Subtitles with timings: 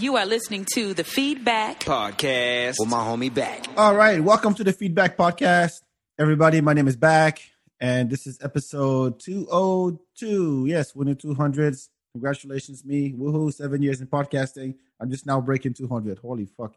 [0.00, 3.66] You are listening to the FeedBak Podcast with my homie Bak.
[3.76, 5.82] All right, welcome to the FeedBak Podcast.
[6.18, 7.40] Everybody, my name is Bak,
[7.80, 10.66] and this is episode 202.
[10.66, 11.88] Yes, winning 200s.
[12.12, 13.12] Congratulations, me.
[13.12, 14.74] Woohoo, seven years in podcasting.
[15.00, 16.18] I'm just now breaking 200.
[16.18, 16.74] Holy fuck.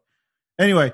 [0.57, 0.93] Anyway,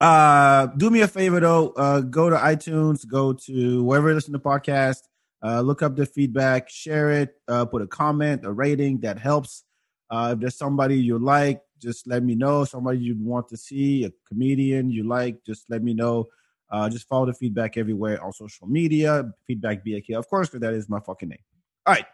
[0.00, 1.70] uh, do me a favor though.
[1.70, 4.98] Uh, go to iTunes, go to wherever you listen to podcast,
[5.42, 9.64] uh, look up the FeedBak, share it, uh, put a comment, a rating that helps.
[10.10, 12.64] Uh, if there's somebody you like, just let me know.
[12.64, 16.28] Somebody you'd want to see, a comedian you like, just let me know.
[16.70, 19.32] Uh, just follow the FeedBak everywhere on social media.
[19.48, 21.38] FeedBak BAK, of course, because that is my fucking name.
[21.86, 22.06] All right.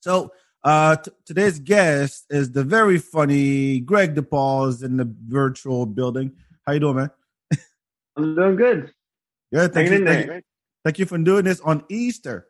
[0.00, 0.32] So
[0.64, 6.32] uh, t- today's guest is the very funny Greg DiPaul's in the virtual building.
[6.66, 7.10] How you doing, man?
[8.16, 8.92] I'm doing good.
[9.52, 9.72] Good.
[9.72, 10.42] Thank Hanging you, thank, you,
[10.84, 12.48] thank you for doing this on Easter.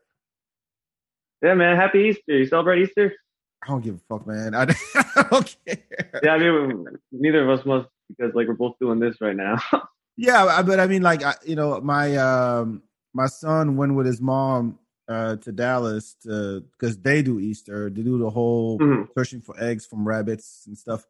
[1.42, 1.76] Yeah, man.
[1.76, 2.38] Happy Easter.
[2.38, 3.14] You celebrate Easter?
[3.62, 4.54] I don't give a fuck, man.
[4.54, 4.62] I,
[4.94, 6.20] I don't care.
[6.22, 9.56] Yeah, I mean, neither of us must because like we're both doing this right now.
[10.20, 12.82] Yeah, but I mean, like, I, you know, my um
[13.14, 17.88] my son went with his mom uh to Dallas to because they do Easter.
[17.88, 19.06] They do the whole Mhm.
[19.16, 21.06] searching for eggs from rabbits and stuff.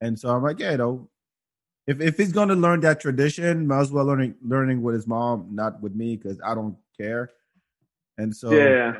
[0.00, 1.10] And so I'm like, yeah, you know,
[1.88, 5.08] if if he's going to learn that tradition, might as well learning learning with his
[5.08, 7.30] mom, not with me, because I don't care.
[8.16, 8.98] And so, yeah.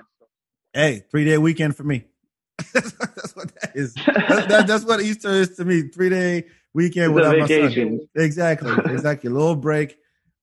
[0.73, 2.07] hey, three day weekend for me.
[2.73, 3.95] that's what that is.
[4.07, 5.83] That, that- that's what Easter is to me.
[5.83, 8.01] Three day weekend It's without my son.
[8.17, 9.31] Exactly, exactly.
[9.31, 9.99] A little break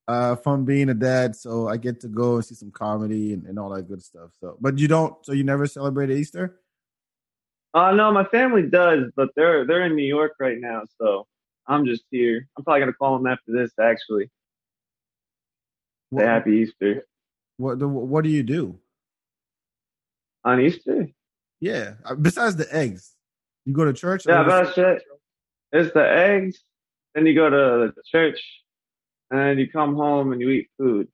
[0.08, 3.46] uh, from being a dad, so I get to go and see some comedy and,
[3.46, 4.32] and all that good stuff.
[4.40, 5.14] So, but you don't.
[5.26, 6.60] So you never celebrate Easter?
[7.74, 11.26] Uh no, my family does, but they're they're in New York right now, so
[11.68, 12.48] I'm just here.
[12.56, 13.72] I'm probably gonna call them after this.
[13.82, 14.30] Actually,
[16.12, 17.06] What, Happy Easter
[17.58, 18.78] what, what do you do?
[20.46, 21.08] on Easter.
[21.64, 23.16] Yeah, uh, besides the eggs,
[23.64, 24.26] you go to church.
[24.28, 25.02] Yeah, that's it.
[25.72, 26.62] It's the eggs.
[27.16, 28.42] Then you go to the church,
[29.32, 31.08] and then you come home and you eat food.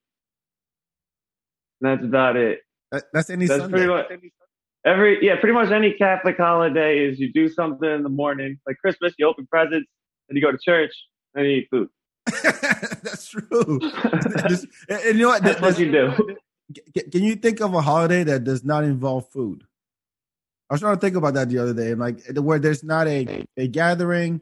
[1.79, 2.61] And that's about it.
[2.91, 3.77] that- that's any That's Sunday.
[3.77, 4.07] pretty much
[4.83, 8.77] every yeah, pretty much any Catholic holiday is you do something in the morning, like
[8.77, 9.87] Christmas, you open presents,
[10.27, 10.93] then you go to church,
[11.35, 11.89] and you eat food.
[13.03, 13.79] that's true.
[13.83, 15.43] And and you know what?
[15.43, 16.05] That's what you do.
[17.11, 19.63] Can you think of a holiday that does not involve food?
[20.69, 23.07] I was trying to think about that the other day, and like where there's not
[23.07, 24.41] a a gathering,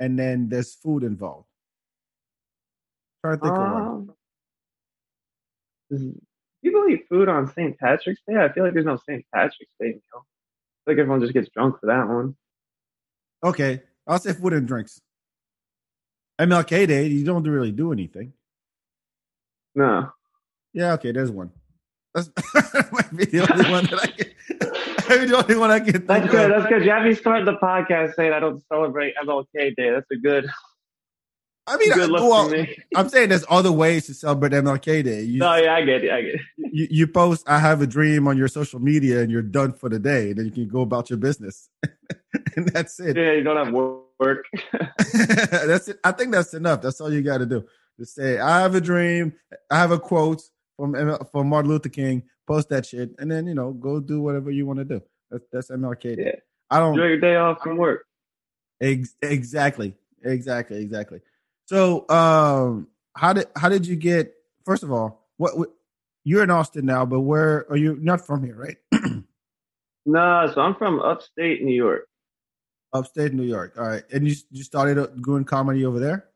[0.00, 1.46] and then there's food involved.
[3.24, 4.08] trying to think of one.
[5.92, 6.20] Um,
[6.64, 7.78] people eat food on St.
[7.78, 8.36] Patrick's Day.
[8.36, 9.24] I feel like there's no St.
[9.32, 10.00] Patrick's Day meal.
[10.14, 12.34] I feel like everyone just gets drunk for that one.
[13.44, 15.00] Okay, I'll say food and drinks.
[16.40, 18.32] MLK Day, you don't really do anything.
[19.76, 20.10] No.
[20.72, 21.52] Yeah, okay, there's one.
[22.14, 24.31] That's that might be the only one that I can.
[25.12, 26.52] Maybe the only one I can think That's good.
[26.52, 26.84] That's good.
[26.84, 29.90] You have me start the podcast saying I don't celebrate MLK Day.
[29.90, 30.48] That's a good,
[31.66, 32.76] I mean, good I, well, me.
[32.96, 35.22] I'm saying there's other ways to celebrate MLK Day.
[35.22, 36.10] You, No, yeah, I get it.
[36.10, 36.40] I get it.
[36.56, 39.88] you, you post "I have a dream" on your social media, and you're done for
[39.88, 40.32] the day.
[40.32, 41.68] Then you can go about your business,
[42.56, 43.16] and that's it.
[43.16, 44.46] Yeah, you don't have work.
[45.12, 46.00] that's it.
[46.02, 46.80] I think that's enough.
[46.80, 47.64] That's all you got to do.
[47.98, 49.34] Just say, "I have a dream."
[49.70, 50.42] I have a quote
[50.76, 50.94] from
[51.30, 52.24] from Martin Luther King.
[52.46, 55.02] Post that shit, and then you know, go do whatever you want to do.
[55.30, 56.24] That's that's MLK Day.
[56.26, 56.40] Yeah.
[56.70, 58.04] I don't Enjoy your day off from work.
[58.80, 59.94] Ex- exactly,
[60.24, 61.20] exactly, exactly.
[61.66, 64.34] So, um, how did how did you get?
[64.64, 65.68] First of all, what, what
[66.24, 67.98] you're in Austin now, but where are you?
[68.00, 68.76] Not from here, right?
[70.06, 72.06] nah, so I'm from upstate New York.
[72.92, 73.74] Upstate New York.
[73.78, 76.26] All right, and you you started doing comedy over there.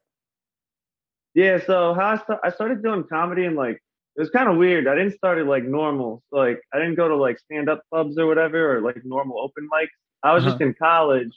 [1.35, 3.83] Yeah, so how I, sta- I started doing comedy and like
[4.17, 4.89] it was kind of weird.
[4.89, 6.23] I didn't start it like normal.
[6.31, 9.39] So like I didn't go to like stand up clubs or whatever or like normal
[9.41, 9.89] open mics.
[10.23, 10.65] I was just uh-huh.
[10.65, 11.33] in college and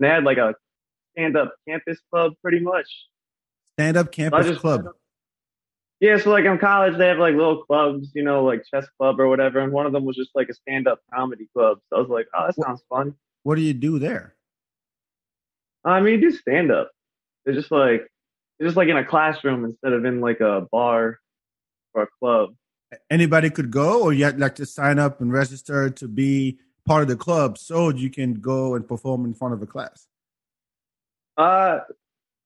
[0.00, 0.54] they had like a
[1.12, 2.86] stand up campus club pretty much.
[3.72, 4.86] Stand up campus just- club.
[6.00, 9.20] Yeah, so like in college they have like little clubs, you know, like chess club
[9.20, 11.78] or whatever, and one of them was just like a stand up comedy club.
[11.90, 13.14] So I was like, oh, that What- sounds fun.
[13.42, 14.34] What do you do there?
[15.84, 16.90] I mean, you do stand up.
[17.46, 18.02] It's just like
[18.58, 21.18] it's just like in a classroom instead of in like a bar
[21.94, 22.50] or a club.
[23.08, 27.02] Anybody could go, or you had like to sign up and register to be part
[27.02, 30.08] of the club, so you can go and perform in front of a class.
[31.36, 31.80] Uh,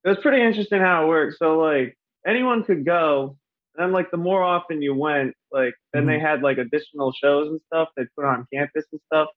[0.04, 1.38] it was pretty interesting how it worked.
[1.38, 1.96] So like
[2.26, 3.38] anyone could go,
[3.74, 7.48] and then like the more often you went, like then they had like additional shows
[7.48, 9.28] and stuff they put on campus and stuff.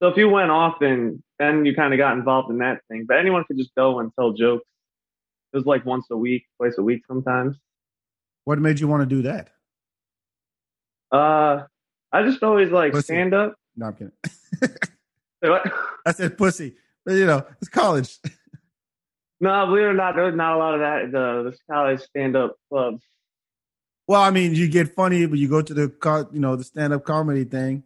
[0.00, 3.04] So if you went often, then you kind of got involved in that thing.
[3.06, 4.64] But anyone could just go and tell jokes.
[5.52, 7.56] It was like once a week, twice a week sometimes.
[8.50, 9.50] What made you want to do that?
[11.12, 11.66] Uh,
[12.10, 13.04] I just always like Pussy.
[13.04, 13.54] stand up.
[13.76, 14.12] No, I'm kidding.
[14.60, 14.68] Say
[15.48, 15.72] what?
[16.06, 16.74] I said pussy.
[17.06, 18.18] But, you know, it's college.
[19.40, 21.12] No, believe it or not, there's not a lot of that.
[21.12, 23.02] The the college stand up clubs.
[24.08, 26.92] Well, I mean, you get funny, but you go to the you know the stand
[26.92, 27.84] up comedy thing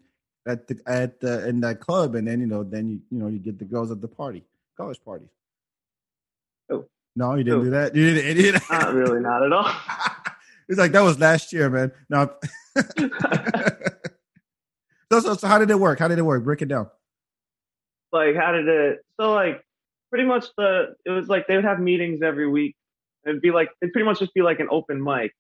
[0.48, 3.28] at the at the in that club, and then you know then you you know
[3.28, 4.42] you get the girls at the party,
[4.76, 5.26] college party.
[6.72, 6.86] Oh.
[7.14, 7.64] No, you didn't Oh.
[7.64, 7.94] do that.
[7.94, 8.36] You didn't.
[8.36, 8.62] You didn't.
[8.68, 9.70] Not really, not at all.
[10.68, 11.92] It's like that was last year, man.
[12.08, 12.30] Now,
[15.12, 15.98] so, so so how did it work?
[15.98, 16.44] How did it work?
[16.44, 16.88] Break it down.
[18.12, 19.62] like how did it so like
[20.10, 22.76] pretty much the it was like they would have meetings every week
[23.26, 25.32] it'd be like it'd pretty much just be like an open mic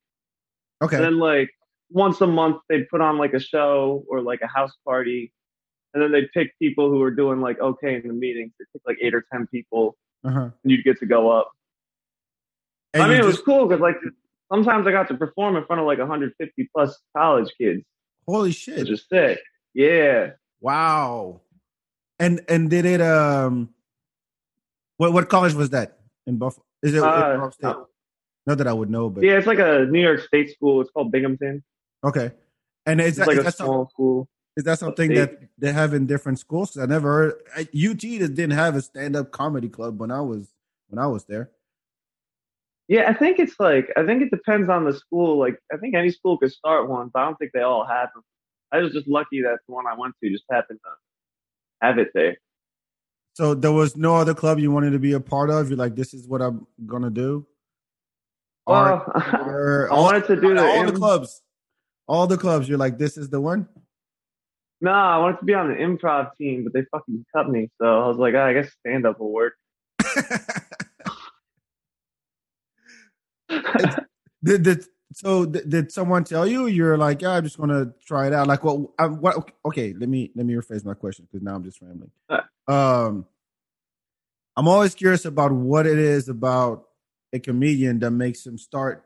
[0.82, 0.96] Okay.
[0.96, 1.50] and then like
[1.90, 5.32] once a month they'd put on like a show or like a house party
[5.92, 8.82] and then they'd pick people who were doing like okay in the meetings they pick
[8.86, 10.40] like eight or ten people Uh-huh.
[10.40, 11.50] and you'd get to go up
[12.92, 13.96] And i mean you it was cool because like
[14.54, 17.82] sometimes i got to perform in front of like 150 plus college kids
[18.26, 18.78] holy shit!
[18.78, 19.40] which is sick
[19.74, 20.30] yeah
[20.64, 21.42] Wow.
[22.18, 23.68] And and did it um
[24.96, 26.64] what what college was that in Buffalo?
[26.82, 27.76] Is it Uh, State?
[28.46, 30.90] Not that I would know, but yeah it's like a new york state school it's
[30.90, 31.62] called Binghamton
[32.02, 32.32] okay.
[32.86, 35.38] And is it's that, like is a that, some, small school is that something that
[35.58, 36.78] they have in different schools?
[36.78, 40.48] I never heard I, UT didn't have a stand up comedy club when I was
[40.88, 41.50] when I was there.
[42.88, 45.38] Yeah, I think it's like I think it depends on the school.
[45.38, 48.10] Like I think any school could start one, but I don't think they all have
[48.14, 48.22] them.
[48.72, 52.08] I was just lucky that the one I went to just happened to have it
[52.14, 52.36] there.
[53.34, 55.68] So there was no other club you wanted to be a part of.
[55.68, 57.46] You're like, this is what I'm gonna do.
[58.66, 61.42] Well, Or- I wanted to do the all the clubs,
[62.06, 62.68] all the clubs.
[62.68, 63.66] You're like, this is the one.
[64.80, 67.70] no, I wanted to be on the improv team, but they fucking cut me.
[67.80, 69.54] So I was like, ah, I guess stand up will work.
[74.44, 74.84] Did, did
[75.14, 75.46] so?
[75.46, 78.46] Did, did someone tell you you're like, yeah, I'm just gonna try it out?
[78.46, 78.90] Like, what?
[78.98, 79.50] I, what?
[79.64, 82.10] Okay, let me let me rephrase my question because now I'm just rambling.
[82.68, 83.24] Um,
[84.56, 86.84] I'm always curious about what it is about
[87.32, 89.04] a comedian that makes him start,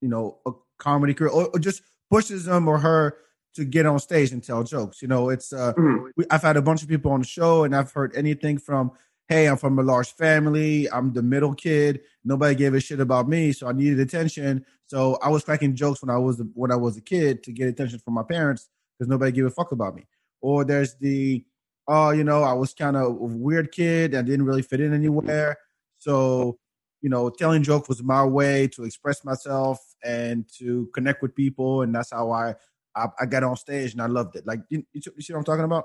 [0.00, 3.16] you know, a comedy career, or, or just pushes him or her
[3.54, 5.00] to get on stage and tell jokes.
[5.02, 6.10] You know, it's uh, Mhm.
[6.16, 8.90] we, I've had a bunch of people on the show, and I've heard anything from,
[9.28, 10.90] "Hey, I'm from a large family.
[10.90, 12.00] I'm the middle kid.
[12.24, 14.64] Nobody gave a shit about me, so I needed attention.
[14.86, 17.68] So I was cracking jokes when I was when I was a kid to get
[17.68, 20.06] attention from my parents because nobody gave a fuck about me."
[20.40, 21.44] Or there's the,
[21.88, 24.14] oh, you know, I was kind of a weird kid.
[24.14, 25.56] and didn't really fit in anywhere,
[25.98, 26.58] so
[27.00, 31.82] you know, telling jokes was my way to express myself and to connect with people,
[31.82, 32.54] and that's how I
[32.96, 34.46] I, I got on stage and I loved it.
[34.46, 35.84] Like, you, you see what I'm talking about?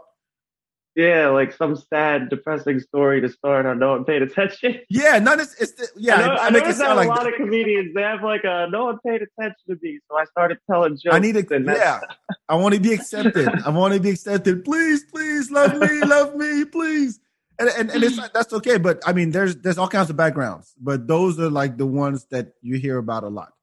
[0.96, 3.80] Yeah, like some sad, depressing story to start on.
[3.80, 4.80] No one paid attention.
[4.90, 6.16] Yeah, not it's, it's the, yeah.
[6.16, 8.44] I, know, I, I, make it sound a like lot of comedians they have like
[8.44, 11.16] a no one paid attention to me, so I started telling jokes.
[11.16, 11.56] I need to.
[11.56, 12.00] and Yeah,
[12.48, 13.50] I want to be accepted.
[13.66, 14.64] I want to be accepted.
[14.64, 17.20] Please, please, love me, love me, please.
[17.58, 18.78] And and, and it's that's okay.
[18.78, 22.26] But I mean, there's there's all kinds of backgrounds, but those are like the ones
[22.30, 23.54] that you hear about a lot.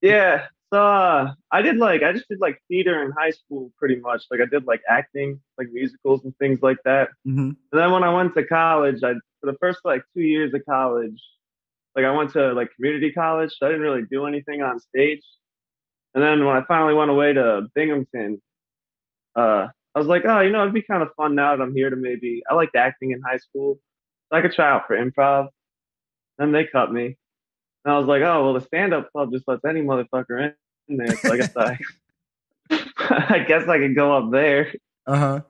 [0.00, 0.46] Yeah.
[0.76, 4.24] Uh, I did like I just did like theater in high school pretty much.
[4.30, 7.08] Like I did like acting, like musicals and things like that.
[7.26, 7.50] Mm-hmm.
[7.50, 10.64] And then when I went to college, I for the first like two years of
[10.68, 11.20] college,
[11.94, 15.22] like I went to like community college, so I didn't really do anything on stage.
[16.14, 18.40] And then when I finally went away to Binghamton,
[19.34, 21.74] uh, I was like, oh, you know, it'd be kind of fun now that I'm
[21.74, 23.78] here to maybe I liked acting in high school,
[24.30, 25.48] so I could try out for improv.
[26.38, 27.16] Then they cut me.
[27.84, 30.54] And I was like, oh, well, the stand up club just lets any motherfucker in
[30.88, 31.16] there.
[31.16, 31.78] So I guess I,
[32.68, 34.74] I guess I could go up there.
[35.06, 35.40] Uh huh.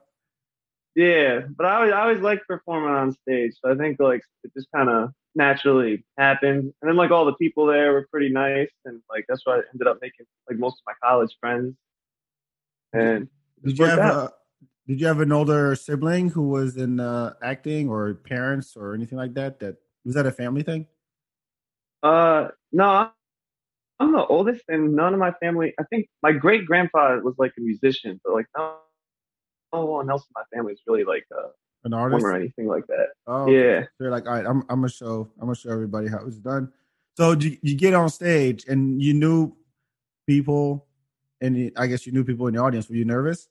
[0.95, 3.53] Yeah, but I always, I always like performing on stage.
[3.63, 6.73] So I think like it just kind of naturally happened.
[6.81, 9.61] And then like all the people there were pretty nice, and like that's why I
[9.73, 11.75] ended up making like most of my college friends.
[12.93, 13.27] And
[13.63, 14.33] Did you have a,
[14.87, 19.19] Did you have an older sibling who was in uh, acting or parents or anything
[19.19, 19.59] like that?
[19.59, 20.87] That was that a family thing?
[22.01, 23.11] Uh, no,
[23.99, 25.73] I'm the oldest, and none of my family.
[25.79, 28.75] I think my great grandfather was like a musician, but like no,
[29.73, 31.49] no one else in my family is really like a
[31.83, 32.23] An artist?
[32.23, 33.07] or anything like that.
[33.25, 33.85] Oh, Yeah.
[33.99, 36.71] They're like, all right, I'm, I'm gonna show, I'm gonna show everybody how it's done.
[37.17, 39.55] So you, you get on stage and you knew
[40.27, 40.85] people,
[41.41, 42.89] and you- I guess you knew people in the audience.
[42.89, 43.47] Were you nervous?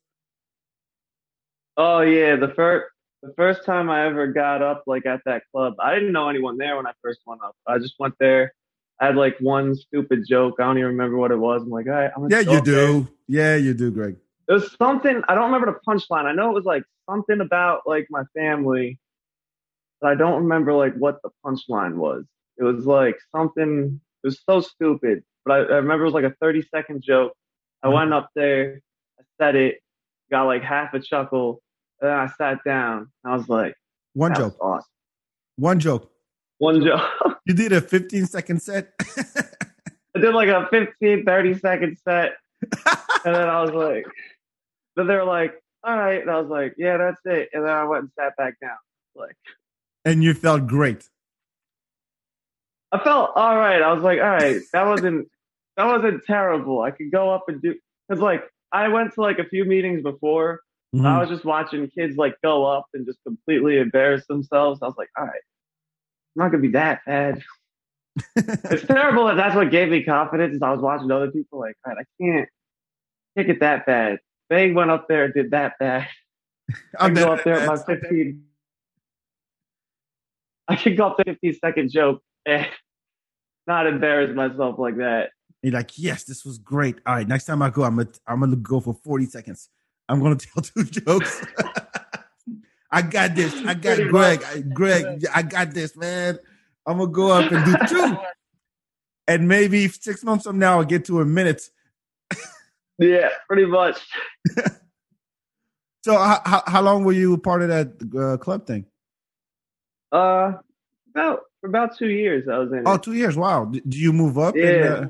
[1.76, 2.86] Oh yeah, the first
[3.22, 6.56] the first time I ever got up like at that club, I didn't know anyone
[6.58, 7.56] there when I first went up.
[7.66, 8.52] I just went there.
[9.00, 10.54] I had like one stupid joke.
[10.58, 11.62] I don't even remember what it was.
[11.62, 12.86] I'm like, all right, I'm gonna Yeah, you up there.
[12.86, 13.08] do.
[13.28, 14.16] Yeah, you do, Greg.
[14.48, 16.24] It was something I don't remember the punchline.
[16.24, 18.98] I know it was like something about like my family,
[20.00, 22.24] but I don't remember like what the punchline was.
[22.58, 24.00] It was like something.
[24.24, 27.32] It was so stupid, but I, I remember it was like a 30 second joke.
[27.82, 28.80] I went up there,
[29.18, 29.76] I said it,
[30.30, 31.60] got like half a chuckle,
[32.00, 33.12] and then I sat down.
[33.24, 33.74] I was like,
[34.14, 34.56] One joke.
[34.60, 34.88] awesome.
[35.56, 36.10] One joke.
[36.58, 37.00] One job.
[37.44, 38.92] You did a 15 second set.
[40.16, 42.32] I did like a 15, 30 second set.
[43.25, 44.06] And then I was like,
[44.96, 46.20] then they're like, all right.
[46.20, 47.50] And I was like, yeah, that's it.
[47.52, 48.76] And then I went and sat back down.
[49.14, 49.36] Like,
[50.04, 51.08] and you felt great.
[52.92, 53.82] I felt all right.
[53.82, 55.28] I was like, all right, that wasn't,
[55.76, 56.80] that wasn't terrible.
[56.80, 57.75] I could go up and do,
[58.10, 60.60] cause like I went to like a few meetings before.
[60.94, 61.04] Mhm.
[61.04, 64.80] I was just watching kids like go up and just completely embarrass themselves.
[64.82, 65.40] I was like, all right,
[66.37, 67.43] not gonna be that bad.
[68.37, 70.57] it's terrible that that's what gave me confidence.
[70.57, 72.49] Is I was watching other people like, I can't,
[73.37, 74.19] can't get that bad.
[74.49, 76.09] They went up there and did that bad.
[76.99, 78.43] I I'm go up there my 15.
[80.69, 82.66] I could go up there 15 second joke and
[83.66, 85.31] not embarrass myself like that.
[85.62, 86.97] You're like, yes, this was great.
[87.07, 89.69] All right, next time I go, I'm gonna I'm gonna go for 40 seconds.
[90.09, 91.45] I'm gonna tell two jokes.
[92.96, 93.54] I got this.
[93.66, 94.42] I got Greg.
[94.42, 96.38] I, Greg, I got this, man.
[96.86, 98.16] I'm gonna go up and do two.
[99.28, 101.68] And maybe six months from now, I'll get to a minute.
[102.98, 104.00] Yeah, pretty much.
[106.04, 108.86] So, how, how, how long were you part of that uh, club thing?
[110.12, 110.52] Uh,
[111.12, 112.84] about for about two years I was in.
[112.86, 113.02] Oh, it.
[113.02, 113.36] two years.
[113.36, 113.64] Wow.
[113.64, 114.54] Do you move up?
[114.56, 114.66] Yeah.
[114.66, 115.08] uh,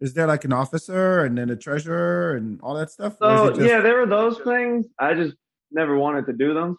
[0.00, 3.16] is there like an officer and then a treasurer and all that stuff?
[3.20, 4.86] So just- yeah, there were those things.
[5.00, 5.34] I just
[5.72, 6.78] never wanted to do them.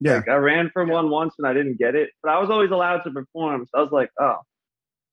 [0.00, 0.16] Yeah.
[0.16, 2.70] Like I ran for one once and I didn't get it, but I was always
[2.70, 3.66] allowed to perform.
[3.66, 4.36] So I was like, oh,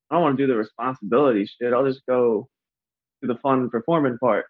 [0.09, 1.73] I don't want to do the responsibility shit.
[1.73, 2.47] I'll just go
[3.21, 4.45] to the fun performing part.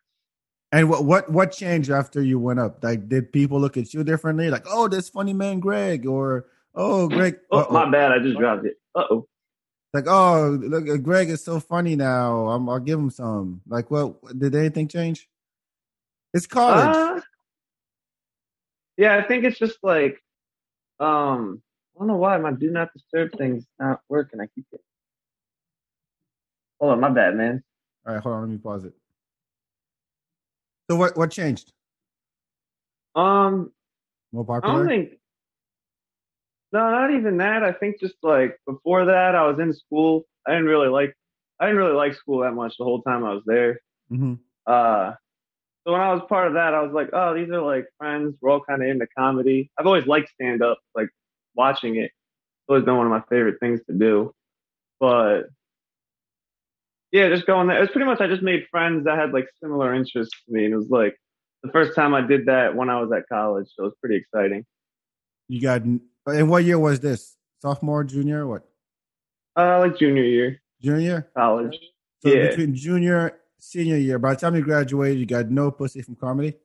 [0.72, 2.84] And what what what changed after you went up?
[2.84, 4.50] Like, did people look at you differently?
[4.50, 7.74] Like, oh, this funny man Greg, or oh, Greg, Oh, uh-oh.
[7.74, 8.12] my bad.
[8.12, 8.76] I just dropped it.
[8.94, 9.28] Uh oh.
[9.94, 12.50] like, oh, look, uh, Greg is so funny now.
[12.50, 13.62] I'm, I'll give him some.
[13.68, 15.30] Like, what did anything change?
[16.34, 16.96] It's college.
[16.96, 17.22] Uh,
[18.98, 20.20] yeah, I think it's just like,
[21.00, 21.62] um,
[21.96, 24.40] I don't know why my do not disturb thing's not working.
[24.40, 24.82] I keep it.
[26.80, 27.64] Hold on, my bad, man.
[28.06, 28.94] All right, hold on, let me pause it.
[30.90, 31.74] So what what changed?
[33.16, 33.72] Um,
[34.32, 35.14] More I don't think.
[36.72, 37.64] No, not even that.
[37.64, 40.26] I think just like before that, I was in school.
[40.46, 41.16] I didn't really like.
[41.60, 43.80] I didn't really like school that much the whole time I was there.
[44.10, 44.36] hmm
[44.66, 45.14] Uh,
[45.88, 48.36] so when I was part of that, I was like, oh, these are like friends.
[48.42, 49.72] We're all kind of into comedy.
[49.80, 51.08] I've always liked stand up, like
[51.56, 52.06] watching it.
[52.12, 54.34] It's always been one of my favorite things to do.
[55.00, 55.44] But
[57.14, 57.78] yeah, just going there.
[57.78, 60.66] It was pretty much I just made friends that had like similar interests to me.
[60.66, 61.16] And it was like
[61.64, 63.68] the first time I did that when I was at college.
[63.74, 64.66] So it was pretty exciting.
[65.48, 65.84] You got.
[65.84, 67.38] And what year was this?
[67.62, 68.64] Sophomore, junior, what?
[69.56, 71.30] Uh, like junior year, Junior.
[71.36, 71.80] college.
[72.20, 72.50] So Yeah.
[72.50, 76.56] between junior, senior year, by the time you graduated, you got no pussy from comedy.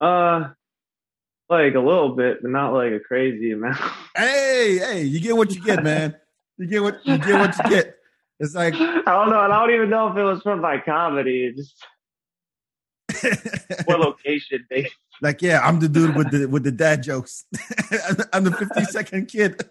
[0.00, 0.50] Uh,
[1.48, 3.78] like a little bit, but not like a crazy amount.
[4.16, 6.14] Hey, hey, you get what you get, man.
[6.58, 7.96] You get what you get what you get.
[8.38, 9.42] It's like I don't know.
[9.42, 11.46] and I don't even know if it was from my comedy.
[11.46, 11.82] It just
[13.86, 14.94] what location based.
[15.22, 17.46] like yeah, I'm the dude with the with the dad jokes.
[18.32, 19.64] I'm the 50 second kid.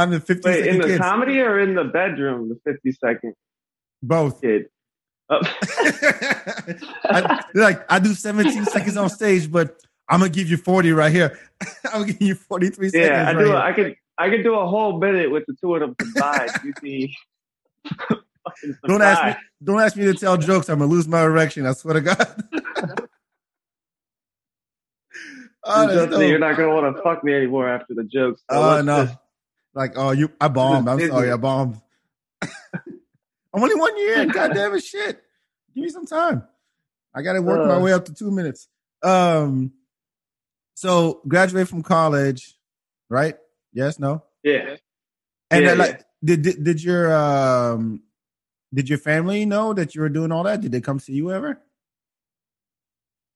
[0.00, 1.00] I'm the 50 Wait, in the kid.
[1.00, 2.48] comedy or in the bedroom?
[2.48, 3.34] The fifty second
[4.02, 4.40] Both.
[4.40, 4.66] kid.
[5.28, 5.40] Oh.
[7.04, 9.76] I, like I do 17 seconds on stage, but
[10.08, 11.38] I'm gonna give you 40 right here.
[11.92, 13.08] I'm gonna give you 43 seconds.
[13.08, 13.46] yeah, I right do.
[13.46, 13.56] here.
[13.56, 13.94] I could.
[14.18, 16.50] I could do a whole minute with the two of them combined.
[16.82, 17.16] Be
[17.88, 19.42] fucking Don't ask me.
[19.64, 20.68] Don't ask me to tell jokes.
[20.68, 21.64] I'm gonna lose my erection.
[21.64, 22.16] I swear to God.
[25.64, 28.42] oh, that's Trust me, you're not gonna want to fuck me anymore after the jokes.
[28.50, 29.04] So Oh let's no!
[29.06, 29.18] just-
[29.74, 30.30] Like oh, you.
[30.40, 30.88] I bombed.
[30.88, 31.30] I'm sorry.
[31.30, 31.80] I bombed.
[32.42, 32.50] I'm
[33.62, 34.22] only one year.
[34.22, 34.28] in.
[34.28, 35.22] God damn it, shit.
[35.74, 36.44] Give me some time.
[37.14, 37.80] I got to work my Uh.
[37.80, 38.68] way up to two minutes.
[39.02, 39.72] Um.
[40.74, 42.56] So graduate from college,
[43.08, 43.36] right?
[43.72, 43.98] Yes.
[43.98, 44.24] No.
[44.42, 44.76] yeah.
[45.50, 48.02] And Yeah, uh, like, did, did did your um,
[48.72, 50.60] did your family know that you were doing all that?
[50.60, 51.60] Did they come see you ever?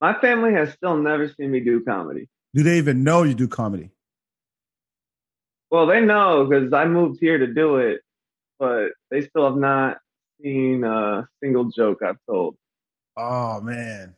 [0.00, 2.28] My family has still never seen me do comedy.
[2.54, 3.90] Do they even know you do comedy?
[5.74, 8.00] Well, they know because I moved here to do it,
[8.60, 9.98] but they still have not
[10.40, 12.54] seen a single joke I've told.
[13.16, 14.14] Oh man.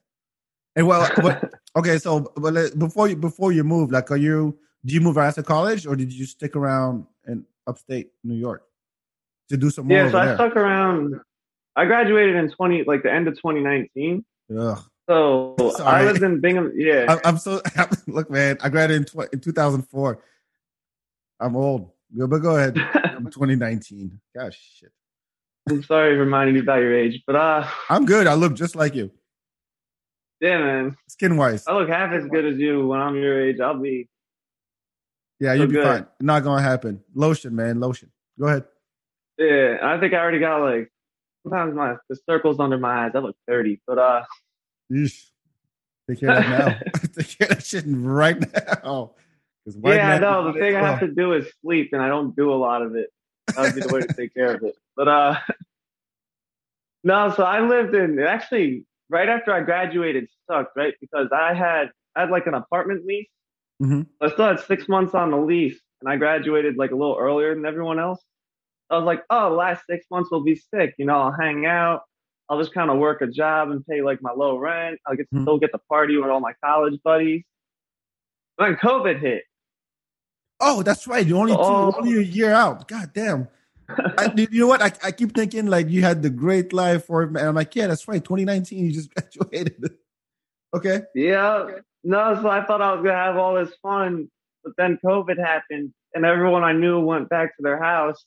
[0.77, 1.97] And well, what, okay.
[1.97, 4.59] So, but let- before you before you move, like, are you?
[4.85, 8.63] Do you move after college, or did you stick around in upstate New York
[9.49, 10.35] to do some more Yeah, so I there?
[10.35, 11.15] stuck around.
[11.75, 14.23] I graduated in twenty, like the end of 2019.
[14.59, 14.79] Ugh.
[15.09, 16.07] So Sorry.
[16.07, 16.71] I was in Bingham.
[16.77, 17.63] Yeah, I'm, I'm so
[18.07, 18.59] look, man.
[18.61, 20.23] I graduated in, tw- in 2004.
[21.41, 22.79] I'm old, Yeah, but go ahead.
[22.95, 24.21] I'm 2019.
[24.35, 24.91] Gosh, shit.
[25.69, 28.27] I'm sorry reminding you about your age, but uh, I'm good.
[28.27, 29.11] I look just like you.
[30.41, 30.97] Yeah, man.
[31.09, 31.67] Skin wise.
[31.67, 33.59] I look half as good as you when I'm your age.
[33.61, 34.09] I'll be.
[35.41, 35.85] Yeah, you'll be good.
[35.85, 36.07] fine.
[36.21, 37.01] Not gonna happen.
[37.15, 37.81] Lotion, man.
[37.81, 38.11] Lotion.
[38.39, 38.65] Go ahead.
[39.39, 40.91] Yeah, I think I already got like.
[41.43, 43.13] Sometimes my the circles under my eyes.
[43.15, 44.23] I look thirty, but uh.
[44.93, 45.31] Yeesh.
[46.09, 46.91] Take care of that now.
[47.17, 48.39] Take care of that shit right
[48.85, 49.13] now.
[49.97, 50.53] Yeah, no.
[50.53, 52.95] The thing I have to do is sleep, and I don't do a lot of
[52.95, 53.11] it.
[53.49, 54.75] That would be the way to take care of it.
[54.97, 55.37] But uh,
[57.05, 57.33] no.
[57.37, 62.21] So I lived in actually right after I graduated sucked right because I had I
[62.23, 63.29] had like an apartment lease.
[63.83, 64.07] Mhm.
[64.21, 67.55] I still had six months on the lease, and I graduated like a little earlier
[67.55, 68.23] than everyone else.
[68.89, 70.95] I was like, oh, the last six months will be sick.
[70.99, 72.03] You know, I'll hang out.
[72.49, 75.01] I'll just kind of work a job and pay like my low rent.
[75.07, 75.43] I'll get to Mhm.
[75.43, 77.43] still get the party with all my college buddies.
[78.57, 79.43] But Then COVID hit.
[80.61, 81.27] Oh, that's right.
[81.27, 81.93] You're only two, Oh.
[81.99, 82.89] only a year out.
[82.89, 83.49] God damn.
[83.89, 84.83] I, you know what?
[84.83, 87.75] I, I keep thinking like you had the great life for it, and I'm like,
[87.77, 88.23] yeah, that's right.
[88.25, 89.95] 2019, you just graduated.
[90.75, 91.03] okay.
[91.15, 91.69] Yeah.
[92.05, 94.29] No, so I thought I was gonna have all this fun,
[94.65, 98.25] but then COVID happened and everyone I knew went back to their house.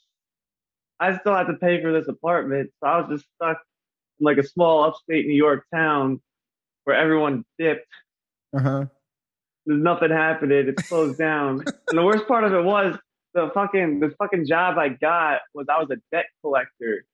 [1.00, 3.58] I still had to pay for this apartment, so I was just stuck
[4.20, 6.22] in like a small upstate New York town
[6.84, 7.88] where everyone dipped.
[8.56, 8.86] Uh huh.
[9.70, 10.68] There's nothing happening.
[10.68, 11.60] It's closed down.
[11.60, 12.98] and the worst part of it was
[13.36, 17.06] the fucking the fucking job I got was I was a debt collector.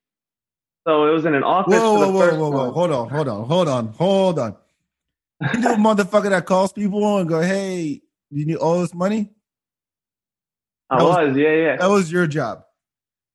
[0.88, 1.74] So it was in an office.
[1.74, 2.72] Whoa, for the whoa, whoa, whoa, whoa.
[2.72, 4.56] Hold on, hold on, hold on, hold on.
[5.42, 9.32] You the motherfucker that calls people and go, hey, you need all this money?
[10.90, 11.76] I was- was, yeah, yeah.
[11.76, 12.64] That was your job.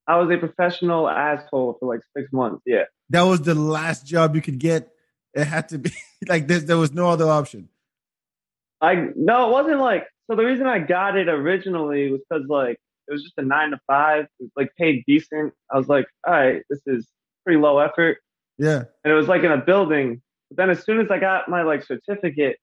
[0.07, 2.63] I was a professional asshole for like six months.
[2.65, 2.85] Yeah.
[3.11, 4.89] That was the last job you could get.
[5.35, 5.91] It had to be
[6.27, 6.65] like this.
[6.65, 7.69] There was no other option.
[8.81, 10.37] I no, it wasn't like so.
[10.37, 13.81] The reason I got it originally was because like it was just a nine to
[13.87, 14.25] five.
[14.39, 15.53] It was like paid decent.
[15.73, 17.07] I was like, all right, this is
[17.45, 18.19] pretty low effort,
[18.59, 18.85] Yeah.
[19.05, 20.23] and it was like in a building.
[20.51, 22.57] But then as soon as I got my like certificate,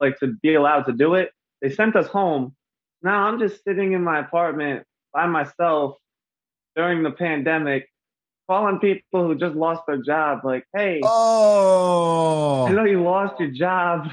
[0.00, 1.30] like to be allowed to do it,
[1.62, 2.54] they sent us home.
[3.02, 5.96] Now I'm just sitting in my apartment by myself
[6.76, 7.88] during the pandemic,
[8.48, 11.00] calling people who just lost their job, like, hey.
[11.04, 12.66] Oh.
[12.68, 14.08] I know you lost your job.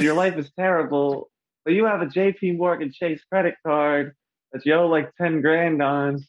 [0.00, 1.30] Your life is terrible,
[1.64, 4.14] but you have a JP Morgan Chase credit card
[4.52, 6.24] that you owe like 10 grand on.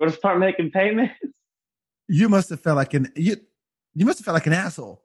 [0.00, 1.14] Want to start making payments?
[2.08, 3.36] You must have felt like an you.
[3.94, 5.02] You must have felt like an asshole.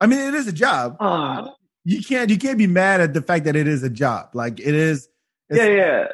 [0.00, 0.96] I mean, it is a job.
[1.00, 1.54] Oh,
[1.84, 2.30] You can't.
[2.30, 4.30] You can't be mad at the fact that it is a job.
[4.34, 5.08] Like it is.
[5.50, 6.04] yeah, yeah.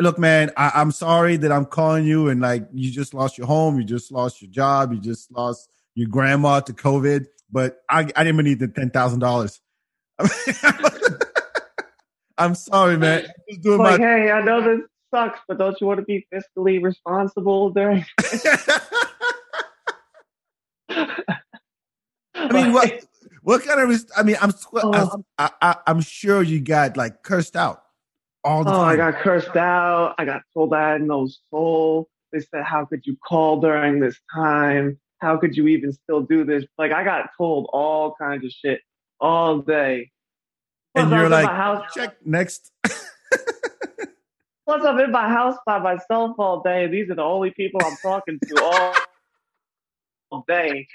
[0.00, 0.52] Look, man.
[0.56, 3.78] I, I'm sorry that I'm calling you and like you just lost your home.
[3.78, 4.92] You just lost your job.
[4.92, 7.26] You just lost your grandma to COVID.
[7.50, 9.60] But I, I didn't even need the ten thousand dollars.
[12.38, 13.24] I'm sorry, man.
[13.24, 14.06] I'm just doing Like, my.
[14.06, 14.80] hey, I know this
[15.14, 18.04] sucks, but don't you want to be fiscally responsible during?
[20.90, 23.04] I mean, what
[23.42, 23.88] what kind of?
[23.88, 25.22] res- I mean, I'm squ- Oh.
[25.38, 27.82] I, I, I'm sure you got like cursed out
[28.44, 28.88] all the Oh, time.
[28.88, 30.14] I got cursed out.
[30.18, 32.08] I got told I had no soul.
[32.32, 34.98] They said, How could you call during this time?
[35.20, 36.64] How could you even still do this?
[36.76, 38.80] Like, I got told all kinds of shit
[39.20, 40.10] all day.
[40.94, 41.84] and you're like, house.
[41.94, 42.70] check next.
[42.84, 46.88] Plus, I'm in my house by myself all day.
[46.88, 48.94] These are the only people I'm talking to all,
[50.32, 50.88] all day.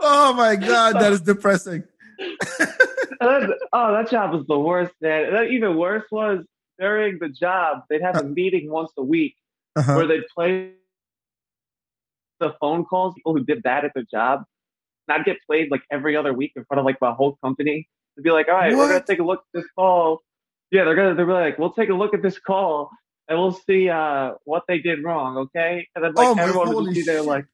[0.00, 1.84] oh my god, that is depressing.
[3.20, 5.26] Oh, that job was the worst, man.
[5.26, 6.44] And then even worse was
[6.78, 9.36] during the job, they'd have a meeting once a week
[9.76, 9.94] Uh-huh.
[9.94, 10.72] where they'd play
[12.40, 14.42] the phone calls, people who did bad at their job.
[15.08, 17.88] And I'd get played like every other week in front of like my whole company.
[18.16, 20.20] To be like, all right, we're gonna take a look at this call.
[20.70, 22.90] Yeah, they're gonna they're like, we'll take a look at this call
[23.28, 25.86] and we'll see uh what they did wrong, okay?
[25.94, 27.26] And then like Oh everyone would be there shit.
[27.26, 27.44] like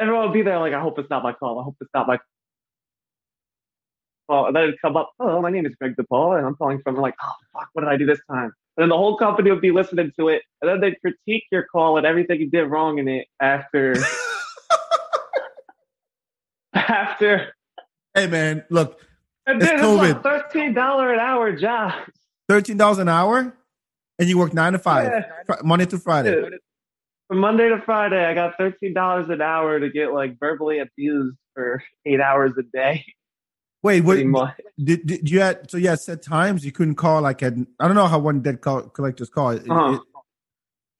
[0.00, 1.60] everyone would be there like, I hope it's not my call.
[1.60, 2.18] I hope it's not my
[4.28, 4.46] call.
[4.46, 6.96] And then it'd come up, hello, my name is Greg DiPaul and I'm calling from
[6.96, 8.52] like, oh fuck, what did I do this time?
[8.76, 11.64] And then the whole company would be listening to it, and then they'd critique your
[11.64, 13.94] call and everything you did wrong in it after
[16.74, 17.52] after
[18.14, 19.00] hey man, look,
[19.46, 20.22] and It's COVID.
[20.22, 21.92] thirteen dollar an hour job.
[22.48, 23.54] thirteen dollars an hour,
[24.18, 25.10] and you work nine to five,
[25.48, 25.56] Yeah.
[25.62, 26.48] Monday through Friday.
[27.28, 31.36] From Monday to Friday, I got thirteen dollars an hour to get like verbally abused
[31.54, 33.04] for eight hours a day.
[33.82, 34.18] Wait, what?
[34.82, 37.86] Did, did you had so you had set times you couldn't call like at I
[37.86, 39.62] don't know how one dead call collectors call it.
[39.70, 39.94] Uh-huh.
[39.94, 40.00] It-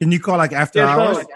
[0.00, 1.18] Can you call like after Yeah, hours?
[1.18, 1.26] so-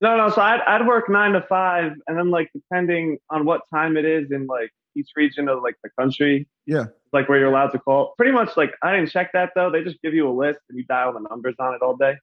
[0.00, 0.28] no, no.
[0.30, 4.04] So I'd I'd work nine to five, and then like depending on what time it
[4.04, 6.86] is in like each region of like the country, yeah.
[7.12, 8.14] like where you're allowed to call.
[8.16, 9.70] Pretty much like I didn't check that though.
[9.70, 12.16] They just give you a list and you dial the numbers on it all day.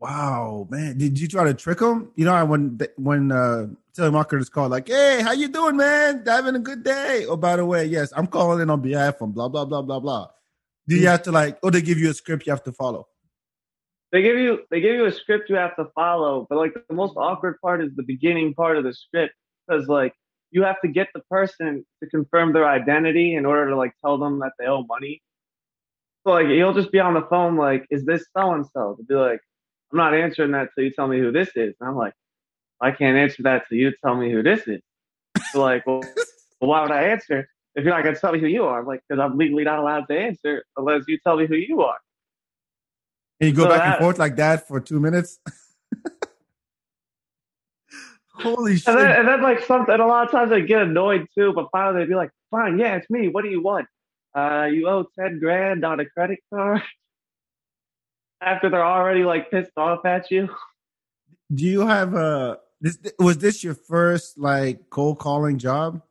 [0.00, 0.98] Wow, man!
[0.98, 2.10] Did you try to trick them?
[2.16, 6.24] You know, when when uh, telemarketers call, like, "Hey, how you doing, man?
[6.26, 9.32] Having a good day?" Oh, by the way, yes, I'm calling in on behalf of
[9.32, 10.28] blah blah blah blah blah.
[10.86, 13.08] Do you have to like, or they give you a script you have to follow?
[14.14, 16.94] They give you they give you a script you have to follow, but like the
[16.94, 19.34] most awkward part is the beginning part of the script
[19.66, 20.12] because like
[20.52, 24.16] you have to get the person to confirm their identity in order to like tell
[24.16, 25.20] them that they owe money.
[26.24, 29.02] So like you'll just be on the phone like, "Is this so and so?" To
[29.02, 29.40] be like,
[29.90, 32.14] "I'm not answering that till you tell me who this is." And I'm like,
[32.80, 34.80] "I can't answer that till you tell me who this is."
[35.50, 36.02] So like, well,
[36.60, 37.48] why would I answer?
[37.74, 39.80] if you're not to tell me who you are, I'm like, because I'm legally not
[39.80, 41.98] allowed to answer unless you tell me who you are.
[43.40, 45.38] And you go so back that, and forth like that for two minutes.
[48.34, 48.88] Holy shit!
[48.88, 51.52] And then, and then, like something, a lot of times I get annoyed too.
[51.54, 53.28] But finally, they'd be like, "Fine, yeah, it's me.
[53.28, 53.86] What do you want?
[54.34, 56.82] Uh, you owe ten grand on a credit card."
[58.40, 60.48] After they're already like pissed off at you.
[61.52, 62.58] Do you have a?
[62.80, 66.02] This was this your first like cold calling job?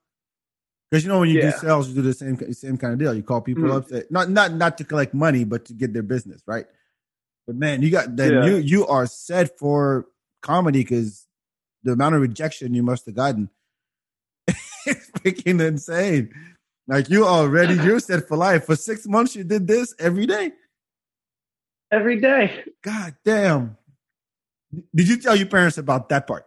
[0.90, 1.52] Because you know when you yeah.
[1.52, 3.14] do sales, you do the same same kind of deal.
[3.14, 3.96] You call people mm-hmm.
[3.96, 6.66] up, not not not to collect money, but to get their business, right?
[7.46, 8.46] But man, you got that yeah.
[8.46, 10.06] you you are set for
[10.42, 11.28] comedy because
[11.84, 13.50] the amount of rejection you must have gotten
[14.48, 16.34] is freaking insane.
[16.88, 18.66] Like you already you're set for life.
[18.66, 20.52] For six months, you did this every day.
[21.92, 22.64] Every day.
[22.82, 23.78] God damn.
[24.94, 26.46] Did you tell your parents about that part?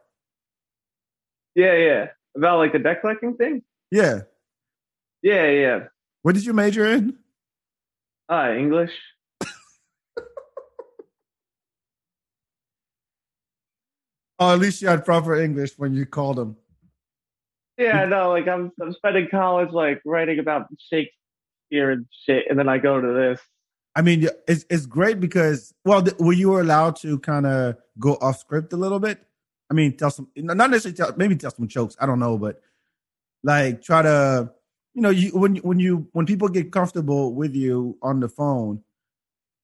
[1.54, 2.06] Yeah, yeah.
[2.36, 3.62] About like the debt collecting thing?
[3.90, 4.22] Yeah.
[5.22, 5.80] Yeah, yeah.
[6.22, 7.16] What did you major in?
[8.28, 8.90] Uh, English.
[14.38, 16.56] Oh, at least you had proper English when you called them.
[17.78, 22.68] Yeah, no, like I'm I'm spending college like writing about Shakespeare and shit, and then
[22.68, 23.40] I go to this.
[23.94, 28.14] I mean, it's it's great because well, were you were allowed to kind of go
[28.20, 29.20] off script a little bit?
[29.70, 31.96] I mean, tell some not necessarily tell maybe tell some jokes.
[32.00, 32.60] I don't know, but
[33.42, 34.52] like try to
[34.96, 38.82] you know, you when when you when people get comfortable with you on the phone,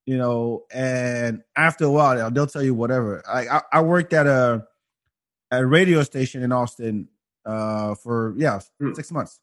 [0.06, 3.22] you know, and after a while they'll tell you whatever.
[3.28, 4.66] I I, I worked at a
[5.50, 7.08] a radio station in Austin
[7.44, 8.94] uh for yeah mm.
[8.94, 9.40] six months,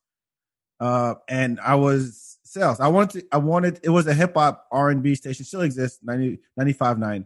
[0.80, 2.80] uh, and I was sales.
[2.80, 5.62] I wanted to, I wanted it was a hip hop R and B station still
[5.62, 7.26] exists 90, 95.9.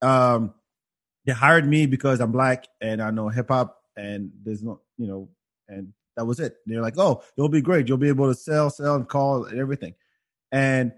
[0.00, 0.54] Um,
[1.24, 5.06] they hired me because I'm black and I know hip hop and there's no you
[5.06, 5.28] know
[5.68, 6.56] and that was it.
[6.66, 7.88] They're like, oh, you'll be great.
[7.88, 9.94] You'll be able to sell, sell, and call and everything.
[10.50, 10.92] And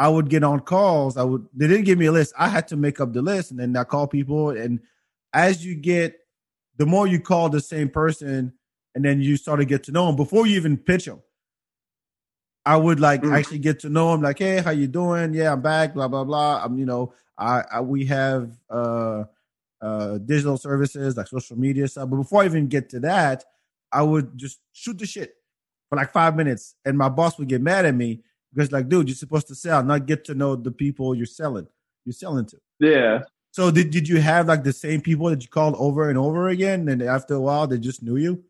[0.00, 1.18] I would get on calls.
[1.18, 1.46] I would.
[1.52, 2.32] They didn't give me a list.
[2.38, 4.48] I had to make up the list, and then I call people.
[4.48, 4.80] And
[5.34, 6.18] as you get,
[6.78, 8.54] the more you call the same person,
[8.94, 11.20] and then you start to get to know them before you even pitch them.
[12.64, 13.36] I would like mm.
[13.36, 14.22] actually get to know them.
[14.22, 15.34] Like, hey, how you doing?
[15.34, 15.92] Yeah, I'm Bak.
[15.92, 16.62] Blah blah blah.
[16.64, 19.24] I'm, you know, I, I we have uh
[19.82, 22.08] uh digital services like social media stuff.
[22.08, 23.44] But before I even get to that,
[23.92, 25.34] I would just shoot the shit
[25.90, 29.08] for like five minutes, and my boss would get mad at me because, like, dude,
[29.08, 31.66] you're supposed to sell, not get to know the people you're selling.
[32.04, 32.58] You're selling to.
[32.78, 33.22] Yeah.
[33.52, 36.48] So did did you have like the same people that you called over and over
[36.48, 38.44] again, and after a while they just knew you?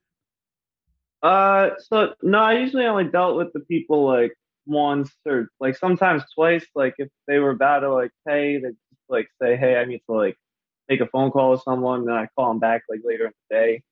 [1.22, 4.34] Uh, so no, I usually only dealt with the people like
[4.66, 6.66] once or like sometimes twice.
[6.74, 10.02] Like if they were about to like pay, they just like say, "Hey, I need
[10.08, 10.36] to like
[10.88, 13.56] make a phone call with someone," and I call them back like later in the
[13.56, 13.82] day.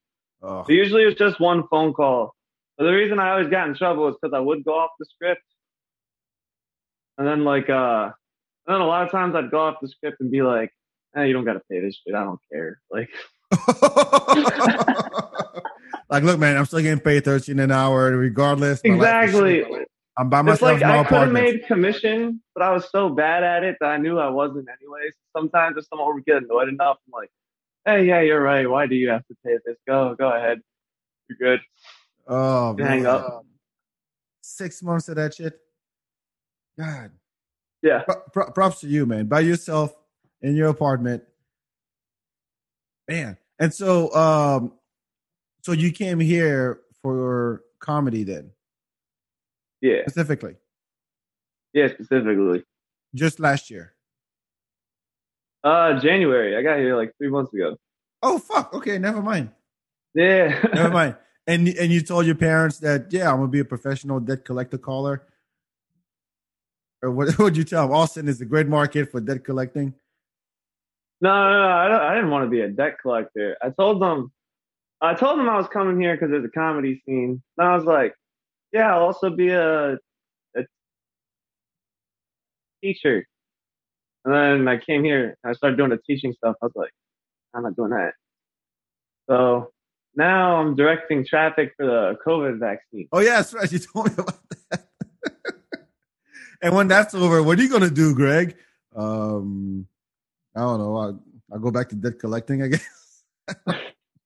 [0.43, 0.65] Oh.
[0.69, 2.35] Usually it's just one phone call.
[2.77, 5.07] But the reason I always got in trouble is because I would go off the
[5.07, 5.43] script.
[7.19, 8.11] And then like uh
[8.67, 10.73] and then a lot of times I'd go off the script and be like,
[11.17, 12.81] eh, you don't gotta pay this shit, I don't care.
[12.91, 13.11] Like
[16.11, 18.81] Like, look, man, I'm still getting paid thirteen an hour regardless.
[18.83, 19.65] Exactly.
[20.17, 20.73] I'm by myself.
[20.73, 23.91] It's like I could have made commission, but I was so bad at it that
[23.91, 25.13] I knew I wasn't anyways.
[25.37, 27.31] Sometimes if someone would get annoyed enough, I'm like,
[27.85, 28.69] hey, yeah, you're right.
[28.69, 29.77] Why do you have to pay this?
[29.87, 30.61] Go, go ahead.
[31.29, 31.61] You're good.
[32.27, 32.87] Oh, man.
[32.87, 33.45] Hang up.
[34.41, 35.61] Six months of that shit.
[36.79, 37.11] God.
[37.83, 38.05] Yeah.
[38.33, 39.27] Pro- props to you, man.
[39.27, 39.95] By yourself
[40.43, 41.25] in your apartment.
[43.09, 43.37] Man.
[43.59, 44.73] And so, um,
[45.63, 48.51] so you came here for comedy then?
[49.81, 50.03] Yeah.
[50.03, 50.57] Specifically.
[51.73, 52.65] Yeah, specifically.
[53.15, 53.95] Just last year.
[55.65, 56.57] Uh, January.
[56.57, 57.77] I got here like three months ago.
[58.23, 58.75] Oh fuck.
[58.75, 59.51] Okay, never mind.
[60.15, 60.61] Yeah.
[60.73, 61.17] never mind.
[61.47, 64.79] And and you told your parents that yeah, I'm gonna be a professional debt collector
[64.79, 65.23] caller.
[67.03, 67.97] Or what would you tell them?
[67.97, 69.95] Austin is a great market for debt collecting.
[71.21, 71.69] No, no, no.
[71.69, 73.57] I, I didn't want to be a debt collector.
[73.63, 74.33] I told them,
[75.01, 77.43] I told them I was coming here because there's a comedy scene.
[77.57, 78.15] And I was like,
[78.73, 80.65] yeah, I'll also be a, a
[82.83, 83.27] teacher.
[84.25, 86.57] And then I came here and I started doing the teaching stuff.
[86.63, 86.93] I was like,
[87.55, 88.13] I'm not doing that.
[89.29, 89.71] So
[90.15, 93.09] now I'm directing traffic for the COVID vaccine.
[93.13, 93.71] Oh yeah, that's right.
[93.73, 94.39] You told me about
[94.71, 94.88] that.
[96.63, 98.57] And when that's over, what are you gonna do, Greg?
[98.95, 99.87] Um,
[100.57, 100.97] I don't know.
[100.97, 103.23] I'll, I'll go back to debt collecting, I guess.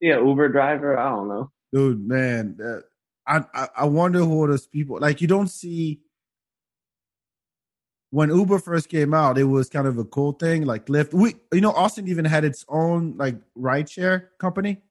[0.01, 0.99] yeah, Uber driver.
[0.99, 2.07] I don't know, dude.
[2.07, 2.81] Man, uh,
[3.27, 5.21] I, I I wonder who those people like.
[5.21, 6.01] You don't see
[8.13, 10.67] when Uber first came out, it was kind of a cool thing.
[10.67, 14.83] Like Lyft, we you know Austin even had its own like rideshare company.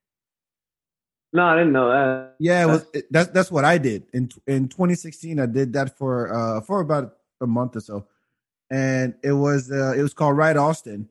[1.32, 2.36] No, I didn't know that.
[2.40, 5.40] Yeah, it was, it, that's that's what I did in in 2016.
[5.40, 8.08] I did that for uh for about a month or so,
[8.70, 11.10] and it was uh it was called Ride Austin.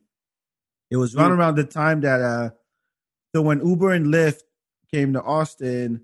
[0.90, 1.38] It was right mm.
[1.38, 2.50] around the time that uh
[3.34, 4.42] so when Uber and Lyft
[4.92, 6.02] came to Austin,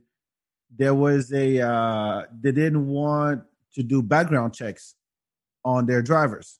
[0.76, 3.42] there was a uh they didn't want
[3.74, 4.94] to do background checks
[5.64, 6.58] on their drivers.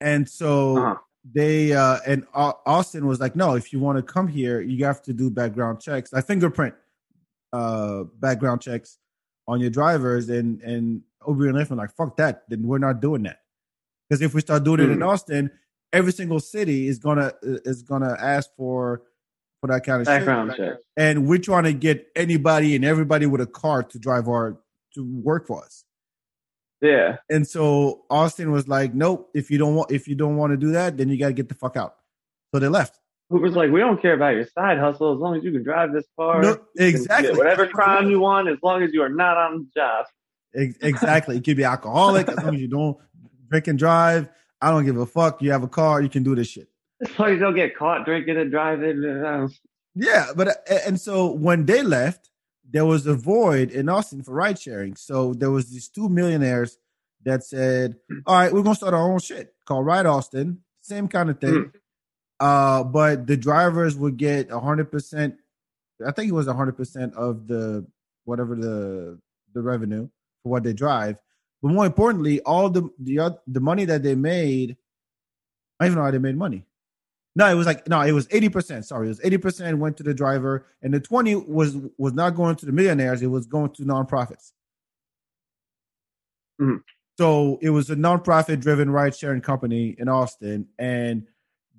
[0.00, 0.94] And so uh-huh.
[1.32, 5.02] they uh and Austin was like, no, if you want to come here, you have
[5.02, 6.74] to do background checks, I fingerprint
[7.52, 8.98] uh background checks
[9.46, 13.22] on your drivers and and Uber and were like, fuck that, then we're not doing
[13.24, 13.40] that.
[14.08, 14.90] Because if we start doing mm-hmm.
[14.90, 15.08] it in hmm.
[15.08, 15.50] Austin,
[15.92, 19.02] every single city is gonna is gonna ask for
[19.60, 20.58] for that kind of background shit.
[20.58, 20.78] check.
[20.96, 24.58] And we're trying to get anybody and everybody with a car to drive our
[24.94, 25.84] to work for us.
[26.80, 27.16] Yeah.
[27.30, 29.30] And so Austin was like, "Nope.
[29.34, 31.32] If you don't want, if you don't want to do that, then you got to
[31.32, 31.96] get the fuck out."
[32.54, 33.00] So they left.
[33.30, 35.92] Uber's like, "We don't care about your side hustle as long as you can drive
[35.92, 36.42] this car.
[36.42, 37.36] No, exactly.
[37.36, 40.06] Whatever crime you want, as long as you are not on the job."
[40.56, 41.36] Exactly.
[41.36, 42.96] you could be alcoholic as long as you don't
[43.50, 44.28] drink and drive.
[44.60, 45.42] I don't give a fuck.
[45.42, 46.00] You have a car.
[46.00, 46.68] You can do this shit.
[47.02, 49.50] As long as you don't get caught drinking and driving.
[49.94, 52.30] Yeah, but and so when they left,
[52.68, 54.96] there was a void in Austin for ride sharing.
[54.96, 56.78] So there was these two millionaires
[57.24, 61.30] that said, "All right, we're gonna start our own shit called Ride Austin." Same kind
[61.30, 61.72] of thing, mm.
[62.40, 65.36] uh, but the drivers would get hundred percent.
[66.06, 67.86] I think it was hundred percent of the
[68.24, 69.18] whatever the
[69.54, 70.08] the revenue
[70.46, 71.16] for what they drive.
[71.60, 74.76] But more importantly, all the the the money that they made,
[75.80, 76.64] I don't even know how they made money.
[77.34, 78.84] No, it was like no, it was eighty percent.
[78.84, 82.36] Sorry, it was eighty percent went to the driver, and the twenty was was not
[82.36, 83.22] going to the millionaires.
[83.22, 84.52] It was going to nonprofits.
[86.60, 86.76] Mm-hmm.
[87.18, 91.26] So it was a nonprofit driven ride sharing company in Austin, and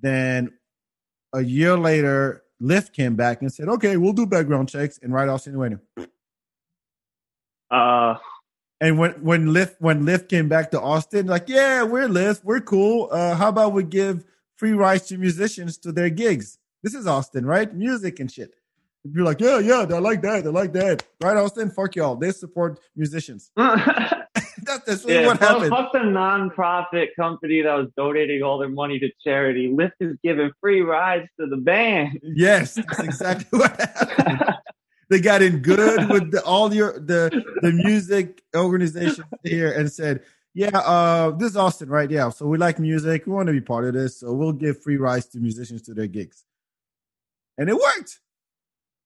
[0.02, 0.52] then
[1.32, 5.30] a year later, Lyft came back and said, "Okay, we'll do background checks and Ride
[5.30, 5.80] Austin went."
[7.70, 8.16] Uh.
[8.80, 12.60] And when when Lyft when Lyft came back to Austin, like, yeah, we're Lyft, we're
[12.60, 13.08] cool.
[13.10, 14.24] Uh, how about we give
[14.58, 16.58] free rides to musicians to their gigs.
[16.82, 17.72] This is Austin, right?
[17.72, 18.54] Music and shit.
[19.04, 20.44] You're like, yeah, yeah, they like that.
[20.44, 21.04] They like that.
[21.22, 21.70] Right, Austin?
[21.70, 22.16] Fuck y'all.
[22.16, 23.50] They support musicians.
[23.56, 25.70] that's, that's yeah, what fuck, happened.
[25.70, 29.68] Fuck the nonprofit company that was donating all their money to charity.
[29.68, 32.20] Lyft is giving free rides to the band.
[32.22, 34.54] Yes, that's exactly what happened.
[35.10, 40.22] they got in good with the, all your the the music organizations here and said,
[40.54, 42.10] yeah, uh, this is Austin, right?
[42.10, 42.30] Yeah.
[42.30, 43.26] So we like music.
[43.26, 44.20] We want to be part of this.
[44.20, 46.44] So we'll give free rides to musicians to their gigs.
[47.56, 48.20] And it worked.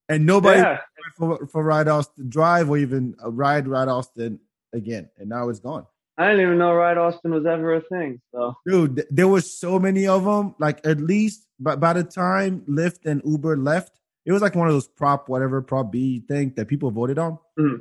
[0.09, 0.79] And nobody yeah.
[1.17, 4.41] for, for Ride Austin Drive or even Ride Ride Austin
[4.73, 5.09] again.
[5.19, 5.87] And now it's gone.
[6.19, 8.21] I didn't even know Ride Austin was ever a thing.
[8.35, 10.55] So, dude, there was so many of them.
[10.59, 14.69] Like at least, but by the time Lyft and Uber left, it was like one
[14.69, 17.79] of those prop whatever prop B thing that people voted on, mm.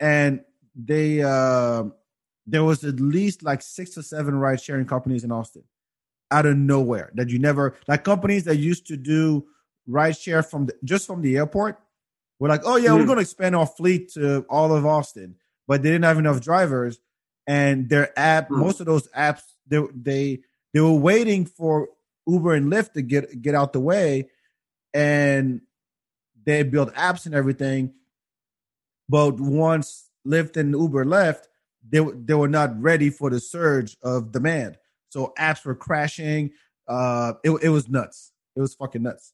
[0.00, 0.40] and
[0.74, 1.84] they uh,
[2.46, 5.64] there was at least like six or seven ride sharing companies in Austin
[6.30, 9.46] out of nowhere that you never like companies that used to do
[9.86, 11.78] ride share from the, just from the airport
[12.38, 12.98] were like, oh yeah, mm.
[12.98, 15.36] we're going to expand our fleet to all of Austin,
[15.68, 16.98] but they didn't have enough drivers,
[17.46, 18.58] and their app, mm.
[18.58, 20.40] most of those apps, they they
[20.72, 21.88] they were waiting for
[22.26, 24.28] Uber and Lyft to get get out the way,
[24.92, 25.60] and
[26.44, 27.94] they built apps and everything.
[29.08, 31.48] But once Lyft and Uber left,
[31.88, 34.78] they they were not ready for the surge of demand.
[35.10, 36.52] So apps were crashing.
[36.88, 38.32] Uh, it it was nuts.
[38.56, 39.32] It was fucking nuts.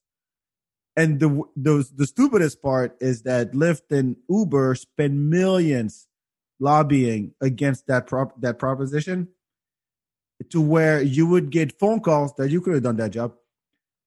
[0.96, 6.08] And the the the stupidest part is that Lyft and Uber spend millions
[6.58, 9.28] lobbying against that prop that proposition
[10.50, 13.34] to where you would get phone calls that you could have done that job.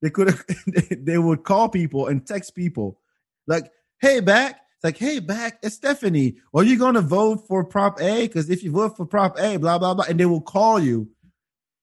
[0.04, 0.46] They could have
[0.92, 3.00] they would call people and text people
[3.48, 6.36] like, "Hey, Bak, like, hey, Bak, it's Stephanie.
[6.54, 8.28] Are you going to vote for Prop A?
[8.28, 10.06] Because if you vote for Prop A, blah, blah, blah.
[10.10, 11.08] And they will call you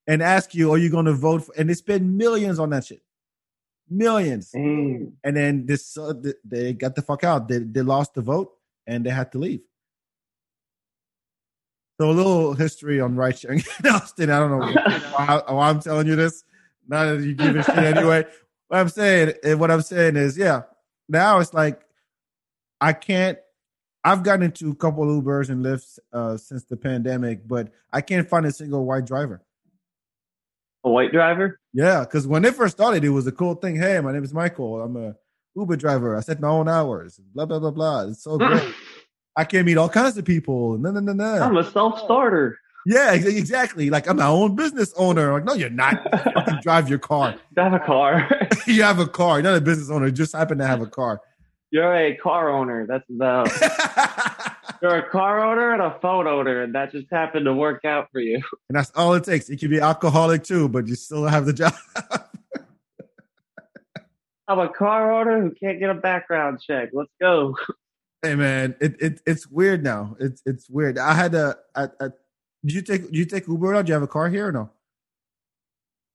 [0.06, 1.54] and ask you, are you going to vote for?
[1.56, 3.02] And they spend millions on that shit.
[3.88, 4.52] Millions.
[4.54, 5.12] Mm.
[5.24, 6.12] And then this, uh,
[6.44, 7.48] they got the fuck out.
[7.48, 8.52] They, they lost the vote
[8.87, 9.62] and they had to leave.
[11.98, 14.30] So a little history on ride sharing in Austin.
[14.30, 14.80] I don't know
[15.16, 16.44] why, why I'm telling you this.
[16.90, 18.24] Not that you give a shit anyway.
[18.66, 20.62] What I'm saying, eh, what I'm saying is, yeah.
[21.09, 21.81] Now it's like
[22.81, 23.38] I can't.
[24.03, 28.00] I've gotten into a couple of Ubers and Lyfts uh, since the pandemic, but I
[28.00, 29.42] can't find a single white driver.
[30.83, 31.61] A white driver?
[31.74, 33.76] Yeah, because when it first started, it was a cool thing.
[33.76, 34.83] Hey, my name is Michael.
[34.83, 35.14] I'm a
[35.55, 36.16] Uber driver.
[36.16, 37.20] I set my own hours.
[37.35, 38.09] Blah blah blah blah.
[38.09, 38.74] It's so great.
[39.37, 40.76] I can meet all kinds of people.
[40.79, 41.42] No, no, no, no.
[41.42, 42.59] I'm a self starter.
[42.87, 43.90] Yeah, exactly.
[43.90, 45.33] Like I'm my own business owner.
[45.33, 46.01] Like, no, you're not.
[46.49, 47.35] You drive your car.
[47.57, 48.29] I have a car.
[48.66, 49.37] you have a car.
[49.37, 50.07] You're not a business owner.
[50.07, 51.21] You just happen to have a car.
[51.71, 52.87] You're a car owner.
[52.87, 54.57] That's the.
[54.83, 58.09] You're a car owner and a phone owner, and that just happened to work out
[58.12, 58.37] for you.
[58.37, 59.49] And that's all it takes.
[59.51, 61.75] You can be alcoholic too, but you still have the job.
[64.49, 66.90] I'm a car owner who can't get a background check.
[66.93, 67.57] Let's go.
[68.23, 70.16] Hey man, it, it it's weird now.
[70.19, 70.99] It's it's weird.
[70.99, 72.12] I had a, a, a
[72.64, 73.87] did you take do you take Uber out?
[73.87, 74.70] Do you have a car here or no?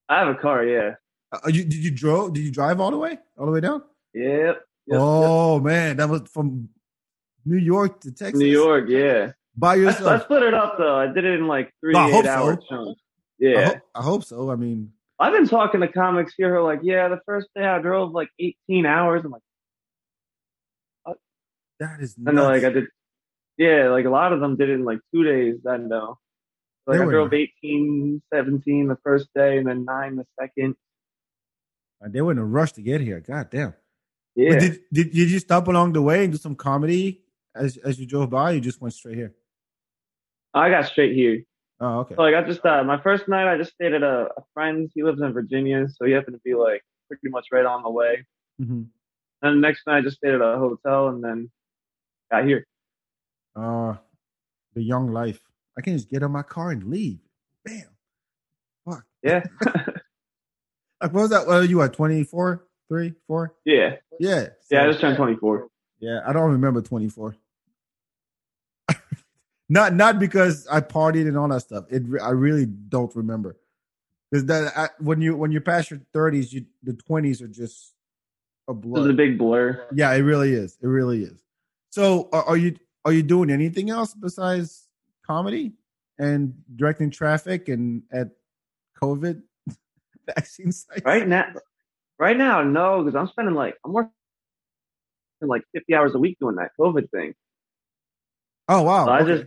[0.07, 0.95] I have a car, yeah.
[1.31, 2.33] Uh, you, did you drove?
[2.33, 3.81] Did you drive all the way, all the way down?
[4.13, 4.61] Yep.
[4.87, 5.63] yep oh yep.
[5.63, 6.69] man, that was from
[7.45, 8.39] New York to Texas.
[8.39, 9.31] New York, yeah.
[9.57, 10.07] By yourself.
[10.07, 10.97] I, I split it up though.
[10.97, 12.67] I did it in like three I eight hour so.
[12.67, 13.01] chunks.
[13.39, 13.59] Yeah.
[13.59, 14.51] I hope, I hope, so.
[14.51, 17.65] I mean, I've been talking to comics here who are like, yeah, the first day
[17.65, 19.23] I drove like 18 hours.
[19.23, 19.41] I'm like,
[21.03, 21.17] what?
[21.79, 22.17] that is.
[22.17, 22.29] Nuts.
[22.29, 22.85] And like I did,
[23.57, 25.55] yeah, like a lot of them did it in like two days.
[25.63, 26.19] Then though,
[26.87, 30.75] like I drove 18, 17 the first day, and then nine the second.
[32.07, 33.19] They were in a rush to get here.
[33.19, 33.73] God damn.
[34.35, 34.51] Yeah.
[34.51, 37.23] But did, did did you stop along the way and do some comedy
[37.55, 38.51] as as you drove by?
[38.51, 39.33] you just went straight here.
[40.53, 41.43] I got straight here.
[41.79, 42.15] Oh, okay.
[42.15, 44.91] So like I just uh, my first night I just stayed at a, a friend's.
[44.93, 47.89] He lives in Virginia, so he happened to be like pretty much right on the
[47.89, 48.25] way.
[48.61, 48.83] Mm-hmm.
[49.41, 51.49] And the next night I just stayed at a hotel and then
[52.31, 52.65] got here.
[53.55, 53.95] Uh
[54.73, 55.39] the young life.
[55.77, 57.19] I can just get on my car and leave.
[57.63, 57.83] Bam.
[58.87, 59.05] Fuck.
[59.23, 59.43] Yeah.
[59.65, 61.47] like what was that?
[61.47, 61.93] Are you at?
[61.93, 62.65] 24?
[62.87, 63.55] Three, four?
[63.65, 63.95] Yeah.
[64.19, 64.43] Yeah.
[64.43, 65.67] So, yeah, I just turned 24.
[65.99, 67.35] Yeah, I don't remember 24.
[69.69, 71.85] not not because I partied and all that stuff.
[71.89, 73.57] It I really don't remember.
[74.29, 77.93] Because that I, when you when you pass your 30s, you the 20s are just
[78.67, 79.01] a blur.
[79.01, 79.87] It's a big blur.
[79.93, 80.77] Yeah, it really is.
[80.81, 81.41] It really is.
[81.89, 84.84] So, are, are you are you doing anything else besides
[85.25, 85.73] comedy
[86.17, 88.29] and directing traffic and at
[89.01, 89.41] COVID
[90.25, 91.01] vaccine sites?
[91.03, 91.53] Right now,
[92.19, 94.11] right now, no, because I'm spending like I'm working
[95.41, 97.33] like 50 hours a week doing that COVID thing.
[98.67, 99.05] Oh wow!
[99.05, 99.45] So I just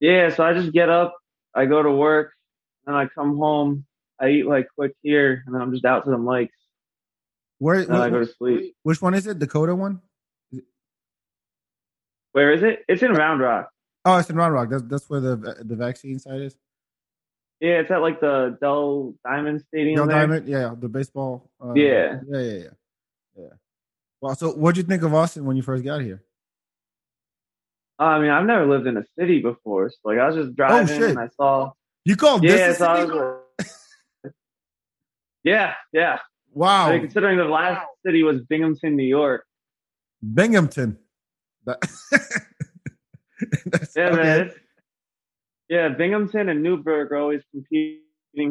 [0.00, 1.16] yeah, so I just get up,
[1.54, 2.32] I go to work,
[2.86, 3.84] and I come home,
[4.20, 6.50] I eat like quick here, and then I'm just out to the mics.
[7.58, 7.80] Where?
[7.80, 8.74] And I go to sleep.
[8.82, 9.38] Which one is it?
[9.38, 10.00] Dakota one?
[12.32, 12.84] Where is it?
[12.88, 13.70] It's in Round Rock.
[14.04, 14.68] Oh, it's in Round Rock.
[14.70, 16.56] That's that's where the the vaccine site is.
[17.60, 19.96] Yeah, it's at like the Dell Diamond Stadium.
[19.96, 20.18] Dell there.
[20.18, 21.50] Diamond, yeah, the baseball.
[21.62, 22.68] Uh, yeah, yeah, yeah, yeah,
[23.36, 23.48] yeah.
[24.20, 26.22] Well, so what'd you think of Austin when you first got here?
[27.98, 31.02] I mean, I've never lived in a city before, so like I was just driving
[31.02, 31.72] oh, and I saw.
[32.04, 33.12] You called yeah, this so city?
[33.12, 34.32] was,
[35.44, 36.18] yeah, yeah.
[36.52, 36.88] Wow.
[36.88, 39.46] I mean, considering the last city was Binghamton, New York.
[40.34, 40.98] Binghamton.
[41.66, 41.78] That,
[43.96, 44.22] yeah, okay.
[44.22, 44.50] man.
[45.68, 48.00] Yeah, Binghamton and Newburgh are always competing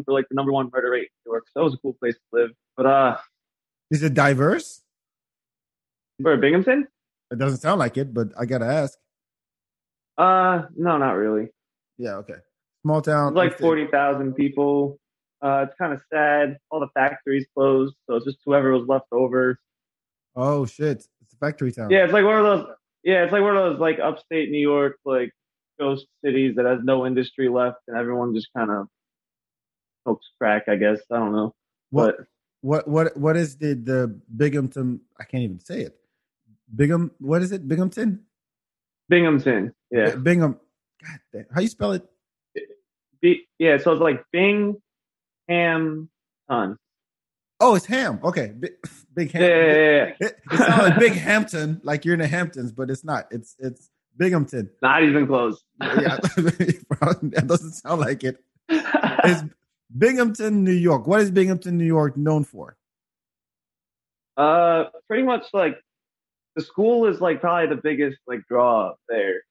[0.03, 1.45] for like the number one murder rate in New York.
[1.47, 2.51] So that was a cool place to live.
[2.75, 3.17] But uh,
[3.91, 4.81] is it diverse?
[6.19, 6.87] Binghamton?
[7.31, 8.97] It doesn't sound like it, but I gotta ask.
[10.17, 11.49] Uh, no, not really.
[11.97, 12.35] Yeah, okay.
[12.83, 13.33] Small town.
[13.33, 14.99] Like forty thousand people.
[15.41, 16.57] Uh, it's kind of sad.
[16.69, 19.59] All the factories closed, so it's just whoever was left over.
[20.35, 20.97] Oh shit!
[21.21, 21.89] It's a factory town.
[21.89, 22.75] Yeah, it's like one of those.
[23.03, 25.31] Yeah, it's like one of those like upstate New York like
[25.79, 28.87] ghost cities that has no industry left, and everyone just kind of
[30.03, 30.63] smokes crack.
[30.67, 31.53] I guess I don't know.
[31.89, 32.27] What but,
[32.61, 35.01] what what what is the the Binghamton?
[35.19, 35.95] I can't even say it.
[36.73, 37.11] Bingham.
[37.19, 37.67] What is it?
[37.67, 38.21] Binghamton.
[39.09, 39.73] Binghamton.
[39.91, 40.15] Yeah.
[40.15, 40.59] Bingham.
[41.01, 41.45] God damn.
[41.53, 42.03] How you spell it?
[43.21, 43.77] B, yeah.
[43.77, 44.81] So it's like Bing,
[45.47, 46.09] Ham,
[46.49, 46.77] Ton.
[47.63, 48.19] Oh, it's Ham.
[48.21, 48.73] Okay, big,
[49.13, 49.41] big Ham.
[49.41, 50.13] Yeah, yeah, yeah.
[50.19, 53.27] It, it sounds like Big Hampton, like you're in the Hamptons, but it's not.
[53.31, 54.69] It's it's Binghamton.
[54.81, 55.63] Not even close.
[55.81, 58.43] yeah, that doesn't sound like it.
[58.67, 59.43] It's
[59.97, 61.07] Binghamton, New York.
[61.07, 62.75] What is Binghamton, New York known for?
[64.35, 65.79] Uh, pretty much like
[66.57, 69.43] the school is like probably the biggest like draw there.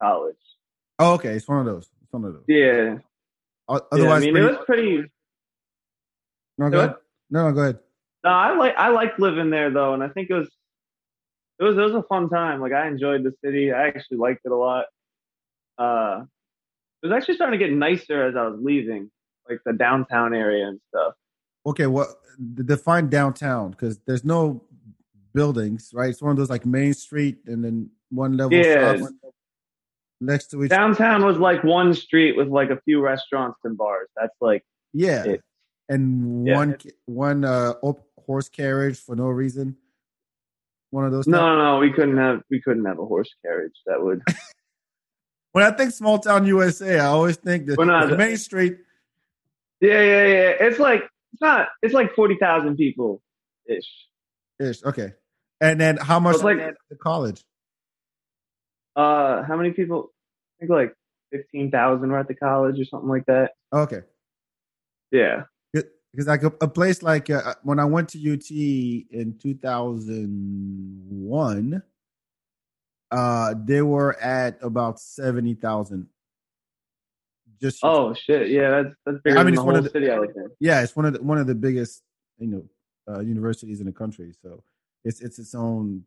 [0.00, 0.36] College.
[0.98, 1.34] Oh, okay.
[1.34, 1.90] It's one of those.
[2.02, 2.44] It's one of those.
[2.48, 2.98] Yeah.
[3.68, 4.46] Otherwise, yeah, I mean, pretty...
[4.46, 5.04] it was pretty.
[6.56, 6.94] No, go ahead.
[7.30, 7.78] No, no, go ahead.
[8.24, 10.48] No, I like I liked living there though, and I think it was
[11.58, 12.60] it was it was a fun time.
[12.60, 13.72] Like I enjoyed the city.
[13.72, 14.86] I actually liked it a lot.
[15.76, 16.24] Uh,
[17.02, 19.10] it was actually starting to get nicer as I was leaving,
[19.48, 21.14] like the downtown area and stuff.
[21.66, 22.08] Okay, what
[22.64, 23.70] define downtown?
[23.70, 24.64] Because there's no
[25.34, 26.10] buildings, right?
[26.10, 28.98] It's one of those like Main Street and then one level Yeah.
[30.20, 30.70] next to each.
[30.70, 34.08] Downtown was like one street with like a few restaurants and bars.
[34.16, 35.42] That's like yeah, it.
[35.88, 36.56] And Yeah.
[36.56, 36.76] one
[37.06, 39.76] one uh op- horse carriage for no reason.
[40.90, 41.26] One of those.
[41.26, 41.78] no, no, no.
[41.80, 43.74] We couldn't have we couldn't have a horse carriage.
[43.86, 44.22] That would
[45.52, 48.78] When I think small town USA, I always think that not- Main Street.
[49.80, 50.52] Yeah, yeah, yeah.
[50.60, 51.68] It's like it's not.
[51.82, 53.22] It's like forty thousand people
[53.66, 53.84] ish.
[54.60, 54.82] Ish.
[54.84, 55.12] Okay.
[55.60, 56.58] And then how much like-
[56.90, 57.42] the college?
[58.96, 60.10] Uh, how many people?
[60.56, 60.94] I think like
[61.30, 63.52] fifteen thousand were at the college or something like that.
[63.72, 64.00] Okay.
[65.12, 65.44] Yeah.
[66.12, 71.82] Because like a, a place like uh, when I went to UT in 2001,
[73.10, 76.06] uh, they were at about 70,000.
[77.60, 78.50] Just Oh shit.
[78.50, 80.10] Yeah, that's that's bigger I mean, than it's the one of the- city.
[80.10, 80.50] I would think.
[80.60, 82.02] yeah, it's one of the, one of the biggest,
[82.38, 82.62] you know,
[83.12, 84.32] uh, universities in the country.
[84.42, 84.62] So
[85.04, 86.04] it's it's its own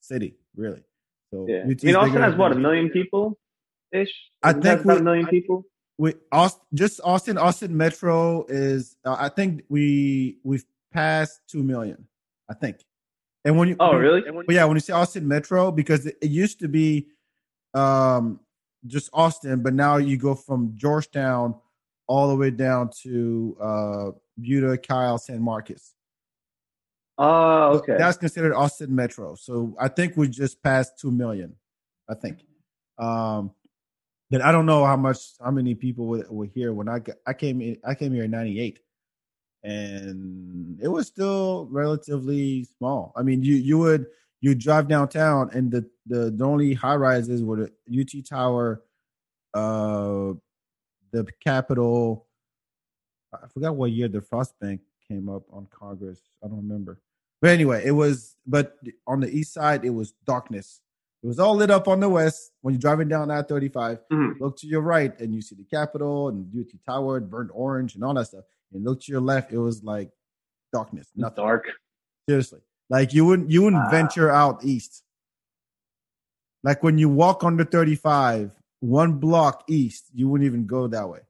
[0.00, 0.82] city, really.
[1.30, 1.64] So Yeah.
[1.70, 3.38] UT I mean, Austin has what a million people
[3.92, 4.08] ish.
[4.42, 5.64] I think about we- a million people.
[5.98, 8.96] We Austin, just Austin, Austin Metro is.
[9.04, 12.06] Uh, I think we we've passed two million.
[12.48, 12.78] I think.
[13.44, 14.22] And when you Oh, really?
[14.22, 17.08] But yeah, when you say Austin Metro, because it, it used to be
[17.74, 18.40] um
[18.86, 21.54] just Austin, but now you go from Georgetown
[22.06, 25.94] all the way down to uh Buda, Kyle, San Marcos.
[27.18, 27.96] Oh, okay.
[27.98, 29.34] That's considered Austin Metro.
[29.34, 31.56] So I think we just passed two million.
[32.08, 32.44] I think.
[32.98, 33.52] Um
[34.40, 37.76] I don't know how much how many people were, here when I I came in
[37.84, 38.80] I came here in '98,
[39.64, 43.12] and it was still relatively small.
[43.16, 44.06] I mean, you you would
[44.40, 48.82] you drive downtown and the the, the only high rises were the UT Tower,
[49.54, 50.32] uh,
[51.12, 52.26] the Capitol.
[53.32, 56.20] I forgot what year the Frost Bank came up on Congress.
[56.44, 57.00] I don't remember.
[57.40, 58.36] But anyway, it was.
[58.46, 58.76] But
[59.06, 60.81] on the east side, it was darkness.
[61.22, 62.52] It was all lit up on the west.
[62.62, 64.40] When you're driving down I 35, Mhm.
[64.40, 68.02] look to your right and you see the Capitol and UT Tower, burnt orange, and
[68.02, 68.44] all that stuff.
[68.72, 70.10] And look to your left, it was like
[70.72, 71.36] darkness, nothing.
[71.44, 71.66] dark.
[72.28, 72.60] Seriously,
[72.90, 73.90] like you wouldn't you wouldn't Wow.
[73.90, 75.04] venture out east.
[76.64, 81.20] Like when you walk under 35, one block east, you wouldn't even go that way.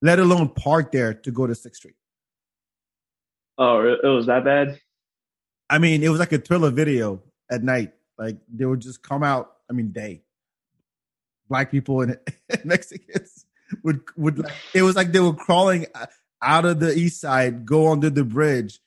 [0.00, 1.96] Let alone park there to go to Sixth Street.
[3.58, 4.80] Oh, it was that bad.
[5.70, 7.92] I mean, it was like a thriller video at night.
[8.22, 9.52] Like they would just come out.
[9.68, 10.22] I mean, day.
[11.48, 12.18] Black people and
[12.64, 13.46] Mexicans
[13.82, 15.86] would would like it was like they were crawling
[16.40, 18.78] out of the east side, go under the bridge,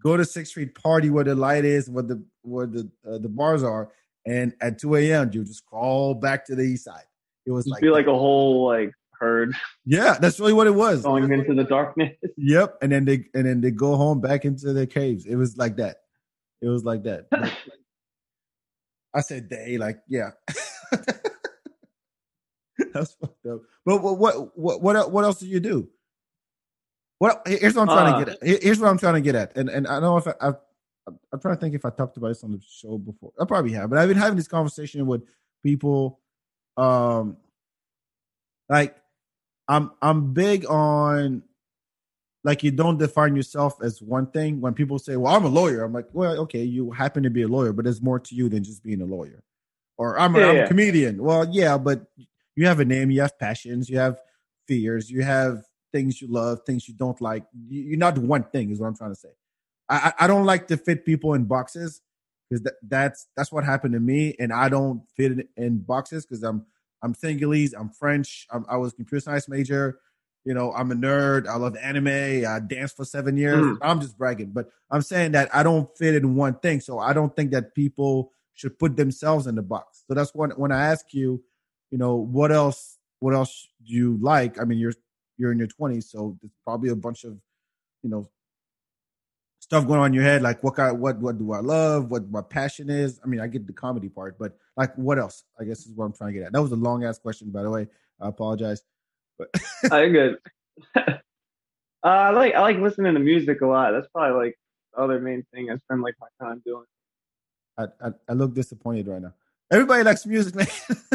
[0.00, 3.28] go to Sixth Street, party where the light is, where the where the uh, the
[3.28, 3.90] bars are,
[4.24, 5.30] and at two a.m.
[5.32, 7.04] you just crawl back to the east side.
[7.44, 9.52] It was like, be like a whole like herd
[9.84, 11.02] yeah, that's really what it was.
[11.02, 12.12] going into the darkness.
[12.36, 15.26] Yep, and then they and then they go home back into their caves.
[15.26, 15.96] It was like that.
[16.60, 17.26] It was like that.
[19.16, 20.30] I said they, like yeah.
[22.92, 23.60] That's fucked up.
[23.86, 25.88] But what what what what what else do you do?
[27.18, 28.62] What here's what I'm trying Uh, to get at.
[28.62, 30.56] Here's what I'm trying to get at, and and I don't know if I, I've,
[31.32, 33.32] I'm trying to think if I talked about this on the show before.
[33.40, 35.22] I probably have, but I've been having this conversation with
[35.62, 36.20] people.
[36.76, 37.38] Um,
[38.68, 38.94] like
[39.68, 41.42] I'm I'm big on
[42.46, 44.60] like you don't define yourself as one thing.
[44.60, 47.42] When people say, "Well, I'm a lawyer," I'm like, "Well, okay, you happen to be
[47.42, 49.42] a lawyer, but there's more to you than just being a lawyer."
[49.98, 50.64] Or I'm, a, Yeah, I'm yeah.
[50.64, 51.22] a comedian.
[51.22, 52.06] Well, yeah, but
[52.54, 54.20] you have a name, you have passions, you have
[54.68, 57.44] fears, you have things you love, things you don't like.
[57.68, 59.34] You- You're not one thing, is what I'm trying to say.
[59.88, 62.00] I I I don't like to fit people in boxes
[62.48, 66.24] because that, that's that's what happened to me, and I don't fit in, in boxes
[66.24, 66.64] because I'm
[67.02, 69.98] I'm Senegalese, I'm French, I'm, I was computer science major.
[70.46, 71.48] You know, I'm a nerd.
[71.48, 72.06] I love anime.
[72.46, 73.64] I danced for seven years.
[73.64, 73.78] Mm.
[73.82, 76.80] I'm just bragging, but I'm saying that I don't fit in one thing.
[76.80, 80.04] So I don't think that people should put themselves in the box.
[80.06, 81.42] So that's when when I ask you,
[81.90, 84.60] you know, what else what else do you like?
[84.60, 84.94] I mean, you're
[85.36, 87.36] you're in your 20s, so there's probably a bunch of,
[88.02, 88.30] you know,
[89.58, 90.42] stuff going on in your head.
[90.42, 92.12] Like what kind, what what do I love?
[92.12, 93.18] What my passion is?
[93.24, 95.42] I mean, I get the comedy part, but like what else?
[95.60, 96.52] I guess is what I'm trying to get at.
[96.52, 97.88] That was a long ass question, by the way.
[98.20, 98.82] I apologize.
[99.38, 99.50] But
[99.90, 100.38] I'm good.
[100.96, 101.18] uh,
[102.02, 103.92] I like I like listening to music a lot.
[103.92, 104.58] That's probably like
[104.94, 106.84] the other main thing I spend like my time doing.
[107.78, 109.34] I, I, I look disappointed right now.
[109.70, 110.66] Everybody likes music, man.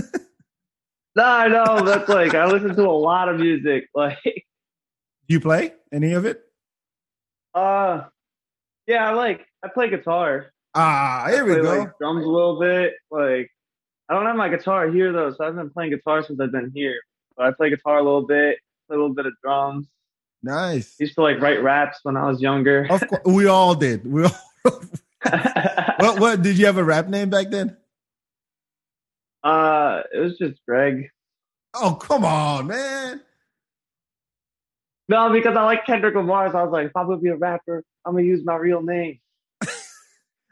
[1.15, 3.89] No, I know that's like I listen to a lot of music.
[3.95, 6.41] Like, do you play any of it?
[7.53, 8.03] uh,
[8.87, 10.53] yeah, I like I play guitar.
[10.73, 11.79] Ah, here we play, go.
[11.79, 12.93] Like, drums a little bit.
[13.09, 13.49] Like,
[14.07, 16.71] I don't have my guitar here though, so I've been playing guitar since I've been
[16.73, 16.99] here.
[17.37, 19.87] But I play guitar a little bit, play a little bit of drums.
[20.43, 20.95] Nice.
[20.99, 22.87] I used to like write raps when I was younger.
[22.89, 24.05] Of course, we all did.
[24.11, 24.31] We all.
[25.99, 26.19] what?
[26.19, 26.41] What?
[26.41, 27.77] Did you have a rap name back then?
[29.43, 31.09] uh, it was just Greg.
[31.73, 33.21] Oh, come on, man.
[35.07, 37.35] No, because I like Kendrick Lamar, so I was like, if I'm gonna be a
[37.35, 39.19] rapper, I'm gonna use my real name.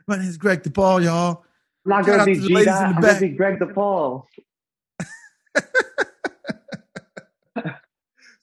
[0.08, 1.44] My name's Greg DiPaul, y'all.
[1.86, 2.84] I'm not Shout gonna be G ladies Dot.
[2.84, 4.24] in the I'm gonna be Greg DiPaul.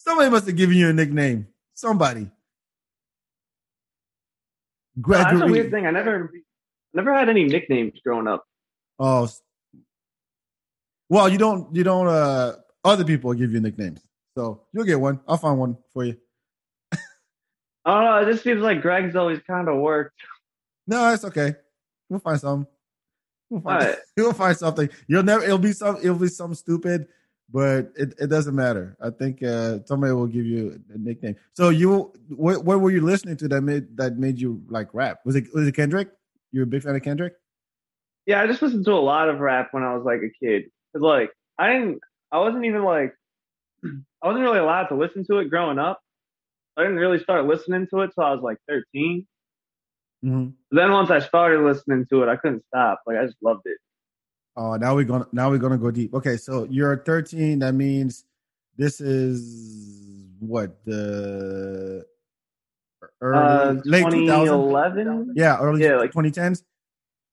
[0.07, 1.49] Somebody must have given you a nickname.
[1.75, 2.31] Somebody.
[4.97, 5.87] No, that's a weird thing.
[5.87, 6.33] I never,
[6.95, 8.45] never had any nicknames growing up.
[8.99, 9.29] Oh,
[11.09, 11.75] well, you don't.
[11.75, 12.09] You don't.
[12.09, 12.55] Uh,
[12.85, 14.01] other people give you nicknames,
[14.37, 15.21] so you'll get one.
[15.29, 16.17] I'll find one for you.
[17.85, 18.17] I don't know.
[18.29, 20.21] It just seems like Greg's always kind of worked.
[20.87, 21.55] No, it's okay.
[22.09, 22.67] We'll find some.
[23.51, 23.83] We'll find.
[23.83, 23.99] Alright.
[24.17, 24.89] We'll find something.
[25.07, 25.45] You'll never.
[25.45, 25.97] It'll be some.
[25.97, 27.07] It'll be some stupid,
[27.51, 28.97] but it, it doesn't matter.
[29.01, 31.37] I think uh, somebody will give you a nickname.
[31.55, 35.21] So you, what, what were you listening to that made that made you like rap?
[35.25, 36.11] Was it was it Kendrick?
[36.53, 37.35] You're a big fan of Kendrick?
[38.27, 40.65] Yeah, I just listened to a lot of rap when I was like a kid.
[40.93, 42.01] Cause like I didn't,
[42.33, 43.15] I wasn't even like,
[43.85, 46.01] I wasn't really allowed to listen to it growing up.
[46.77, 49.27] I didn't really start listening to it till I was like 13.
[50.25, 50.49] Mm-hmm.
[50.73, 53.01] Then once I started listening to it, I couldn't stop.
[53.07, 53.79] Like I just loved it.
[54.57, 56.15] Oh, now we're gonna now we're gonna go deep.
[56.15, 57.59] Okay, so you're 13.
[57.61, 58.25] That means
[58.77, 62.07] this is what the
[63.21, 65.33] early Uh, late 2011.
[65.37, 66.63] Yeah, early Yeah, like- 2010s.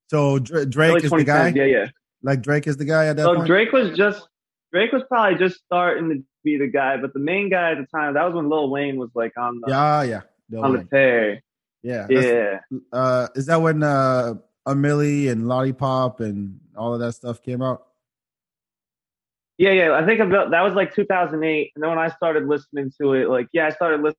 [0.09, 1.47] So Dra- Drake is the guy.
[1.49, 1.85] Yeah, yeah.
[2.21, 3.47] Like Drake is the guy at that So point.
[3.47, 4.27] Drake was just
[4.71, 7.85] Drake was probably just starting to be the guy, but the main guy at the
[7.95, 10.77] time that was when Lil Wayne was like on the yeah, yeah, the on the
[10.79, 10.87] Wayne.
[10.87, 11.41] tear.
[11.83, 12.07] yeah.
[12.09, 12.59] Yeah,
[12.91, 14.35] Uh, is that when uh,
[14.65, 17.83] a Milli and Lollipop and all of that stuff came out?
[19.57, 19.93] yeah, yeah.
[19.93, 23.29] I think about that was like 2008, and then when I started listening to it,
[23.29, 24.15] like yeah, I started listening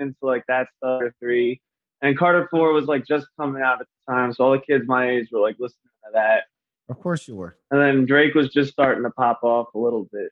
[0.00, 1.60] to like that stuff or three,
[2.02, 4.84] and Carter Four was like just coming out at the time, so all the kids
[4.86, 6.44] my age were like listening to that,
[6.88, 7.56] Of course you were.
[7.70, 10.30] and then Drake was just starting to pop off a little bit.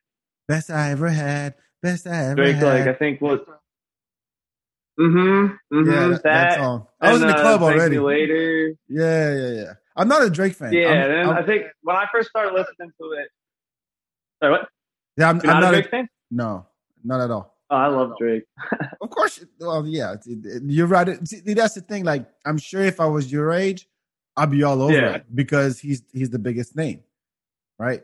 [0.49, 1.55] Best I ever had.
[1.83, 2.65] Best I ever Drake, had.
[2.87, 3.41] like I think was.
[4.99, 5.77] Mm-hmm.
[5.77, 6.87] mm-hmm yeah, that, that song.
[7.01, 7.99] I was in the uh, club Me already.
[7.99, 8.75] Later.
[8.89, 9.73] Yeah, yeah, yeah.
[9.97, 10.73] I'm not a Drake fan.
[10.73, 13.29] Yeah, I'm, and I'm- I think when I first started listening to it,
[14.43, 14.69] sorry, what?
[15.17, 16.09] yeah, I'm, I'm not, not a a, Drake fan?
[16.31, 16.67] no,
[17.05, 17.55] not at all.
[17.69, 18.45] Oh, I love Drake.
[19.01, 21.27] Of course, well, yeah, you're right.
[21.29, 22.05] See, that's the thing.
[22.05, 23.89] Like, I'm sure if I was your age,
[24.37, 25.15] I'd be all over Yeah.
[25.17, 27.01] it because he's he's the biggest name,
[27.79, 28.03] right?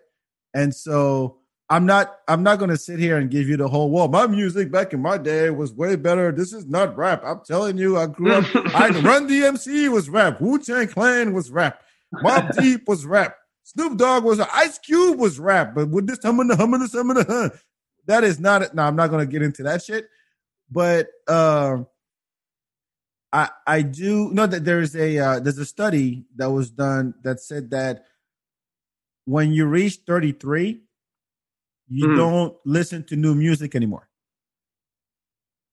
[0.55, 1.39] And so
[1.73, 4.71] I'm not I'm not gonna sit here and give you the whole well, my music
[4.71, 6.31] back in my day was way better.
[6.31, 7.23] This is not rap.
[7.25, 8.45] I'm telling you, I grew up.
[8.75, 10.39] I Run DMC was rap.
[10.39, 11.81] Wu Tang Clan was rap.
[12.23, 13.37] Mobb Deep was rap.
[13.63, 15.75] Snoop Dogg was Ice Cube was rap.
[15.75, 17.49] But with this humming the humming the humming the huh,
[18.05, 18.75] that is not it.
[18.75, 20.11] No, I'm not gonna get into that shit.
[20.71, 21.87] But um
[23.33, 27.41] I I do know that there's a uh, there's a study that was done that
[27.41, 28.05] said that
[29.25, 30.83] when you reach 33,
[31.93, 32.17] you Hmm.
[32.17, 34.09] don't listen to new music anymore.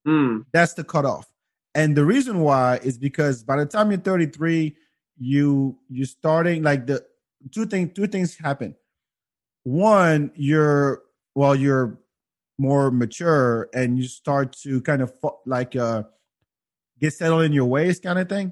[0.05, 0.39] Hmm.
[0.51, 1.27] That's the cutoff.
[1.75, 4.75] And the reason why is because by the time you're 33,
[5.17, 7.05] you you starting like the
[7.51, 8.75] two things two things happen.
[9.63, 11.03] One, you're
[11.35, 11.99] well, you're
[12.57, 15.13] more mature and you start to kind of
[15.45, 16.03] like uh
[16.99, 18.51] get settled in your ways kind of thing.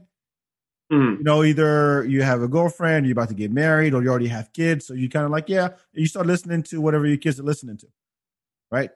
[0.92, 1.16] Hmm.
[1.18, 4.28] You know, either you have a girlfriend, you're about to get married, or you already
[4.30, 4.88] have kids.
[4.88, 7.78] So you kind of like, yeah, you start listening to whatever your kids are listening
[7.78, 7.88] to,
[8.72, 8.92] right?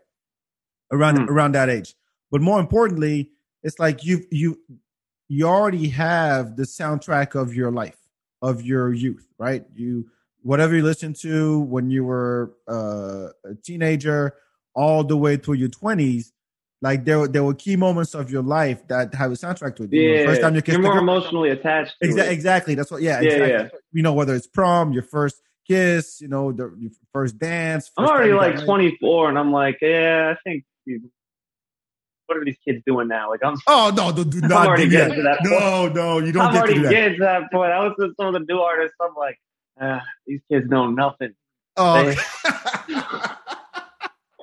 [0.91, 1.29] Around Hmm.
[1.29, 1.95] around that age.
[2.31, 3.31] But more importantly,
[3.63, 4.59] it's like you you
[5.29, 7.97] you already have the soundtrack of your life,
[8.41, 9.65] of your youth, right?
[9.75, 10.09] You
[10.43, 14.35] whatever you listened to when you were uh, a teenager,
[14.73, 16.33] all the way through your twenties.
[16.84, 19.84] Like there, were- there were key moments of your life that have a soundtrack to
[19.84, 19.93] it.
[19.93, 21.95] You know, Yeah, first time you kissed you're more girl- emotionally attached.
[22.01, 22.32] To Exa- it.
[22.32, 22.73] exactly.
[22.75, 23.01] That's what.
[23.03, 23.21] Yeah.
[23.21, 23.79] Yeah, Exactly.
[23.93, 27.91] You know, whether it's prom, your first kiss, you know, the your first dance.
[27.97, 30.63] I'm already like 24, and I'm like, yeah, I think.
[32.25, 33.29] What are these kids doing now?
[33.29, 33.57] Like I'm.
[33.67, 34.11] Oh no!
[34.13, 35.13] Do, do not already do that.
[35.15, 36.89] to that No, no, you don't I'm get to already do that.
[36.91, 37.71] getting to that point.
[37.73, 38.95] I was to some of the new artists.
[39.01, 39.38] I'm like,
[39.82, 41.34] ah, these kids know nothing.
[41.77, 42.15] Oh, They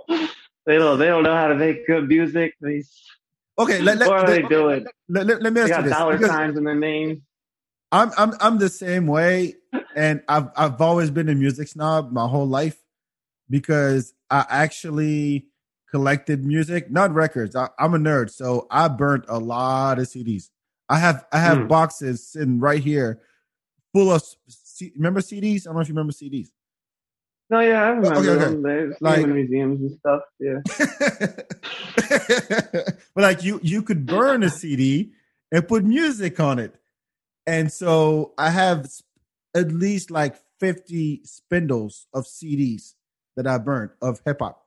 [0.77, 0.99] don't.
[0.99, 2.55] They don't know how to make good music.
[2.61, 2.93] These.
[3.59, 3.81] okay.
[3.81, 4.87] Let, let, what are they let, doing?
[5.09, 5.93] let, let- let me They ask you got this.
[5.97, 7.21] dollar because signs in their names.
[7.91, 9.55] I'm I'm I'm the same way,
[9.97, 12.77] and I've I've always been a music snob my whole life
[13.49, 15.47] because I actually
[15.91, 17.57] collected music, not records.
[17.57, 20.51] I, I'm a nerd, so I burnt a lot of CDs.
[20.91, 21.67] I have I have Hmm.
[21.69, 23.23] boxes sitting right here,
[23.95, 24.23] full of.
[24.49, 25.63] C- remember CDs?
[25.63, 26.49] I don't know if you remember CDs.
[27.51, 28.45] No, yeah, I remember oh, Okay, okay.
[28.45, 28.63] them.
[28.63, 30.21] They see Like- museums and stuff.
[30.39, 30.61] Yeah.
[33.15, 35.13] but like you you could burn a CD
[35.51, 36.75] and put music on it.
[37.47, 38.87] And so I have
[39.55, 42.95] at least like 50 spindles of CDs
[43.37, 44.67] that I burned of hip hop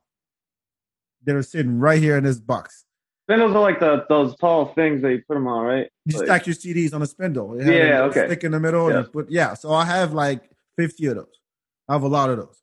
[1.25, 2.85] that are sitting right here in this box.
[3.27, 5.87] Spindles are like the those tall things that you put them on, right?
[6.05, 7.61] You Like- stack your CDs on a spindle.
[7.61, 8.25] Yeah, okay.
[8.25, 9.01] Stick in the middle and Yeah.
[9.03, 9.53] you put yeah.
[9.53, 11.39] So I have like 50 of those.
[11.87, 12.57] I have a lot of those.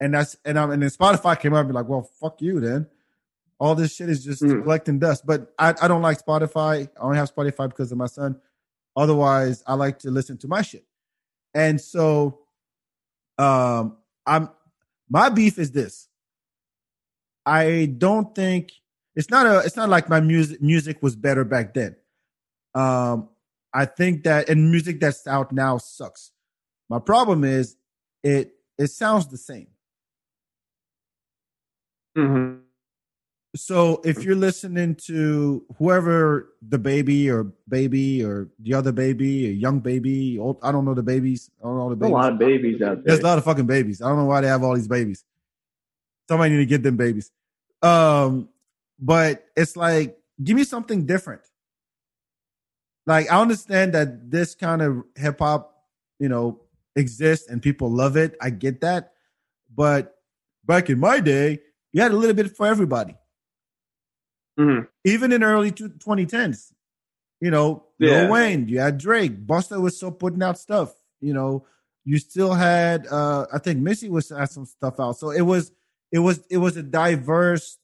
[0.00, 2.60] And that's and I'm and then Spotify came up and be like, well, fuck you
[2.60, 2.86] then.
[3.58, 4.62] All this shit is just Mhm.
[4.62, 5.26] collecting dust.
[5.26, 6.88] But I, I don't like Spotify.
[6.96, 8.40] I only have Spotify because of my son.
[8.96, 10.84] Otherwise, I like to listen to my shit.
[11.54, 12.40] And so
[13.38, 13.96] um
[14.26, 14.50] I'm
[15.10, 16.08] my beef is this.
[17.46, 18.70] I don't think
[19.16, 21.96] it's not a it's not like my music music was better back then.
[22.74, 23.30] Um
[23.72, 26.30] I think that and music that's out now sucks.
[26.88, 27.76] My problem is
[28.22, 29.68] it it sounds the same.
[32.16, 32.60] Mhm.
[33.56, 39.52] So if you're listening to whoever the baby or baby or the other baby or
[39.52, 41.50] young baby, old, I don't know the babies.
[41.60, 42.12] I don't know the There's babies.
[42.12, 43.04] a lot of babies out there.
[43.04, 44.02] There's a lot of fucking babies.
[44.02, 45.24] I don't know why they have all these babies.
[46.28, 47.32] Somebody need to get them babies.
[47.82, 48.50] Um,
[48.98, 51.42] but it's like, give me something different.
[53.06, 55.86] Like, I understand that this kind of hip hop,
[56.18, 56.60] you know,
[56.96, 58.36] exists and people love it.
[58.42, 59.14] I get that.
[59.74, 60.16] But
[60.66, 61.60] back in my day,
[61.92, 63.16] you had a little bit for everybody.
[64.58, 64.88] Mhm.
[65.04, 66.72] Even in early two- 2010s,
[67.40, 68.22] you know, Yeah.
[68.22, 70.94] Lil Wayne, you had Drake, Busta was still putting out stuff.
[71.20, 71.66] You know,
[72.04, 75.12] you still had, uh, I think Missy was had some stuff out.
[75.18, 75.72] So it was,
[76.12, 77.78] it was, it was a diverse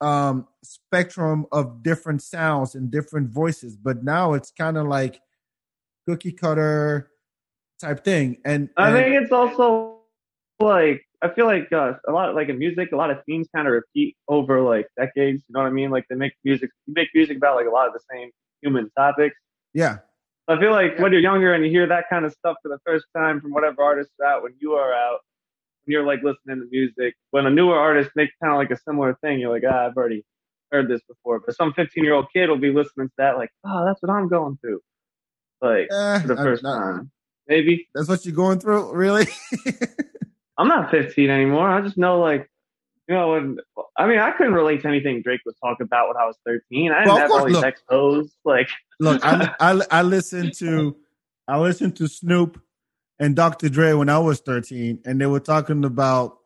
[0.00, 3.76] um spectrum of different sounds and different voices.
[3.76, 5.20] But now it's kind of like
[6.06, 7.10] cookie cutter
[7.80, 8.40] type thing.
[8.44, 10.00] And, I and- think it's also
[10.58, 13.48] like I feel like uh, a lot of, like in music, a lot of themes
[13.54, 15.42] kind of repeat over like decades.
[15.48, 15.90] You know what I mean?
[15.90, 18.30] Like they make music, you make music about like a lot of the same
[18.62, 19.36] human topics.
[19.72, 19.98] yeah,
[20.48, 22.78] I feel like when you're younger and you hear that kind of stuff for the
[22.84, 25.20] first time from whatever artist is out, when you are out,
[25.84, 28.78] when you're like listening to music, when a newer artist makes kind of like a
[28.86, 30.22] similar thing, you're like, ah, I've already
[30.72, 31.40] heard this before.
[31.44, 34.10] But some 15 year old kid will be listening to that, like, oh, that's what
[34.12, 34.80] I'm going through,
[35.62, 37.10] like Eh, for the I- first I- time.
[37.46, 39.26] Maybe that's what you're going through, really.
[40.58, 41.68] I'm not 15 anymore.
[41.68, 42.48] I just know like.
[43.06, 43.58] You know, when,
[43.98, 46.90] I mean, I couldn't relate to anything Drake was talking about when I was 13.
[46.90, 47.64] I didn't Well, have course, all these look.
[47.66, 48.30] expos.
[48.46, 50.96] Like, Look, I, I I listened to
[51.46, 52.58] I listened to Snoop
[53.18, 53.68] and Dr.
[53.68, 56.38] Dre when I was 13, and they were talking about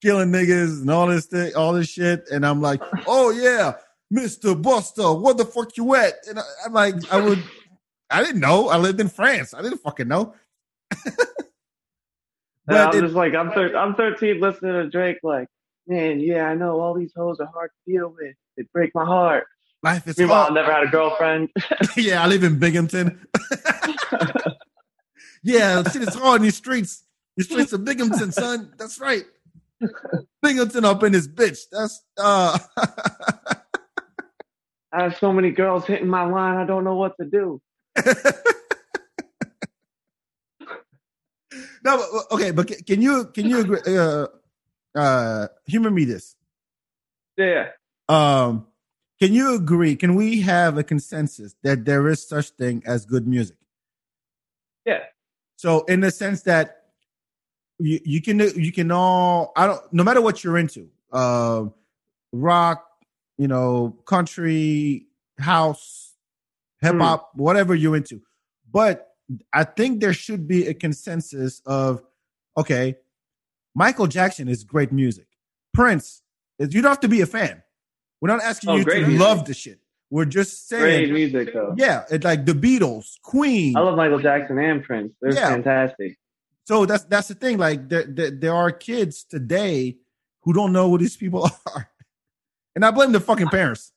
[0.00, 3.72] killing niggas and all this thing, all this shit, and I'm like, oh yeah,
[4.12, 6.14] Mister Buster, where the fuck you at?
[6.28, 7.42] And I, I'm like, I would,
[8.08, 8.68] I didn't know.
[8.68, 9.52] I lived in France.
[9.52, 10.32] I didn't fucking know.
[12.68, 15.48] But I'm it- just like, I'm, thir- I'm 13 listening to Drake, like,
[15.86, 18.34] man, yeah, I know all these hoes are hard to deal with.
[18.56, 19.46] They break my heart.
[19.82, 20.54] life is Meanwhile, I hard.
[20.54, 21.48] never had a girlfriend.
[21.96, 23.26] yeah, I live in Binghamton.
[25.42, 27.04] yeah, shit is hard in these streets.
[27.36, 28.72] The streets of Binghamton, son.
[28.78, 29.24] That's right.
[30.42, 31.60] Binghamton up in this bitch.
[31.70, 32.58] That's uh
[34.92, 37.60] I have so many girls hitting my line, I don't know what to do.
[41.84, 43.80] No, but, okay, but can you can you agree?
[43.86, 44.26] Uh,
[44.94, 46.36] uh, humor me this.
[47.36, 47.68] Yeah.
[48.08, 48.66] Um,
[49.20, 49.96] can you agree?
[49.96, 53.56] Can we have a consensus that there is such thing as good music?
[54.84, 55.00] Yeah.
[55.56, 56.82] So, in the sense that
[57.78, 61.64] you you can you can all I don't no matter what you're into, uh,
[62.32, 62.86] rock,
[63.36, 65.06] you know, country,
[65.38, 66.14] house,
[66.80, 68.22] hip hop, whatever you're into,
[68.70, 69.07] but
[69.52, 72.02] I think there should be a consensus of
[72.56, 72.96] okay,
[73.74, 75.26] Michael Jackson is great music.
[75.74, 76.22] Prince,
[76.58, 77.62] you don't have to be a fan.
[78.20, 79.20] We're not asking Oh, you to music.
[79.20, 79.78] love the shit.
[80.10, 81.74] We're just saying Great saying, music, though.
[81.76, 83.76] yeah, it's like the Beatles, Queen.
[83.76, 85.12] I love Michael Jackson and Prince.
[85.20, 85.50] They're Yeah.
[85.50, 86.16] fantastic.
[86.64, 87.58] So that's that's the thing.
[87.58, 89.98] Like there, there, there are kids today
[90.42, 91.42] who don't know who these people
[91.74, 91.90] are,
[92.74, 93.92] and I blame the fucking parents.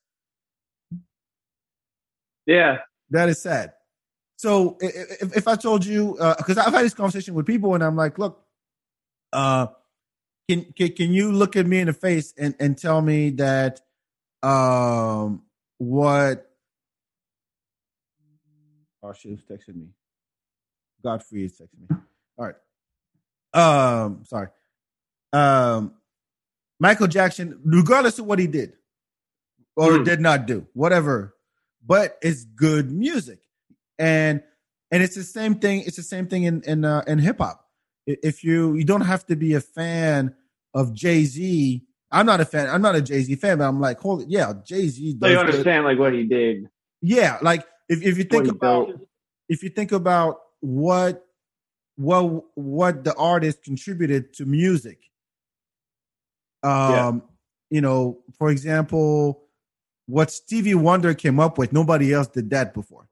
[2.45, 2.79] Yeah.
[3.09, 3.73] That is sad.
[4.41, 7.95] So if, if I told you, because I've had this conversation with people, and I'm
[7.95, 8.43] like, look,
[9.31, 9.67] uh,
[10.49, 13.81] can, can can you look at me in the face and and tell me that
[14.41, 15.43] um
[15.77, 16.49] what?
[19.03, 19.89] Oh, she was texting me.
[21.03, 21.97] Godfrey is texting me.
[22.35, 22.55] All right.
[23.53, 24.47] Um, sorry.
[25.33, 25.93] Um,
[26.79, 28.73] Michael Jackson, regardless of what he did
[29.75, 30.03] or Hmm.
[30.03, 31.35] did not do, whatever,
[31.85, 33.37] but it's good music,
[34.01, 34.41] and
[34.89, 35.83] and it's the same thing.
[35.85, 37.65] It's the same thing in in uh, in hip hop.
[38.05, 40.35] if you you don't have to be a fan
[40.73, 41.85] of Jay Z.
[42.11, 42.67] I'm not a fan.
[42.67, 45.17] I'm not a Jay Z fan, but I'm like, hold it, yeah, Jay Z.
[45.21, 46.67] So you understand like what he did?
[47.01, 49.01] Yeah, like if if you think about built.
[49.47, 51.25] if you think about what
[51.95, 54.97] what what the artist contributed to music.
[56.63, 57.11] Um, yeah.
[57.69, 59.43] you know, for example,
[60.05, 63.07] what Stevie Wonder came up with, nobody else did that before.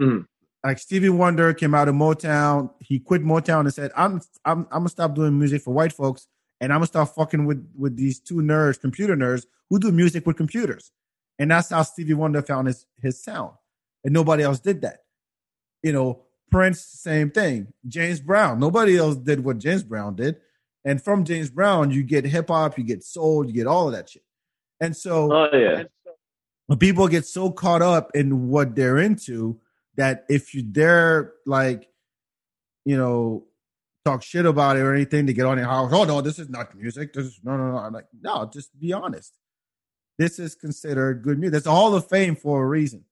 [0.00, 0.22] Mm-hmm.
[0.64, 4.80] Like Stevie Wonder came out of Motown, he quit Motown and said, "I'm I'm I'm
[4.80, 6.26] gonna stop doing music for white folks,
[6.60, 10.26] and I'm gonna start fucking with with these two nerds, computer nerds, who do music
[10.26, 10.90] with computers."
[11.38, 13.52] And that's how Stevie Wonder found his his sound,
[14.02, 15.04] and nobody else did that.
[15.84, 17.72] You know, Prince, same thing.
[17.86, 20.36] James Brown, nobody else did what James Brown did,
[20.84, 23.92] and from James Brown, you get hip hop, you get soul, you get all of
[23.92, 24.24] that shit.
[24.80, 25.84] And so, oh yeah,
[26.80, 29.60] people get so caught up in what they're into
[29.96, 31.88] that if you dare like,
[32.84, 33.46] you know,
[34.04, 36.48] talk shit about it or anything to get on your house, oh no, this is
[36.48, 37.12] not music.
[37.12, 37.78] This is no, no, no.
[37.78, 39.34] I'm like, no, just be honest.
[40.18, 41.58] This is considered good music.
[41.58, 43.04] It's a Hall of Fame for a reason.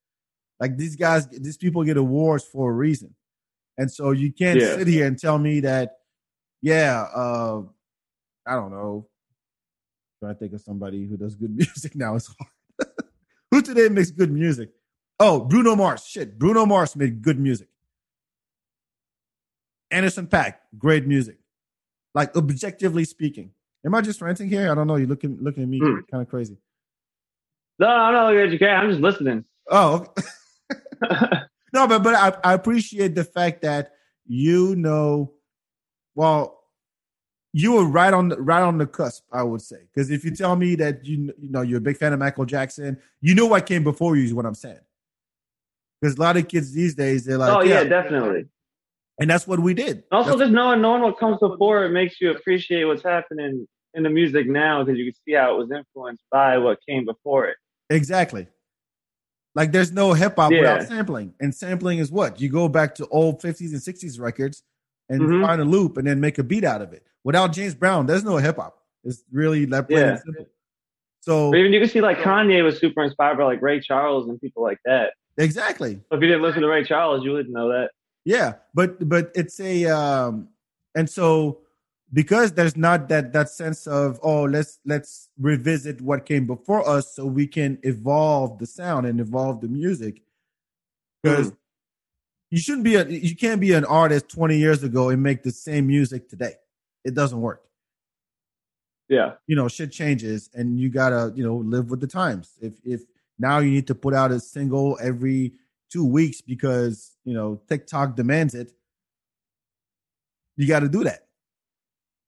[0.60, 3.14] Like these guys, these people get awards for a reason.
[3.76, 4.76] And so you can't yeah.
[4.76, 5.98] sit here and tell me that,
[6.62, 7.62] yeah, uh,
[8.46, 9.08] I don't know.
[10.22, 12.16] To think of somebody who does good music now.
[12.16, 12.90] It's hard.
[13.50, 14.70] who today makes good music?
[15.20, 16.04] Oh, Bruno Mars.
[16.04, 17.68] Shit, Bruno Mars made good music.
[19.90, 21.38] Anderson .Paak, great music.
[22.14, 23.50] Like objectively speaking.
[23.84, 24.70] Am I just ranting here?
[24.70, 24.96] I don't know.
[24.96, 26.08] You're looking looking at me mm.
[26.10, 26.56] kind of crazy.
[27.78, 28.66] No, I'm not looking at you.
[28.66, 29.44] I'm just listening.
[29.70, 30.06] Oh,
[31.72, 33.92] no, but but I, I appreciate the fact that
[34.26, 35.32] you know,
[36.14, 36.60] well,
[37.52, 39.86] you were right on the right on the cusp, I would say.
[39.92, 42.46] Because if you tell me that you you know you're a big fan of Michael
[42.46, 44.80] Jackson, you know what came before you is what I'm saying.
[46.04, 48.44] Because a lot of kids these days, they're like, oh yeah, yeah definitely.
[49.18, 50.02] And that's what we did.
[50.12, 54.02] Also, that's just knowing knowing what comes before it makes you appreciate what's happening in
[54.02, 57.46] the music now because you can see how it was influenced by what came before
[57.46, 57.56] it.
[57.88, 58.48] Exactly.
[59.54, 60.58] Like there's no hip hop yeah.
[60.58, 64.62] without sampling, and sampling is what you go back to old 50s and 60s records
[65.08, 65.42] and mm-hmm.
[65.42, 67.02] find a loop and then make a beat out of it.
[67.22, 68.78] Without James Brown, there's no hip hop.
[69.04, 70.16] It's really that plain yeah.
[70.16, 70.48] simple.
[71.22, 74.28] So but even you can see like Kanye was super inspired by like Ray Charles
[74.28, 75.14] and people like that.
[75.36, 76.00] Exactly.
[76.10, 77.90] If you didn't listen to Ray Charles, you wouldn't know that.
[78.24, 80.48] Yeah, but but it's a um
[80.94, 81.60] and so
[82.12, 87.14] because there's not that that sense of oh let's let's revisit what came before us
[87.14, 90.22] so we can evolve the sound and evolve the music
[91.22, 91.56] because mm.
[92.50, 95.50] you shouldn't be a you can't be an artist 20 years ago and make the
[95.50, 96.54] same music today
[97.04, 97.62] it doesn't work
[99.08, 102.74] yeah you know shit changes and you gotta you know live with the times if
[102.84, 103.02] if
[103.38, 105.54] now you need to put out a single every
[105.90, 108.72] two weeks because you know TikTok demands it.
[110.56, 111.26] You got to do that.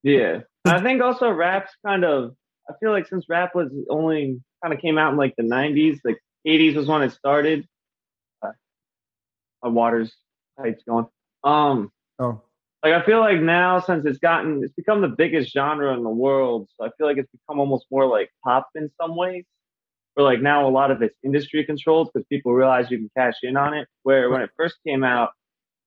[0.02, 2.34] Yeah, I think also rap's kind of.
[2.68, 6.00] I feel like since rap was only kind of came out in like the '90s,
[6.04, 7.66] like '80s was when it started.
[8.42, 8.50] Uh,
[9.62, 10.14] my water's
[10.58, 11.06] pipes going.
[11.44, 11.90] Um.
[12.18, 12.42] Oh.
[12.82, 16.10] Like I feel like now since it's gotten, it's become the biggest genre in the
[16.10, 16.68] world.
[16.76, 19.44] So I feel like it's become almost more like pop in some ways
[20.16, 23.34] where like now a lot of it's industry controlled because people realize you can cash
[23.42, 23.86] in on it.
[24.02, 25.30] Where when it first came out,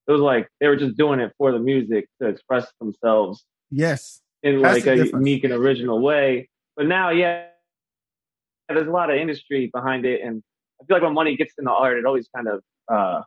[0.08, 3.44] it was like they were just doing it for the music to express themselves.
[3.72, 4.22] Yes.
[4.44, 5.14] In That's like a difference.
[5.14, 6.48] unique and original way.
[6.78, 7.48] But now, yeah,
[8.70, 10.44] there's a lot of industry behind it, and
[10.80, 13.22] I feel like when money gets in the art, it always kind of uh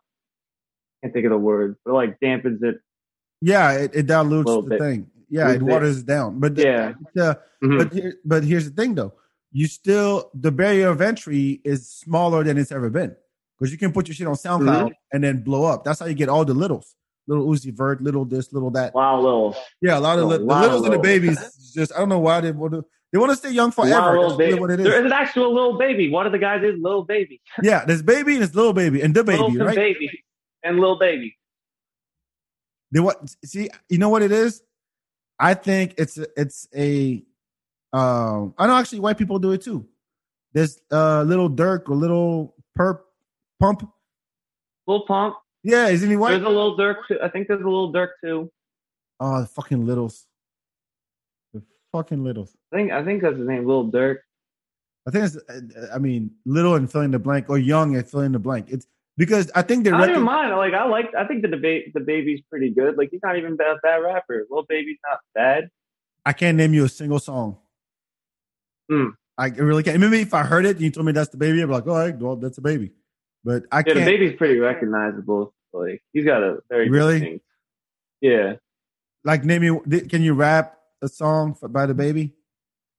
[1.03, 2.77] can't think of the word, but like dampens it.
[3.41, 4.79] Yeah, it, it dilutes the bit.
[4.79, 5.07] thing.
[5.29, 6.39] Yeah, it waters it down.
[6.39, 7.77] But the, yeah, the, mm-hmm.
[7.77, 9.13] but here, but here's the thing though
[9.53, 13.15] you still the barrier of entry is smaller than it's ever been
[13.57, 14.93] because you can put your shit on SoundCloud mm-hmm.
[15.13, 15.83] and then blow up.
[15.83, 16.95] That's how you get all the littles,
[17.27, 18.93] little Uzi Vert, little this, little that.
[18.95, 19.55] Wow, little.
[19.79, 21.71] Yeah, a lot of li- the littles and the babies.
[21.73, 22.83] Just I don't know why they want to.
[23.11, 24.19] They want to stay young forever.
[24.19, 24.87] Wow, really what it is.
[24.87, 26.09] There is an actual little baby.
[26.09, 27.41] One of the guys is little baby.
[27.63, 29.75] yeah, there's baby and there's little baby and the baby, little right?
[29.75, 30.23] Baby
[30.63, 31.37] and little baby.
[32.91, 33.29] They what?
[33.45, 34.63] See, you know what it is?
[35.39, 37.23] I think it's a, it's a
[37.93, 39.87] um, I know actually white people do it too.
[40.53, 42.99] There's uh little Durk or little perp
[43.59, 43.89] pump.
[44.87, 45.35] Little pump.
[45.63, 46.31] Yeah, isn't he white?
[46.31, 47.17] There's a little Durk too.
[47.23, 48.51] I think there's a little Durk too.
[49.19, 50.25] Oh, the fucking littles.
[51.53, 52.55] The fucking littles.
[52.71, 54.17] I think I think that's his name, Little Durk.
[55.07, 55.37] I think it's.
[55.93, 58.67] I mean, little and filling the blank, or young and filling the blank.
[58.69, 58.87] It's
[59.17, 59.95] because I think they're.
[59.95, 60.55] I don't mind.
[60.55, 61.13] Like I like.
[61.17, 62.97] I think the debate, DaBaby's pretty good.
[62.97, 64.45] Like he's not even a bad rapper.
[64.49, 65.69] Little baby's not bad.
[66.25, 67.57] I can't name you a single song.
[68.91, 69.11] Mm.
[69.37, 69.99] I really can't.
[69.99, 72.17] Maybe if I heard it and you told me that's DaBaby, I'm like, all right,
[72.17, 72.91] well, that's a baby.
[73.43, 73.99] But I yeah, can't.
[73.99, 75.53] DaBaby's pretty recognizable.
[75.73, 77.41] Like he's got a very really.
[78.21, 78.53] Yeah.
[79.25, 80.01] Like, name me.
[80.01, 82.31] Can you rap a song for, by DaBaby?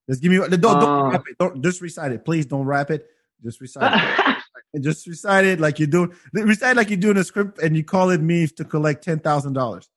[0.09, 0.37] Just give me.
[0.37, 1.09] Don't, don't Uh.
[1.11, 1.37] rap it.
[1.39, 2.25] Don't just recite it.
[2.25, 3.07] Please don't rap it.
[3.43, 4.37] Just recite it.
[4.73, 6.13] And just recite it like you're doing.
[6.33, 9.53] Recite like you're doing a script, and you call it me to collect ten thousand
[9.53, 9.89] dollars.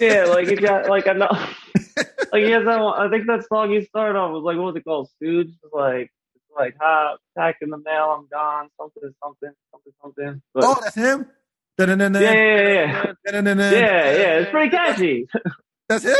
[0.00, 1.28] yeah, like it got like I know,
[2.32, 3.00] like he has that one.
[3.00, 5.08] I think that song he started on was like what was it called?
[5.22, 5.48] Suge.
[5.62, 6.10] It's like
[6.56, 8.68] like ha, back in the mail, I'm gone.
[8.80, 10.42] Something, something, something, something.
[10.54, 11.26] But, Oh, that's him.
[12.22, 13.14] Yeah, yeah, yeah,
[13.72, 14.38] yeah, yeah.
[14.38, 15.28] It's pretty catchy.
[15.88, 16.16] That's him.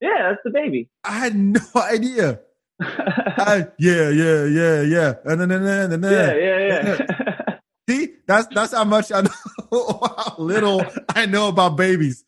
[0.00, 0.88] yeah, that's DaBaby.
[1.04, 2.40] I had no idea.
[2.80, 5.14] I, yeah, yeah, yeah, yeah.
[5.24, 7.58] And then, and then, and yeah, yeah, yeah.
[7.88, 9.30] See, that's that's how much I know.
[9.72, 10.84] how little
[11.14, 12.24] I know about babies.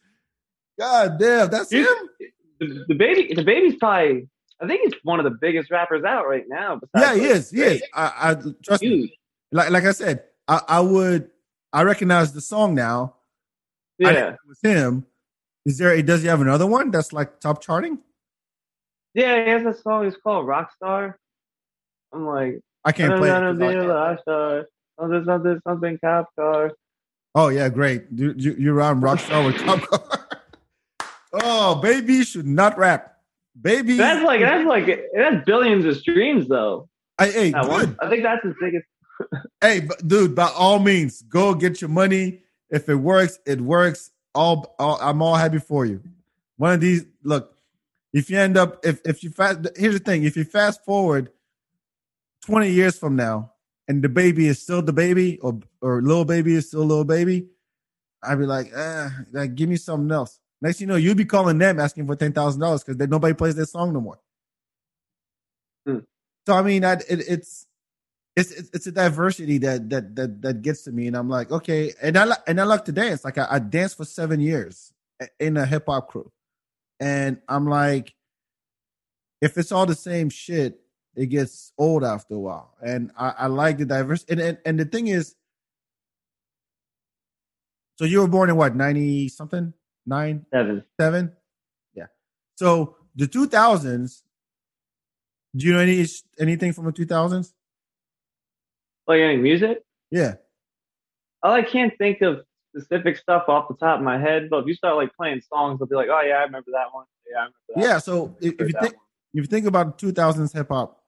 [0.78, 1.86] God damn, that's him.
[2.60, 4.28] The, DaBaby, the baby's probably.
[4.60, 6.80] I think he's one of the biggest rappers out right now.
[6.96, 7.50] Yeah, he is.
[7.50, 7.82] He is.
[7.92, 8.88] I, I trust me.
[8.88, 9.10] Huge.
[9.52, 11.30] Like like I said, I, I would.
[11.72, 13.16] I recognize the song now.
[14.04, 15.06] I Yeah, it was him.
[15.66, 16.00] Is there?
[16.02, 17.98] Does he have another one that's like top charting?
[19.14, 19.44] yeah.
[19.44, 20.06] He has a song.
[20.06, 21.14] It's called Rockstar.
[22.12, 23.58] I'm like, I can't play it.
[23.58, 24.66] be I a rock star.
[24.96, 26.72] Oh, something, something, something, cop car.
[27.34, 28.04] Oh yeah, great.
[28.14, 30.23] You, you, you're on Rockstar with Cop Car.
[31.42, 33.10] Oh, baby should not rap.
[33.60, 36.88] Baby, That's like that's like that's billions of streams though.
[37.18, 37.70] I, hey, That good.
[37.70, 38.86] one, I think that's his biggest.
[39.60, 42.40] Hey, but dude, by all means, go get your money.
[42.68, 44.10] If it works, it works.
[44.34, 46.02] All, all I'm all happy for you.
[46.56, 47.54] One of these, look,
[48.12, 51.30] if you end up, if if you fast, here's the thing: if you fast forward
[52.46, 53.52] 20 years from now,
[53.88, 57.46] and DaBaby is still DaBaby, or or little baby is still little baby,
[58.22, 60.40] I'd be like, ah, like give me something else.
[60.64, 63.34] Next, thing you know, you'd be calling them asking for ten thousand dollars because nobody
[63.34, 64.18] plays their song no more.
[65.86, 65.98] Hmm.
[66.46, 67.66] So I mean, I, it, it's
[68.34, 71.52] it's it's it's a diversity that that that that gets to me, and I'm like,
[71.52, 73.26] okay, and I and I like to dance.
[73.26, 74.90] Like I, I danced for seven years
[75.38, 76.32] in a hip hop crew,
[76.98, 78.14] and I'm like,
[79.42, 80.80] if it's all the same shit,
[81.14, 82.74] it gets old after a while.
[82.80, 85.34] And I, I like the diversity, and, and and the thing is,
[87.98, 89.74] so you were born in what ninety something
[90.06, 90.84] nine Seven.
[91.00, 91.32] seven,
[91.94, 92.06] yeah.
[92.56, 94.22] So the two thousands.
[95.56, 96.04] Do you know any
[96.38, 97.54] anything from the two thousands?
[99.06, 99.82] Like any music?
[100.10, 100.34] Yeah.
[101.42, 102.40] I like can't think of
[102.76, 105.78] specific stuff off the top of my head, but if you start like playing songs,
[105.80, 107.04] I'll be like, oh yeah, I remember that one.
[107.30, 107.82] Yeah, I remember that.
[107.84, 109.04] Yeah, so if, if you think one.
[109.34, 111.00] if you think about 2000s hip hop,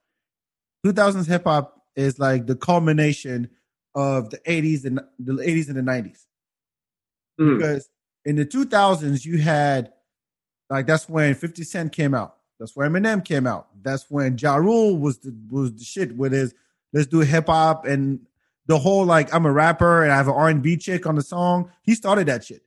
[0.84, 3.51] 2000s hip hop is like the culmination
[3.94, 6.26] of the 80s and the 80s and the 90s.
[7.40, 7.59] Mhm.
[7.59, 7.88] Because
[8.27, 9.93] in the 2000s you had
[10.68, 12.35] like that's when 50 Cent came out.
[12.59, 13.68] That's where Eminem came out.
[13.83, 16.53] That's when Ja Rule was the was the shit with his
[16.93, 18.20] let's do hip hop and
[18.66, 21.70] the whole like I'm a rapper and I have an R&B chick on the song.
[21.83, 22.62] He started that shit.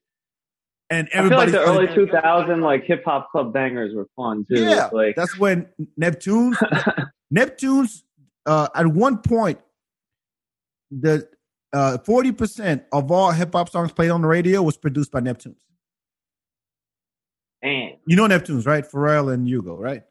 [0.90, 2.12] And I feel like everybody the early started-
[2.48, 4.64] 2000 like hip hop club bangers were fun too.
[4.64, 5.68] Yeah, like that's when
[6.02, 6.56] Neptunes,
[7.36, 8.04] Neptunes,
[8.46, 9.60] uh, at one point,
[10.90, 11.28] the
[11.74, 15.20] uh, forty percent of all hip hop songs played on the radio was produced by
[15.22, 15.56] Neptunes.
[17.64, 17.94] man.
[18.06, 18.84] You know Neptunes, right?
[18.90, 20.04] Pharrell and Hugo, right?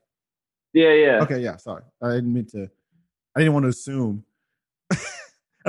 [0.72, 1.20] Yeah, yeah.
[1.22, 1.56] Okay, yeah.
[1.56, 2.70] Sorry, I didn't mean to.
[3.36, 4.24] I didn't want to assume.
[4.92, 4.96] I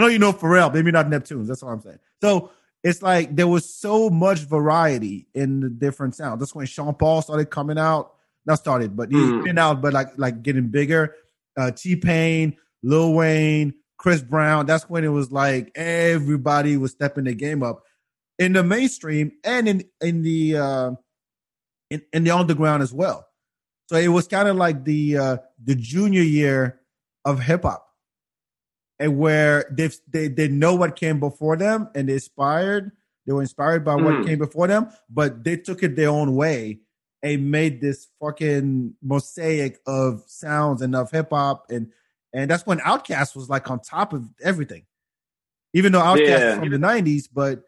[0.01, 1.47] know you know Pharrell, maybe not Neptunes.
[1.47, 1.99] That's all I'm saying.
[2.21, 2.51] So
[2.83, 6.39] it's like there was so much variety in the different sounds.
[6.39, 8.13] That's when Sean Paul started coming out.
[8.45, 9.43] Not started, but he's Mm.
[9.43, 11.15] been out, but like like getting bigger.
[11.57, 14.65] Uh, T Pain, Lil Wayne, Chris Brown.
[14.65, 17.83] That's when it was like everybody was stepping the game up
[18.39, 20.91] in the mainstream and in in the uh,
[21.91, 23.27] in, in the underground as well.
[23.89, 26.79] So it was kind of like the uh, the junior year
[27.25, 27.85] of hip hop,
[28.99, 32.91] and where they they they know what came before them and they inspired.
[33.27, 34.25] They were inspired by what Mm.
[34.25, 36.79] came before them, but they took it their own way
[37.21, 41.91] and made this fucking mosaic of sounds and of hip hop and
[42.33, 44.85] and that's when Outkast was like on top of everything.
[45.73, 46.59] Even though Outkast Yeah.
[46.59, 47.63] from the '90s, but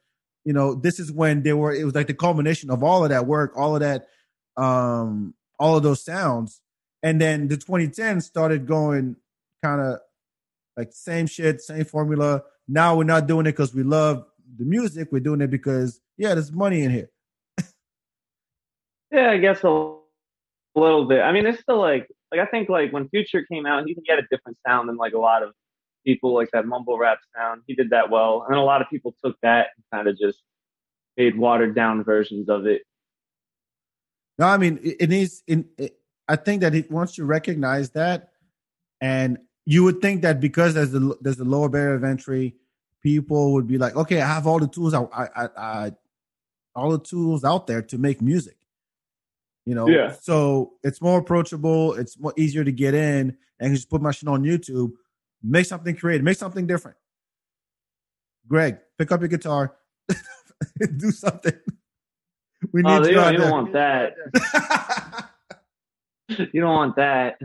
[0.46, 1.74] you know this is when they were.
[1.74, 4.08] It was like the culmination of all of that work, all of that
[4.58, 6.60] um all of those sounds
[7.04, 9.16] and then the 2010s started going
[9.64, 10.00] kind of
[10.76, 14.26] like same shit same formula now we're not doing it because we love
[14.58, 17.10] the music we're doing it because yeah there's money in here
[19.12, 19.96] Yeah, I guess a
[20.76, 21.22] little bit.
[21.22, 24.20] I mean, it's still like like I think like when Future came out, he had
[24.20, 25.54] a different sound than like a lot of
[26.06, 27.62] people like that mumble rap sound.
[27.68, 30.42] He did that well, and a lot of people took that and kind of just
[31.18, 32.84] made watered down versions of it.
[34.40, 37.90] no i mean it, it needs in it, i think that it, once you recognize
[37.92, 38.30] that
[39.02, 42.56] and you would think that because there's the there's the lower barrier of entry
[43.04, 45.92] people would be like okay i have all the tools i i i, I
[46.76, 48.58] all the tools out there to make music.
[49.66, 50.16] You know, Yeah.
[50.22, 51.94] so it's more approachable.
[51.94, 54.92] It's more easier to get in and just put my shit on YouTube,
[55.44, 56.98] make something creative, make something different.
[58.48, 59.76] Greg, pick up your guitar,
[60.98, 61.54] do something.
[62.74, 64.14] We need Oh, you you don't, you don't want that.
[66.54, 67.38] You don't want that.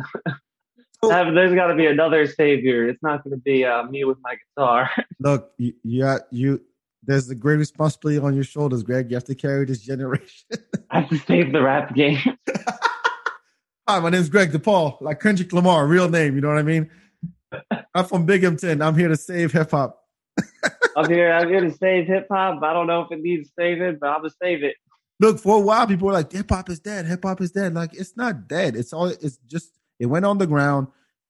[1.03, 2.89] There's got to be another savior.
[2.89, 4.91] It's not going to be uh, me with my guitar.
[5.21, 6.61] Look, you, you, you,
[7.07, 9.11] there's a great responsibility on your shoulders, Greg.
[9.11, 10.49] You have to carry this generation.
[10.91, 12.19] I have to save the rap game.
[13.89, 16.35] Hi, my name's Greg DiPaul, like Kendrick Lamar, real name.
[16.35, 16.91] You know what I mean?
[17.95, 18.83] I'm from Binghamton.
[18.83, 20.03] I'm here to save hip hop.
[20.97, 21.33] I'm here.
[21.33, 22.63] I'm here to save hip hop.
[22.63, 24.75] I don't know if it needs saving, but I'm gonna save it.
[25.21, 27.07] Look, for a while, people were like, hip hop is dead.
[27.07, 27.75] Hip hop is dead.
[27.75, 28.77] Like, it's not dead.
[28.77, 30.89] It's all, it's just, it went on the ground.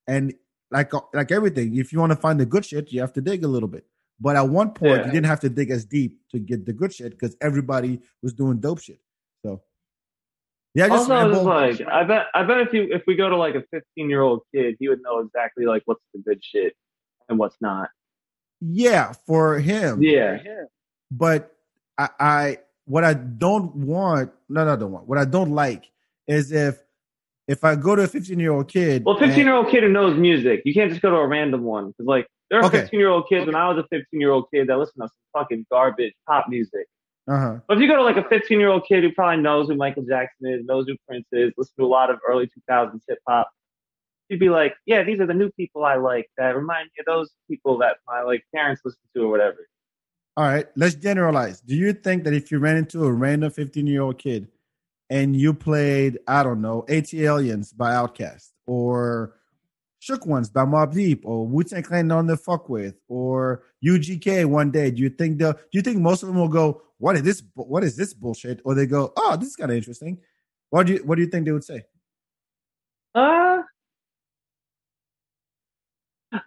[0.08, 0.34] And
[0.70, 3.44] like, like everything, if you want to find the good shit, you have to dig
[3.44, 3.84] a little bit.
[4.20, 5.06] But at one point, Yeah.
[5.06, 8.32] you didn't have to dig as deep to get the good shit because everybody was
[8.32, 8.98] doing dope shit.
[9.44, 9.62] So,
[10.74, 11.44] yeah, just also, it's ramble.
[11.44, 12.26] like I bet.
[12.34, 14.88] I bet if you if we go to like a 15 year old kid, he
[14.88, 16.74] would know exactly like what's the good shit
[17.28, 17.88] and what's not.
[18.60, 20.02] yeah, for him.
[20.02, 20.38] Yeah.
[21.10, 21.52] but
[21.98, 25.08] I, I what I don't want, no, no, I don't want.
[25.08, 25.90] What I don't like
[26.26, 26.82] is if
[27.48, 29.04] if I go to a 15 year old kid.
[29.04, 31.62] Well, 15 year old kid who knows music, you can't just go to a random
[31.64, 32.82] one because like there are Okay.
[32.82, 35.08] 15 year old kids when I was a 15 year old kid that listened to
[35.08, 36.86] some fucking garbage pop music.
[37.28, 37.56] Uh huh.
[37.66, 39.74] But if you go to like a 15 year old kid who probably knows who
[39.74, 43.18] Michael Jackson is, knows who Prince is, listen to a lot of early 2000s hip
[43.26, 43.50] hop,
[44.28, 47.06] you'd be like, yeah, these are the new people I like that remind me of
[47.06, 49.66] those people that my like parents listen to or whatever.
[50.36, 51.60] All right, let's generalize.
[51.62, 54.48] Do you think that if you ran into a random 15 year old kid
[55.08, 59.35] and you played, I don't know, ATLiens by Outkast or
[60.06, 64.44] Shook Ones by Mobb Deep or Wu Tang Clan on the fuck with or UGK
[64.46, 67.16] one day, do you think they'll, do you think most of them will go, what
[67.16, 68.60] is this, what is this bullshit?
[68.64, 70.18] Or they go, oh, this is kind of interesting.
[70.70, 71.82] What do you, what do you think they would say?
[73.16, 73.62] Uh,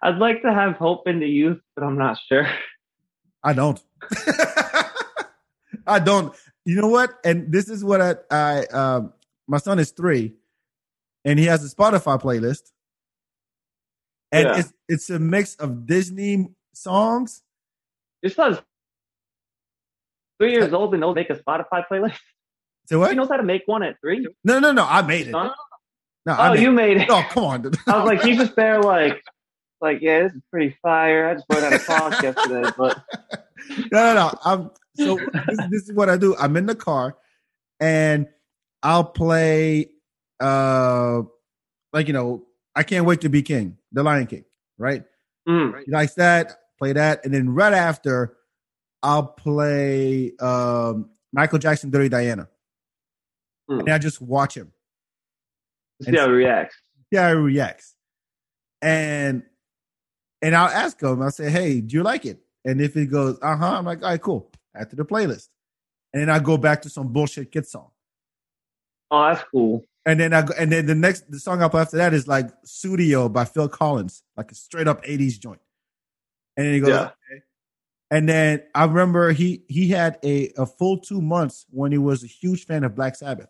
[0.03, 2.47] I'd like to have hope in the youth, but I'm not sure.
[3.43, 3.81] I don't.
[5.85, 6.33] I don't.
[6.63, 7.11] You know what?
[7.25, 9.13] And this is what I, I um,
[9.47, 10.35] my son is three,
[11.25, 12.71] and he has a Spotify playlist,
[14.31, 14.59] and Yeah.
[14.59, 17.41] it's it's a mix of Disney songs.
[18.21, 18.57] Your son's
[20.39, 22.17] three years old and knows make a Spotify playlist.
[22.87, 23.11] So what?
[23.11, 24.27] He knows how to make one at three.
[24.43, 24.83] No, no, no.
[24.83, 25.31] I made it.
[25.31, 25.53] No,
[26.27, 26.73] I Oh, made you it.
[26.73, 27.09] made it.
[27.09, 27.71] Oh, come on.
[27.87, 29.21] I was like, he's just there, like,
[29.79, 31.27] like, yeah, this is pretty fire.
[31.29, 33.01] I just learned how to talk yesterday, but
[33.91, 34.31] no, no, no.
[34.43, 35.17] I'm so
[35.47, 36.35] this, this is what I do.
[36.35, 37.15] I'm in the car,
[37.79, 38.27] and
[38.83, 39.91] I'll play,
[40.39, 41.21] uh,
[41.93, 42.45] like you know,
[42.79, 44.45] I can't wait to be king, the Lion King,
[44.77, 45.03] right?
[45.47, 46.57] mm, He likes that.
[46.77, 48.37] Play that, and then right after,
[49.03, 52.47] I'll play um, Michael Jackson, Dirty Diana,
[53.67, 53.79] Hmm.
[53.81, 54.71] and I just watch him.
[56.01, 56.77] see how he reacts.
[57.11, 57.95] Yeah, he reacts,
[58.81, 59.43] and
[60.41, 61.21] and I'll ask him.
[61.21, 64.01] I'll say, "Hey, do you like it?" And if he goes, "Uh huh," I'm like,
[64.01, 65.49] "All right, cool." Add to the playlist,
[66.13, 67.91] and then I go back to some bullshit kid song.
[69.11, 69.83] Oh, that's cool.
[70.09, 72.49] And then I go, and then the next the song up after that is like
[72.63, 75.59] Sussudio by Phil Collins, like a straight up 80s joint.
[76.57, 77.01] And then he goes, Yeah.
[77.03, 77.43] okay.
[78.09, 82.23] And then I remember he he had a, a full two months when he was
[82.23, 83.49] a huge fan of Black Sabbath.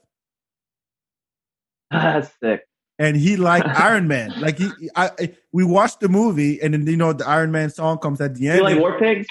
[1.91, 2.63] That's sick.
[2.97, 4.33] And he liked Iron Man.
[4.41, 7.69] Like he I, I we watched the movie and then you know the Iron Man
[7.69, 8.57] song comes at the end.
[8.57, 9.27] You like War Pigs?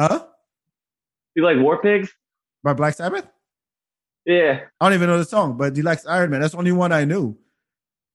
[0.00, 0.24] huh?
[1.34, 2.10] You like War Pigs?
[2.62, 3.28] By Black Sabbath?
[4.24, 4.60] Yeah.
[4.80, 6.40] I don't even know the song, but he likes Iron Man.
[6.40, 7.36] That's the only one I knew.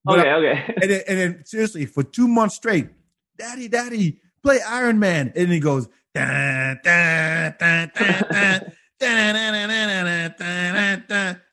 [0.06, 0.74] But okay, okay.
[0.82, 2.90] and, then, and then seriously, for two months straight,
[3.38, 5.34] Daddy, Daddy, play Iron Man.
[5.36, 6.80] And he goes, and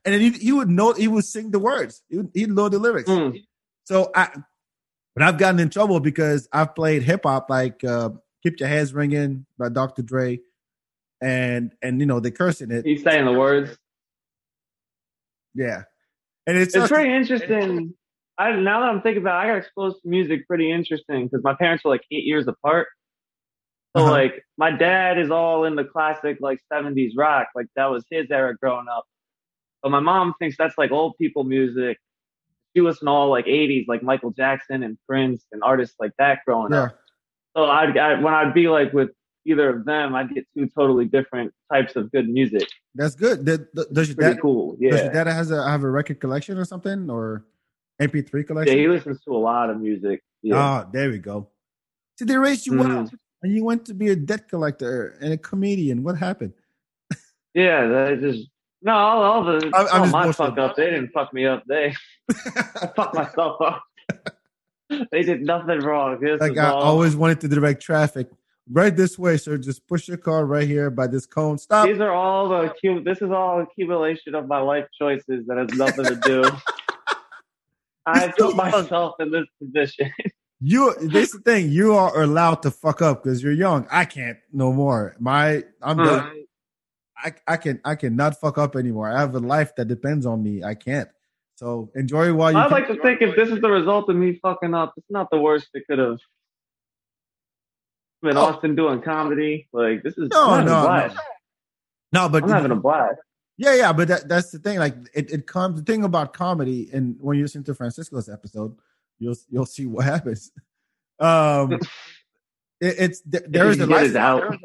[0.04, 2.02] then he, he, would know he would sing the words.
[2.08, 3.10] He would, he'd know the lyrics.
[3.10, 3.42] Mm.
[3.84, 4.28] So I,
[5.14, 8.10] but I've gotten in trouble because I've played hip hop like uh,
[8.42, 10.02] "Keep Your Hands Ringing" by Dr.
[10.02, 10.40] Dre,
[11.20, 12.84] and and you know they cursing it.
[12.84, 13.76] He's saying the words
[15.54, 15.82] yeah,
[16.46, 17.94] and it's, It's pretty interesting.
[18.36, 21.42] I now that I'm thinking about, it, I got exposed to music pretty interesting because
[21.44, 22.88] my parents were like eight years apart.
[23.96, 24.10] So Uh-huh.
[24.10, 28.28] like my dad is all in the classic like 70s rock, like that was his
[28.30, 29.04] era growing up.
[29.82, 31.98] But my mom thinks that's like old people music.
[32.74, 36.40] She listened to all like 80s, like Michael Jackson and Prince and artists like that
[36.44, 36.84] growing yeah.
[36.84, 36.98] up.
[37.56, 39.10] So I'd, I, when I'd be like with
[39.46, 42.66] either of them, I'd get two totally different types of good music.
[42.94, 43.44] That's good.
[43.44, 44.72] Did- Does, does your dad cool.
[44.72, 45.04] does Yeah.
[45.04, 47.44] your dad has a have a record collection or something or
[48.00, 48.76] MP3 collection?
[48.76, 50.22] Yeah, he listens to a lot of music.
[50.42, 50.56] Yeah.
[50.56, 51.48] Ah, there we go.
[52.18, 52.78] See, they raised you Mhm.
[52.88, 53.10] well,
[53.42, 56.02] and you went to be a debt collector and a comedian.
[56.02, 56.52] What happened?
[57.54, 58.48] Yeah, they just
[58.82, 60.76] no, all, all the I'm- I'm all my fuck up.
[60.76, 61.62] They didn't fuck me up.
[61.68, 61.94] They
[62.30, 63.82] I fucked myself up.
[65.10, 66.20] they did nothing wrong.
[66.20, 68.28] This like I all, always wanted to direct traffic
[68.70, 69.58] right this way, sir.
[69.58, 71.58] Just push your car right here by this cone.
[71.58, 71.86] Stop.
[71.88, 72.72] These are all the
[73.04, 76.44] this is all accumulation of my life choices that has nothing to do.
[78.06, 80.10] I put myself in this position.
[80.60, 80.94] You.
[80.98, 81.70] This is the thing.
[81.70, 83.86] You are allowed to fuck up because you're young.
[83.90, 85.14] I can't no more.
[85.18, 86.44] My I'm Uh, done.
[87.18, 89.08] I I can I cannot fuck up anymore.
[89.10, 90.62] I have a life that depends on me.
[90.64, 91.08] I can't.
[91.56, 92.56] So enjoy while you.
[92.58, 92.72] I'd can.
[92.72, 95.38] like to think if this is the result of me fucking up, it's not the
[95.38, 96.18] worst it could have
[98.24, 98.36] been.
[98.36, 98.46] Oh.
[98.46, 101.16] Austin doing comedy, like this is No, no, blast.
[102.12, 103.16] no, but I'm having a blast.
[103.56, 104.78] Yeah, yeah, but that, that's the thing.
[104.80, 108.76] Like it, it comes the thing about comedy, and when you listen to Francisco's episode,
[109.18, 110.50] you'll you'll see what happens.
[111.20, 111.74] Um,
[112.80, 114.56] it, it's th- there is a lifestyle.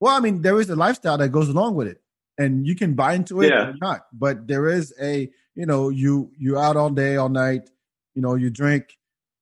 [0.00, 2.02] Well, I mean, there is a lifestyle that goes along with it,
[2.36, 3.68] and you can buy into it Yeah.
[3.70, 4.02] or not.
[4.12, 7.70] But there is a you know you you out all day all night.
[8.14, 8.98] You know you drink.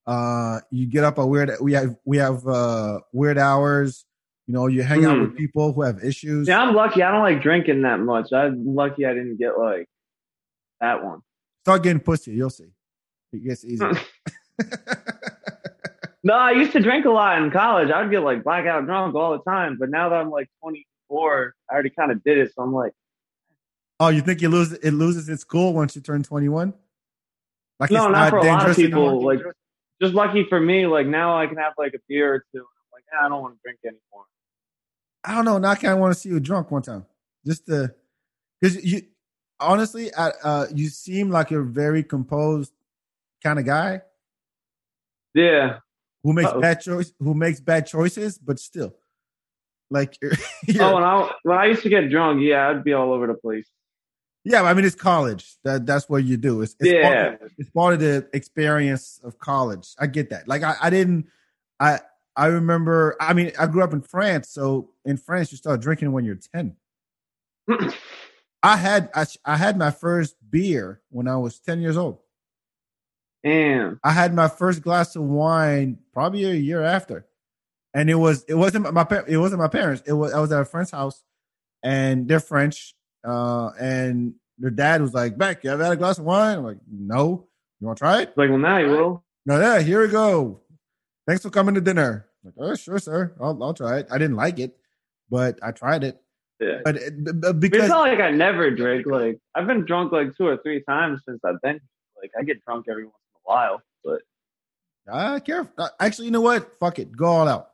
[0.07, 1.51] Uh, you get up at weird.
[1.61, 4.05] We have we have uh weird hours.
[4.47, 5.21] You know you hang out Mhm.
[5.29, 6.47] with people who have issues.
[6.49, 7.03] Yeah, I'm lucky.
[7.03, 8.33] I don't like drinking that much.
[8.33, 9.87] I'm lucky I didn't get like
[10.81, 11.21] that one.
[11.65, 12.33] Start getting pussy.
[12.33, 12.69] You'll see.
[13.33, 13.93] It gets easier.
[16.27, 17.91] No, I used to drink a lot in college.
[17.91, 19.77] I'd get like blackout drunk all the time.
[19.79, 22.51] But now that I'm like 24, I already kind of did it.
[22.55, 22.93] So I'm like,
[24.01, 26.73] oh, you think you lose it loses its cool once you turn twenty one?
[27.79, 29.23] Like no, it's not for a lot of people.
[29.23, 29.41] Like,
[30.05, 30.87] just lucky for me.
[30.87, 32.61] Like now I can have like a beer or two.
[32.61, 34.25] I'm like, yeah, I don't want to drink anymore.
[35.25, 35.59] I don't know.
[35.59, 37.07] Now I want to see you drunk one time,
[37.47, 37.95] just to
[38.61, 39.03] because you
[39.61, 42.73] honestly, uh, uh, you seem like you're a very composed
[43.43, 44.03] kind of guy
[45.35, 45.79] Yeah.
[46.23, 46.61] who makes Uh-oh.
[46.61, 48.95] bad choice, who makes bad choices, but still,
[49.91, 50.33] like, you're,
[50.67, 53.27] you're- Oh, when I when I used to get drunk, yeah, I'd be all over
[53.27, 53.69] the place.
[54.45, 54.63] Yeah.
[54.63, 55.57] I mean, it's college.
[55.65, 56.63] That that's what you do.
[56.63, 57.37] It's, it's Yeah.
[57.37, 59.89] part, it's part of the experience of college.
[59.99, 60.47] I get that.
[60.49, 61.27] Like, I, I didn't.
[61.81, 62.01] I
[62.37, 63.17] I remember.
[63.21, 66.37] I mean, I grew up in France, so in France, you start drinking when you're
[66.55, 66.77] ten.
[68.63, 72.19] I had I, I had my first beer when I was ten years old.
[73.43, 74.01] Damn.
[74.03, 77.27] I had my first glass of wine probably a year after,
[77.93, 80.03] and it was it wasn't my it wasn't my parents.
[80.07, 81.23] It was I was at a friend's house,
[81.83, 82.94] and they're French,
[83.25, 86.65] uh, and their dad was like, "Bak, you ever had a glass of wine?" I'm
[86.65, 87.47] like, "No,
[87.81, 89.25] you want to try it?" Like, well, now you will.
[89.47, 90.61] No, yeah, here we go.
[91.27, 92.27] Thanks for coming to dinner.
[92.45, 93.35] I'm like, oh, sure, sir.
[93.41, 94.09] I'll I'll try it.
[94.11, 94.77] I didn't like it,
[95.31, 96.21] but I tried it.
[96.61, 96.81] Yeah.
[96.85, 99.07] But it, b- b- I because it's not like I never drink.
[99.07, 101.81] Like I've been drunk like two or three times since I've been.
[102.21, 104.21] Like I get drunk every once in a while, but
[105.07, 105.73] Ah, careful.
[105.77, 106.79] Uh, Actually, you know what?
[106.79, 107.15] Fuck it.
[107.15, 107.71] Go all out.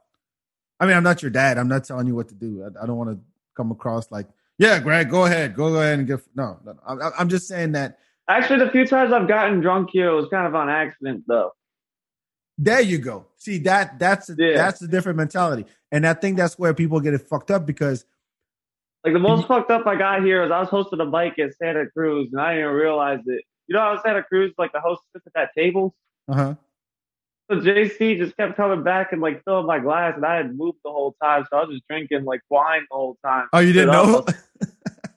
[0.80, 1.59] I mean, I'm not your dad.
[1.59, 2.64] I'm not telling you what to do.
[2.64, 3.20] I, I don't want to
[3.57, 4.26] come across like,
[4.61, 6.20] yeah, Greg, go ahead, go ahead and get.
[6.34, 6.80] No, no, no.
[6.86, 7.98] I'm, I'm just saying that.
[8.28, 11.52] actually, the few times I've gotten drunk here, it was kind of on accident, though.
[12.58, 13.24] There you go.
[13.36, 14.54] See that that's a, Yeah.
[14.56, 18.04] that's a different mentality, and I think that's where people get it fucked up because
[19.02, 21.54] Like the most fucked up I got here is I was hosting a bike at
[21.56, 23.42] Santa Cruz, and I didn't realize it.
[23.66, 25.94] You know, I was Santa Cruz, like the host sits at that table.
[26.28, 26.54] uh huh.
[27.51, 30.78] So JC just kept coming back and like filling my glass, and I had moved
[30.84, 33.48] the whole time, so I was just drinking like wine the whole time.
[33.53, 34.24] Oh, you didn't I know?
[34.24, 34.34] was,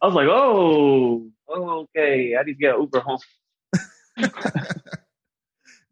[0.01, 3.19] I was like, oh, oh, okay, I need to get Uber home.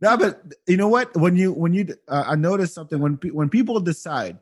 [0.02, 1.15] no, but you know what?
[1.15, 4.40] When you when you uh, I noticed something when pe- when people decide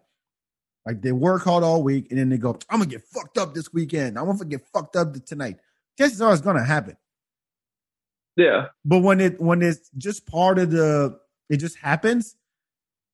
[0.85, 3.53] like they work hard all week and then they go, I'm gonna get fucked up
[3.53, 4.17] this weekend.
[4.17, 5.57] I'm gonna get fucked up tonight.
[5.97, 6.95] Chances are it's gonna happen.
[8.37, 11.19] Yeah, But when it when it's just part of the
[11.49, 12.35] it just happens,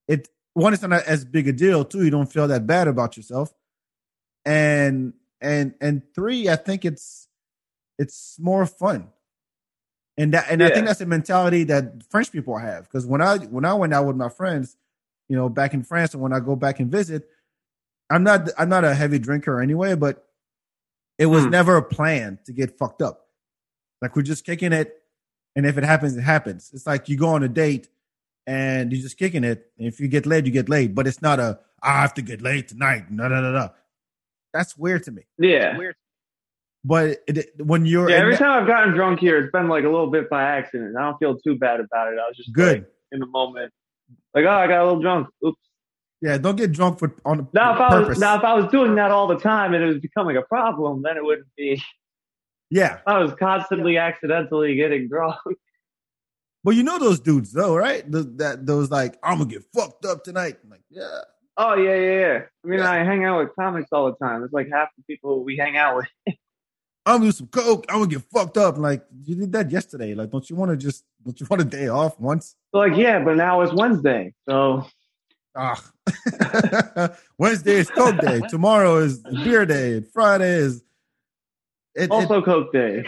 [0.08, 1.84] it one it's not as big a deal.
[1.86, 3.54] Two, you don't feel that bad about yourself.
[4.46, 7.28] And and and three, I think it's
[7.98, 9.10] it's more fun.
[10.18, 12.84] And that and I think that's a mentality that French people have.
[12.84, 14.78] Because when I when I went out with my friends,
[15.28, 17.28] you know, back in France and when I go back and visit,
[18.10, 20.26] I'm not I'm not a heavy drinker anyway, but
[21.18, 21.50] it was Hmm.
[21.50, 23.28] never a plan to get fucked up.
[24.02, 25.02] Like we're just kicking it,
[25.56, 26.72] and if it happens, it happens.
[26.74, 27.90] It's like you go on a date
[28.48, 29.72] and you're just kicking it.
[29.78, 30.94] If you get laid, you get laid.
[30.96, 33.12] But it's not a I have to get laid tonight.
[33.12, 33.70] No, no, no, no.
[34.54, 35.24] That's weird to me.
[35.38, 35.78] yeah.
[35.78, 35.96] Weird.
[36.84, 39.84] But it, when you're Yeah, every that- time I've gotten drunk here, it's been like
[39.84, 40.96] a little bit by accident.
[40.98, 42.20] I don't feel too bad about it.
[42.20, 43.72] I was just good, like, in the moment,
[44.36, 45.28] like, oh, I got a little drunk.
[45.46, 45.60] Oops.
[46.22, 46.38] yeah.
[46.38, 49.10] Don't get drunk for on Now, if I was now if I was doing that
[49.12, 51.82] all the time and it was becoming a problem, then it wouldn't be.
[52.70, 55.38] yeah, I was constantly accidentally getting drunk.
[56.66, 58.10] But you know those dudes though, right?
[58.12, 60.58] The, that those like I'm gonna get fucked up tonight.
[60.64, 61.20] I'm like, yeah,
[61.58, 62.40] Oh yeah, yeah, yeah.
[62.64, 62.92] I mean, Yeah.
[62.92, 64.44] I hang out with comics all the time.
[64.44, 66.08] It's like half the people we hang out with.
[67.06, 67.86] I'm gonna do some coke.
[67.88, 68.80] I'm gonna get fucked up.
[68.80, 70.16] Like you did that yesterday.
[70.16, 72.56] Like, don't you want to just don't you want a day off once?
[72.74, 74.84] So like, yeah, but now it's Wednesday, so
[75.56, 75.82] Ah,
[77.38, 78.42] Wednesday is coke day.
[78.50, 80.02] Tomorrow is beer day.
[80.02, 80.84] Friday is
[81.96, 83.06] it, also Coke Day.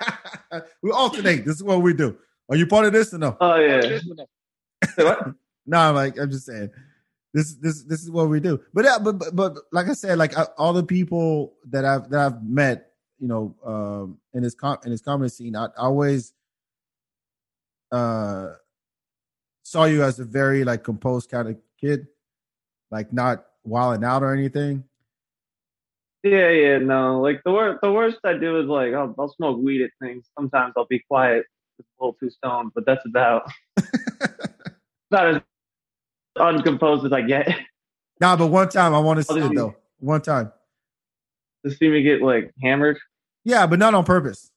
[0.82, 1.44] we alternate.
[1.44, 2.16] This is what we do.
[2.48, 3.36] Are you part of this or no?
[3.40, 3.98] oh yeah.
[4.94, 5.28] Say what?
[5.68, 6.70] No, I'm like I'm just saying.
[7.34, 8.60] This this this is what we do.
[8.72, 12.08] But yeah, but but, but like I said, like I, all the people that I've
[12.10, 15.70] that I've met, you know, um, in this com- in this comedy scene, I, I
[15.78, 16.34] always
[17.90, 18.52] uh
[19.64, 22.06] saw you as a very like composed kind of kid,
[22.92, 24.84] like not wilding out or anything.
[26.22, 27.20] Yeah, yeah, no.
[27.20, 30.28] Like the worst, the worst I do is like I'll, I'll smoke weed at things.
[30.38, 33.50] Sometimes I'll be quiet, just a little too stoned, but that's about
[35.10, 35.42] not as
[36.36, 37.48] uncomposed as I get.
[38.20, 39.74] nah, but one time I want to see it though.
[39.98, 40.52] One time.
[41.64, 42.98] to see me get like hammered.
[43.44, 44.50] Yeah, but not on purpose.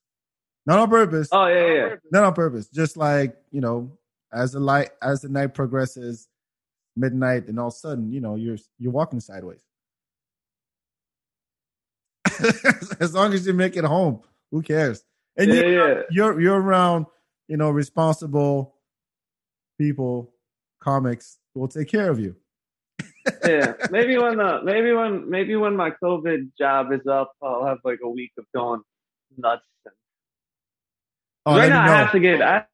[0.65, 1.29] Not on purpose.
[1.31, 1.95] Oh yeah, yeah.
[2.11, 2.67] not on purpose.
[2.67, 3.91] Just like you know,
[4.33, 6.27] as the light as the night progresses,
[6.95, 9.63] midnight, and all of a sudden, you know, you're you're walking sideways.
[12.99, 14.21] as long as you make it home,
[14.51, 15.03] who cares?
[15.39, 16.01] And yeah, you, yeah.
[16.11, 17.05] you're you're around,
[17.47, 18.75] you know, responsible
[19.79, 20.33] people,
[20.81, 22.35] comics will take care of you.
[23.45, 23.73] yeah.
[23.91, 27.99] Maybe when the maybe when maybe when my COVID job is up, I'll have like
[28.03, 28.81] a week of going
[29.37, 29.63] nuts.
[31.45, 32.65] Oh, right now, me I have to get I,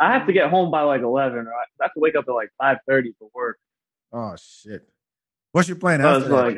[0.00, 2.32] I have to get home by like eleven, or I have to wake up at
[2.32, 3.58] like five thirty for work.
[4.12, 4.88] Oh shit!
[5.52, 6.56] What's your plan after like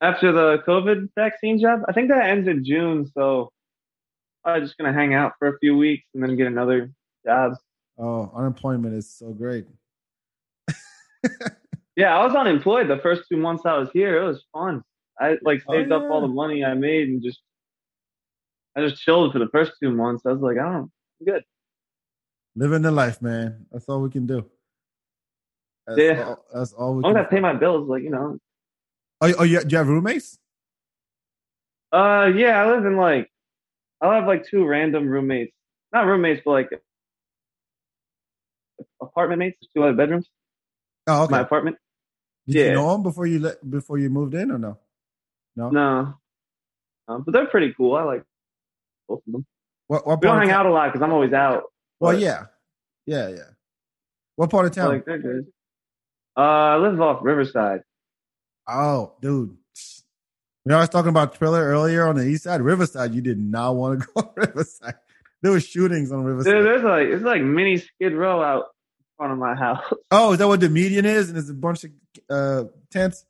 [0.00, 3.10] after the COVID vaccine job, I think that ends in June.
[3.14, 3.50] So
[4.44, 6.90] I'm just gonna hang out for a few weeks and then get another
[7.26, 7.54] job.
[7.98, 9.66] oh, unemployment is so great.
[11.96, 14.22] Yeah, I was unemployed the first two months I was here.
[14.22, 14.84] It was fun.
[15.20, 17.40] I like Oh, saved up all the money I made and just
[18.76, 20.22] I just chilled for the first two months.
[20.24, 21.42] I was like, I don't I'm good.
[22.54, 23.66] Living the life, man.
[23.72, 24.48] That's all we can do.
[25.88, 26.22] That's Yeah.
[26.24, 28.38] all, that's all we As long can as I pay my bills, like you know.
[29.20, 30.38] Oh, oh you, do you have roommates?
[31.92, 33.28] Uh, yeah, I live in like
[34.00, 35.52] I'll have like two random roommates,
[35.92, 36.70] not roommates, but like
[39.02, 40.28] apartment mates, two other bedrooms.
[41.06, 41.32] Oh, okay.
[41.32, 41.76] My apartment.
[42.46, 42.74] Did you yeah.
[42.74, 44.78] know them before you let before you moved in or no?
[45.56, 45.70] No.
[45.70, 46.14] No,
[47.08, 47.96] um, but they're pretty cool.
[47.96, 48.22] I like
[49.08, 49.46] both of them.
[49.88, 51.64] What, what We don't hang town- out a lot because I'm always out.
[52.00, 52.46] Well, yeah,
[53.06, 53.42] yeah, yeah.
[54.36, 54.90] What part of town?
[54.90, 55.46] Like they're good.
[56.36, 57.82] Uh, I live off Riverside.
[58.68, 59.56] oh, dude.
[60.68, 63.74] When I was talking about Thriller earlier on the east side, Riverside, you did not
[63.74, 64.96] want to go to Riverside.
[65.40, 66.52] There were shootings on Riverside.
[66.52, 68.64] Dude, there's like it's like mini Skid Row out
[68.98, 69.82] in front of my house.
[70.10, 71.28] oh, is that what the median is?
[71.28, 71.90] And there's a bunch of
[72.28, 73.24] uh, tents?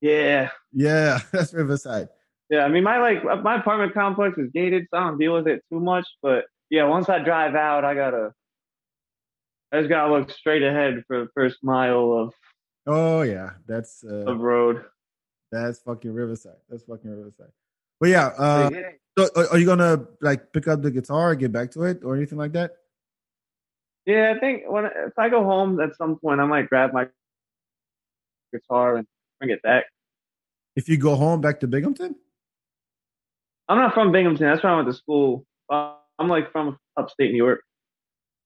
[0.00, 2.10] yeah, Yeah, that's Riverside.
[2.48, 2.60] yeah.
[2.60, 5.64] I mean, my like my apartment complex is gated, so I don't deal with it
[5.72, 6.06] too much.
[6.22, 8.32] But yeah, once I drive out, I gotta.
[9.72, 12.34] I just gotta look straight ahead for the first mile of,
[12.86, 14.84] Oh yeah, that's uh, of road.
[15.52, 16.56] That's fucking Riverside.
[16.68, 17.52] That's fucking Riverside.
[18.00, 18.70] But yeah, uh,
[19.18, 22.04] so are- are you gonna like pick up the guitar and get back to it
[22.04, 22.72] or anything like that?
[24.04, 27.08] Yeah, I think when if I go home at some point, I might grab my
[28.52, 29.06] guitar and
[29.40, 29.84] bring it back.
[30.76, 32.16] If you go home back to Binghamton?
[33.68, 34.46] I'm not from Binghamton.
[34.46, 35.44] That's where I went to school.
[35.70, 37.62] Uh, I'm like from upstate New York.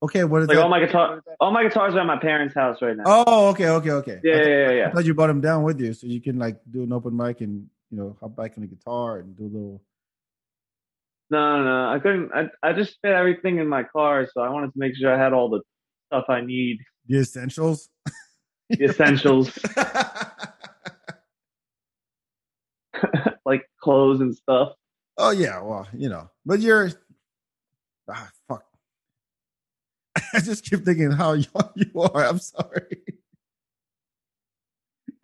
[0.03, 0.63] Okay, what is Like that?
[0.63, 3.05] all my guitar, all my guitars are at my parents' house right now.
[3.07, 4.21] oh, okay, okay, okay.
[4.25, 6.21] yeah, I, yeah, thought, yeah, I thought you brought them down with you so you
[6.23, 9.37] can like do an open mic and you know hop back on the guitar and
[9.37, 9.83] do a little.
[11.31, 11.93] No, no, no.
[11.95, 12.31] I couldn't.
[12.35, 15.19] I I just fit everything in my car, so I wanted to make sure I
[15.23, 15.61] had all the
[16.09, 17.89] stuff I need, The essentials.
[18.71, 19.57] the essentials
[23.45, 24.73] like clothes and stuff.
[25.19, 26.91] oh yeah, well you know, but you're
[28.11, 28.31] ah.
[30.35, 32.25] I just keep thinking how young you are.
[32.25, 33.03] I'm sorry.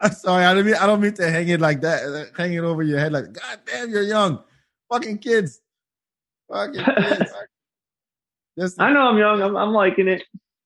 [0.00, 0.44] I'm sorry.
[0.44, 2.82] I don't mean I don't mean to hang it like that, uh, hang it over
[2.82, 4.42] your head like God damn, you're young,
[4.90, 5.60] fucking kids,
[6.50, 7.32] fucking kids.
[8.58, 9.42] Just, I know I'm young.
[9.42, 10.22] I'm I'm liking it.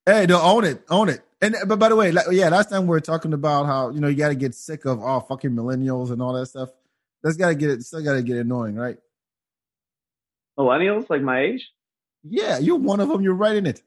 [0.06, 1.20] Hey, no, own it, own it.
[1.40, 4.00] And but by the way, like, yeah, last time we were talking about how you
[4.00, 6.70] know you got to get sick of all fucking millennials and all that stuff.
[7.22, 7.82] That's got to get it.
[7.82, 8.96] Still got to get annoying, right?
[10.58, 11.68] Millennials, like my age.
[12.22, 13.22] Yeah, you're one of them.
[13.22, 13.82] You're right in it.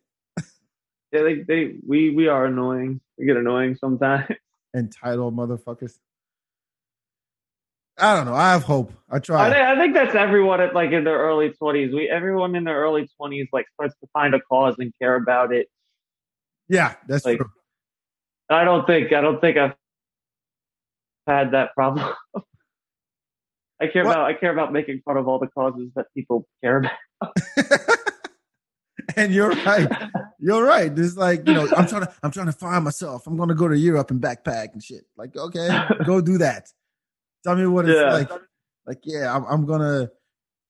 [1.13, 2.99] Yeah, they they we we are annoying.
[3.19, 4.27] We get annoying sometimes.
[4.75, 5.93] Entitled motherfuckers.
[7.99, 8.33] I don't know.
[8.33, 8.91] I have hope.
[9.07, 9.51] I I try.
[9.51, 11.93] think, I think that's everyone at like in their early twenties.
[11.93, 15.53] We everyone in their early twenties like starts to find a cause and care about
[15.53, 15.67] it.
[16.67, 17.49] Yeah, that's Like- true.
[18.49, 19.75] I don't think I don't think I've
[21.27, 22.11] had that problem.
[23.81, 24.13] I care what?
[24.15, 27.33] about I care about making fun of all the causes that people care about.
[29.15, 29.89] and you're right.
[30.39, 30.97] You're right.
[30.97, 33.27] It's like you know, I'm trying to I'm trying to find myself.
[33.27, 35.05] I'm going to go to Europe and backpack and shit.
[35.17, 35.69] Like, okay,
[36.05, 36.69] go do that.
[37.43, 38.13] Tell me what it's yeah.
[38.13, 38.31] like.
[38.85, 40.09] Like, yeah, I'm, I'm gonna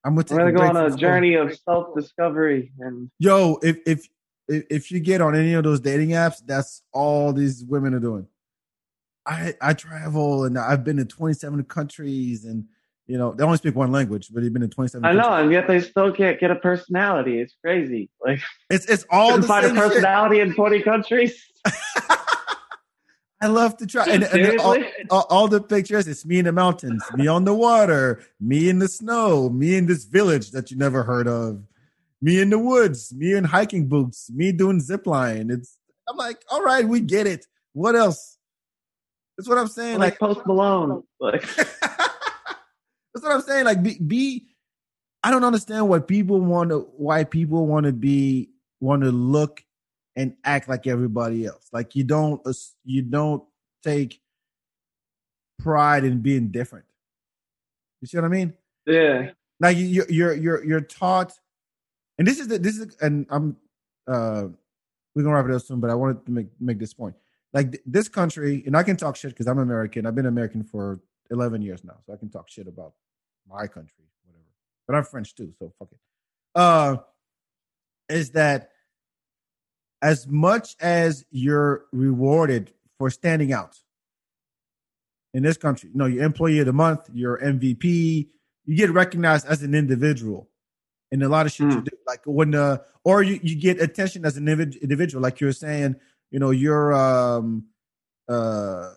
[0.04, 4.08] I'm gonna, I'm gonna go on a journey of self discovery and yo, if if
[4.48, 8.28] if you get on any of those dating apps, that's all these women are doing.
[9.26, 12.66] I I travel and I've been to 27 countries and
[13.08, 15.06] you know they only speak one language, but they've been in 27.
[15.06, 17.40] I know, and yet they still can't get a personality.
[17.40, 18.10] It's crazy.
[18.24, 20.48] Like it's it's all the find a personality shit.
[20.48, 21.44] in 20 countries.
[23.42, 24.06] I love to try.
[24.06, 24.78] And, and all,
[25.10, 28.80] all, all, the pictures, it's me in the mountains, me on the water, me in
[28.80, 31.62] the snow, me in this village that you never heard of,
[32.22, 35.50] me in the woods, me in hiking boots, me doing zip line.
[35.50, 35.78] It's
[36.08, 37.46] I'm like, all right, we get it.
[37.74, 38.38] What else?
[39.38, 40.00] That's what I'm saying.
[40.00, 41.04] Like, like Post Malone.
[41.20, 41.44] Like
[43.14, 43.66] that's what I'm saying.
[43.66, 44.48] Like be, be
[45.24, 48.50] I don't understand what people want to why people want to be
[48.80, 49.64] want to look
[50.16, 51.68] and act like everybody else.
[51.72, 52.42] Like you don't
[52.84, 53.44] you don't
[53.84, 54.20] take
[55.60, 56.86] pride in being different.
[58.02, 58.54] You see what I mean?
[58.86, 59.32] Yeah.
[59.60, 61.34] Like you you're you're you're taught,
[62.18, 63.56] and this is the, this is and I'm
[64.08, 64.48] uh
[65.16, 67.16] we're gonna wrap it up soon, but I wanted to make make this point.
[67.54, 70.06] Like th- this country, and I can talk shit because I'm American.
[70.06, 71.00] I've been American for
[71.30, 72.94] 11 years now, so I can talk shit about
[73.48, 74.46] my country, whatever.
[74.88, 75.98] But I'm French too, so fuck it.
[76.56, 76.98] Uh,
[78.10, 78.70] is that
[80.02, 83.78] as much as you're rewarded for standing out
[85.34, 88.28] in this country, you know, your employee of the month, your MVP,
[88.66, 90.50] you get recognized as an individual
[91.12, 91.72] in a lot of shit mm.
[91.72, 91.84] you hmm.
[91.84, 91.98] do.
[92.06, 95.96] Like when the, or you, you get attention as an individual, like you're saying,
[96.32, 97.66] you know, you're, um,
[98.28, 98.92] uh,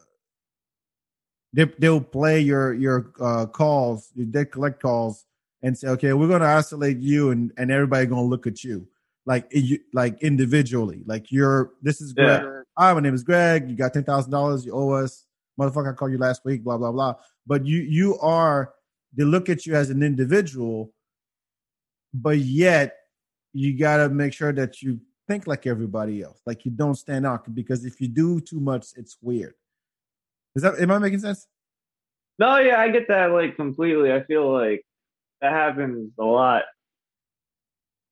[1.56, 5.24] they, they'll play your, your, uh, calls, they collect calls
[5.62, 8.62] and say, okay, we're going to isolate you and, and everybody going to look at
[8.62, 8.86] you
[9.26, 9.52] like
[9.92, 11.02] like individually.
[11.04, 12.42] Like you're this is Greg.
[12.42, 12.60] Yeah.
[12.78, 13.68] Hi, my name is Greg.
[13.68, 14.64] You got ten thousand dollars.
[14.64, 15.26] You owe us.
[15.60, 16.62] Motherfucker, I called you last week.
[16.62, 17.14] Blah blah blah.
[17.46, 18.72] But you you are
[19.14, 20.92] they look at you as an individual,
[22.14, 22.96] but yet
[23.52, 26.40] you got to make sure that you think like everybody else.
[26.46, 29.54] Like you don't stand out because if you do too much, it's weird.
[30.56, 31.46] Is that am I making sense?
[32.38, 34.12] No, yeah, I get that like completely.
[34.12, 34.84] I feel like
[35.40, 36.64] that happens a lot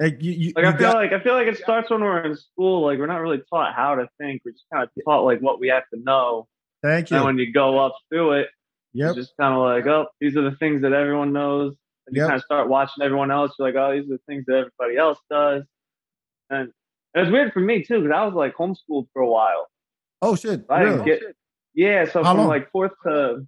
[0.01, 2.03] like, you, you, like you I feel got, like I feel like it starts when
[2.03, 2.85] we're in school.
[2.85, 4.43] Like we're not really taught how to think.
[4.45, 6.49] We're just kind of taught like what we have to know.
[6.83, 7.17] Thank you.
[7.17, 8.49] And when you go up through it,
[8.93, 9.11] yep.
[9.11, 11.75] it's just kind of like, oh, these are the things that everyone knows.
[12.07, 12.29] And you yep.
[12.29, 13.53] kind of start watching everyone else.
[13.59, 15.63] You're like, oh, these are the things that everybody else does.
[16.51, 16.71] And
[17.15, 19.69] it was weird for me too because I was like homeschooled for a while.
[20.21, 20.65] Oh shit!
[20.69, 21.05] I really?
[21.05, 21.33] Didn't get, oh,
[21.75, 22.49] yeah, so how from long?
[22.49, 23.47] like fourth to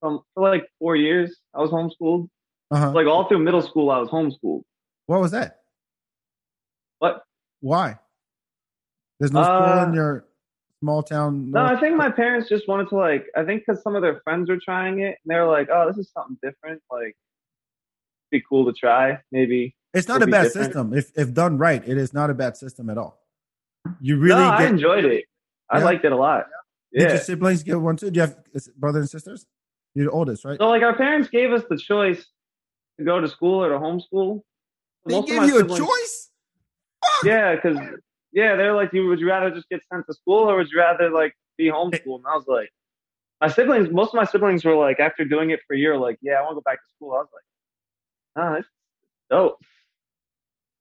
[0.00, 2.28] from for like four years, I was homeschooled.
[2.70, 2.92] Uh-huh.
[2.92, 4.62] Like all through middle school, I was homeschooled.
[5.06, 5.60] What was that?
[7.00, 7.22] What?
[7.60, 7.98] Why?
[9.18, 10.24] There's no school uh, in your
[10.80, 11.50] small town.
[11.50, 13.26] No, I think my parents just wanted to like.
[13.36, 15.86] I think because some of their friends were trying it, and they were like, "Oh,
[15.88, 16.80] this is something different.
[16.90, 17.16] Like,
[18.30, 19.18] be cool to try.
[19.30, 20.66] Maybe." It's not a bad different.
[20.66, 20.94] system.
[20.94, 23.20] If if done right, it is not a bad system at all.
[24.00, 24.40] You really.
[24.40, 25.24] No, get, I enjoyed it.
[25.68, 25.84] I yeah.
[25.84, 26.46] liked it a lot.
[26.92, 27.04] Yeah.
[27.04, 28.10] Did your siblings get one too?
[28.10, 28.36] Do you have
[28.76, 29.46] brothers and sisters?
[29.94, 30.58] You're the oldest, right?
[30.58, 32.24] So, like, our parents gave us the choice
[32.98, 34.42] to go to school or to homeschool.
[35.06, 36.30] They Most gave you siblings, a choice
[37.24, 37.78] yeah, because
[38.32, 40.78] yeah, they're like, you would you rather just get sent to school or would you
[40.78, 42.18] rather like be homeschooled?
[42.18, 42.70] And I was like,
[43.40, 46.18] my siblings, most of my siblings were like, after doing it for a year, like,
[46.20, 47.12] yeah, I want to go back to school.
[47.12, 48.68] I was like, ah, it's
[49.30, 49.58] dope.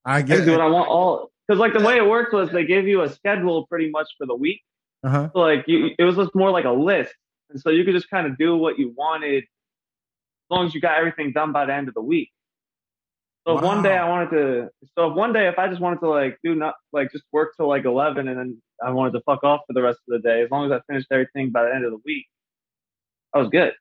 [0.06, 2.52] I get I do what I want all because like the way it worked was
[2.52, 4.62] they gave you a schedule pretty much for the week.
[5.04, 5.30] Uh-huh.
[5.34, 7.14] So, like you, it was just more like a list,
[7.50, 9.46] and so you could just kind of do what you wanted as
[10.50, 12.30] long as you got everything done by the end of the week.
[13.48, 13.62] So wow.
[13.62, 14.70] one day I wanted to.
[14.98, 17.68] So one day if I just wanted to like do not like just work till
[17.68, 20.44] like eleven and then I wanted to fuck off for the rest of the day,
[20.44, 22.26] as long as I finished everything by the end of the week,
[23.34, 23.74] I was good.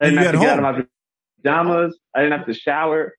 [0.00, 0.86] I didn't have to get out of my
[1.36, 1.98] pajamas.
[2.14, 3.14] I didn't have to shower.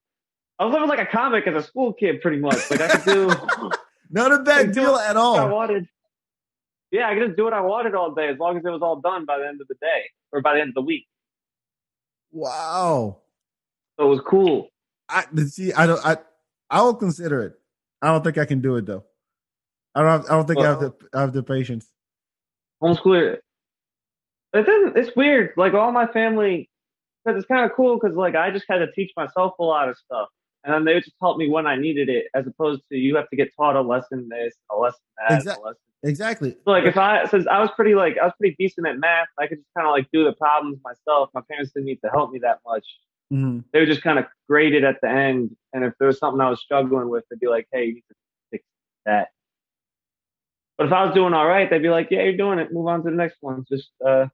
[0.60, 2.70] I was living like a comic as a school kid, pretty much.
[2.70, 3.72] Like I could do.
[4.10, 5.38] Not a bad deal at all.
[5.38, 5.88] I wanted.
[6.92, 8.82] Yeah, I could just do what I wanted all day as long as it was
[8.82, 11.06] all done by the end of the day or by the end of the week.
[12.32, 13.20] Wow.
[13.98, 14.70] So it was cool.
[15.10, 15.74] I see.
[15.74, 16.06] I don't.
[16.06, 16.18] I
[16.70, 17.54] I will consider it.
[18.02, 19.04] I don't think I can do it though.
[19.94, 20.10] I don't.
[20.10, 21.88] Have, I don't think well, I have the I have the patience.
[22.82, 23.38] Homeschool.
[24.54, 24.98] It doesn't.
[24.98, 25.54] It's weird.
[25.58, 26.70] Like all my family,
[27.24, 27.98] because it's kind of cool.
[28.00, 30.28] Because like I just had to teach myself a lot of stuff,
[30.64, 33.30] and then they just taught me when I needed it, as opposed to you have
[33.30, 35.64] to get taught a lesson this, a lesson that, exactly.
[35.64, 35.82] a lesson.
[36.06, 36.52] Exactly.
[36.52, 39.28] So, like if I since I was pretty like I was pretty decent at math,
[39.40, 41.32] I could just kind of like do the problems myself.
[41.34, 42.86] My parents didn't need to help me that much.
[43.34, 43.62] Mm-hmm.
[43.74, 46.40] They would just kind of grade it at the end, and if there was something
[46.40, 48.16] I was struggling with, they'd be like, "Hey, you need to
[48.52, 48.64] fix
[49.08, 49.30] that."
[50.78, 52.72] But if I was doing all right, they'd be like, "Yeah, you're doing it.
[52.72, 54.28] Move on to the next one." Just uh,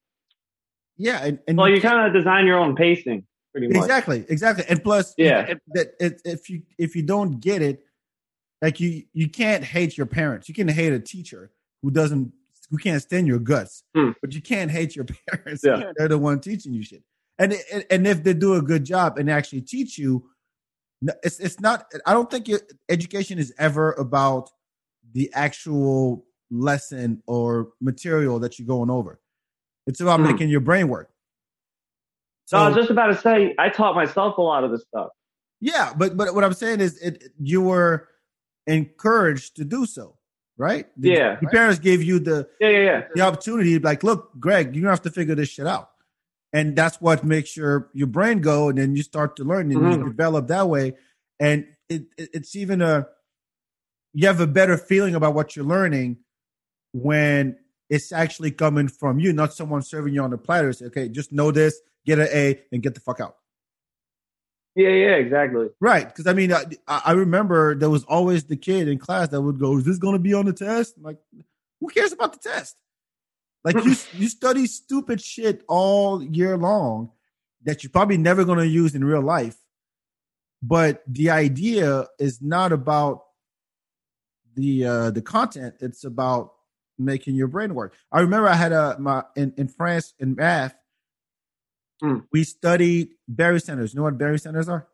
[0.98, 3.78] yeah, and, and well, you kind of design your own pacing, pretty much.
[3.78, 5.54] exactly, exactly, and plus, Yeah.
[5.70, 7.86] that if, if you if you don't get it,
[8.62, 10.50] like you you can't hate your parents.
[10.50, 11.50] You can hate a teacher
[11.82, 12.32] who doesn't
[12.70, 14.12] who can't stand your guts, Hmm.
[14.22, 15.64] but you can't hate your parents.
[15.64, 15.92] Yeah.
[15.98, 17.04] They're the one teaching you shit,
[17.40, 17.54] and
[17.90, 20.30] and- if they do a good job and actually teach you,
[21.24, 21.92] it's it's not.
[22.06, 22.60] I don't think your
[22.90, 24.50] education is ever about
[25.14, 29.20] the actual lesson or material that you're going over.
[29.88, 30.28] It's about Hmm.
[30.28, 31.10] making your brain work.
[32.46, 35.08] So I was just about to say, I taught myself a lot of this stuff.
[35.62, 38.08] Yeah, but but what I'm saying is, it you were
[38.68, 40.18] encouraged to do so,
[40.58, 40.88] right?
[40.98, 41.38] Yeah.
[41.42, 43.04] your parents gave you the Yeah, yeah, yeah.
[43.16, 45.90] the opportunity, like, look, Greg, you have to figure this shit out,
[46.54, 49.92] and that's what makes your your brain go, and then you start to learn and
[49.92, 50.06] you Mhm.
[50.06, 50.94] develop that way,
[51.40, 53.08] and it, it it's even a
[54.14, 56.18] you have a better feeling about what you're learning
[56.94, 57.58] when
[57.90, 60.72] it's actually coming from you, not someone serving you on the platter.
[60.74, 63.38] Say, okay, just know this, get an A, and get the fuck out.
[64.76, 65.68] Yeah, yeah, exactly.
[65.82, 69.42] Right, because I mean, I, I remember there was always the kid in class that
[69.42, 71.18] would go, "Is this going to be on the test?" I'm like,
[71.80, 72.78] who cares about the test?
[73.66, 77.12] Like you, you study stupid shit all year long
[77.64, 79.58] that you're probably never going to use in real life.
[80.64, 83.24] But the idea is not about
[84.56, 86.54] the uh, the content; it's about
[86.98, 87.94] making your brain work.
[88.12, 90.76] I remember I had a my in in France in math.
[92.02, 92.20] Hmm.
[92.32, 93.94] We studied barycenters.
[93.94, 94.88] You know what barycenters are?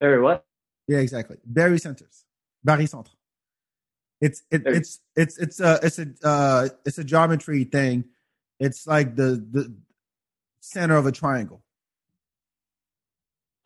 [0.00, 0.44] Very what?
[0.86, 1.38] Yeah, exactly.
[1.50, 2.24] barycenters,
[2.62, 3.10] Barry centre.
[4.20, 8.04] It's it, it's it's it's a it's a uh, it's a geometry thing.
[8.58, 9.74] It's like the the
[10.60, 11.62] center of a triangle.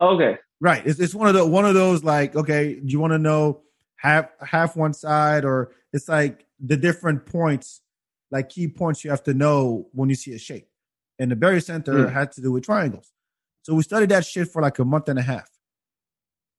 [0.01, 0.39] Okay.
[0.59, 0.85] Right.
[0.85, 3.61] It's it's one of the one of those like okay, do you want to know
[3.95, 7.81] half half one side or it's like the different points,
[8.29, 10.67] like key points you have to know when you see a shape.
[11.21, 12.13] And the barycenter Hmm.
[12.13, 13.13] had to do with triangles.
[13.61, 15.47] So we studied that shit for like a month and a half.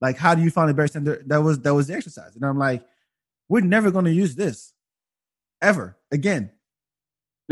[0.01, 1.27] Like, how do you find a barycenter?
[1.27, 2.37] That was that was the exercise.
[2.37, 2.85] And I'm like,
[3.49, 4.73] we're never gonna use this
[5.61, 6.53] ever again.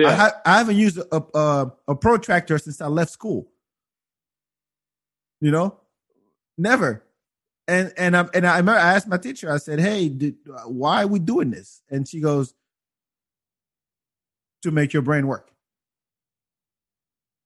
[0.07, 3.51] I, ha- I haven't used a, a a protractor since I left school.
[5.41, 5.81] You know,
[6.57, 7.03] never.
[7.67, 9.51] And and I and I remember I asked my teacher.
[9.53, 12.55] I said, "Hey, did, why are we doing this?" And she goes,
[14.63, 15.51] "To make your brain work."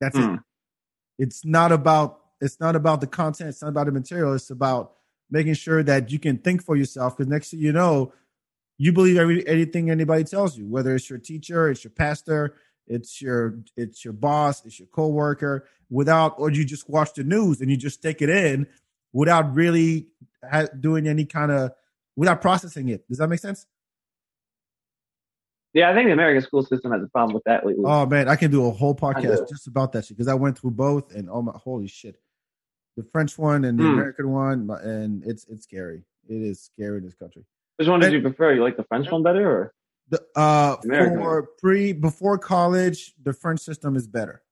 [0.04, 0.34] That's Hmm.
[0.34, 0.40] it.
[1.18, 3.48] It's not about it's not about the content.
[3.48, 4.34] It's not about the material.
[4.34, 4.92] It's about
[5.30, 7.16] making sure that you can think for yourself.
[7.16, 8.12] Because next thing you know,
[8.76, 12.56] you believe every anything anybody tells you, whether it's your teacher, it's your pastor,
[12.86, 17.60] it's your it's your boss, it's your coworker, without or you just watch the news
[17.60, 18.66] and you just take it in
[19.12, 20.08] without really
[20.50, 21.70] ha- doing any kind of
[22.16, 23.08] without processing it.
[23.08, 23.64] Does that make sense?
[25.74, 27.82] Yeah, I think the American school system has a problem with that lately.
[27.84, 30.56] Oh man, I can do a whole podcast just about that shit because I went
[30.58, 32.16] through both and oh my holy shit,
[32.96, 33.92] the French one and the Hmm.
[33.94, 36.04] American one, and it's it's scary.
[36.28, 37.44] It is scary in this country.
[37.76, 38.54] Which one did you prefer?
[38.54, 39.74] You like the French one better, or
[40.10, 41.18] The uh American.
[41.18, 44.42] for pre before college, the French system is better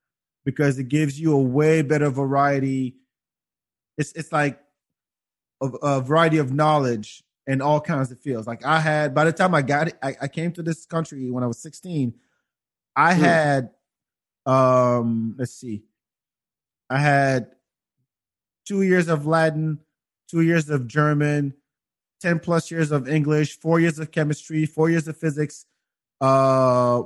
[0.43, 2.97] because it gives you a way better variety.
[3.97, 4.59] It's it's like
[5.61, 8.47] a, a variety of knowledge and all kinds of fields.
[8.47, 11.29] Like I had by the time I got it, I, I came to this country
[11.31, 12.13] when I was 16.
[12.95, 13.21] I Hmm.
[13.21, 13.69] had
[14.45, 15.83] um let's see.
[16.89, 17.47] I had
[18.67, 19.79] two years of Latin,
[20.29, 21.53] two years of German,
[22.21, 25.65] 10 plus years of English, four years of chemistry, four years of physics,
[26.21, 27.01] uh,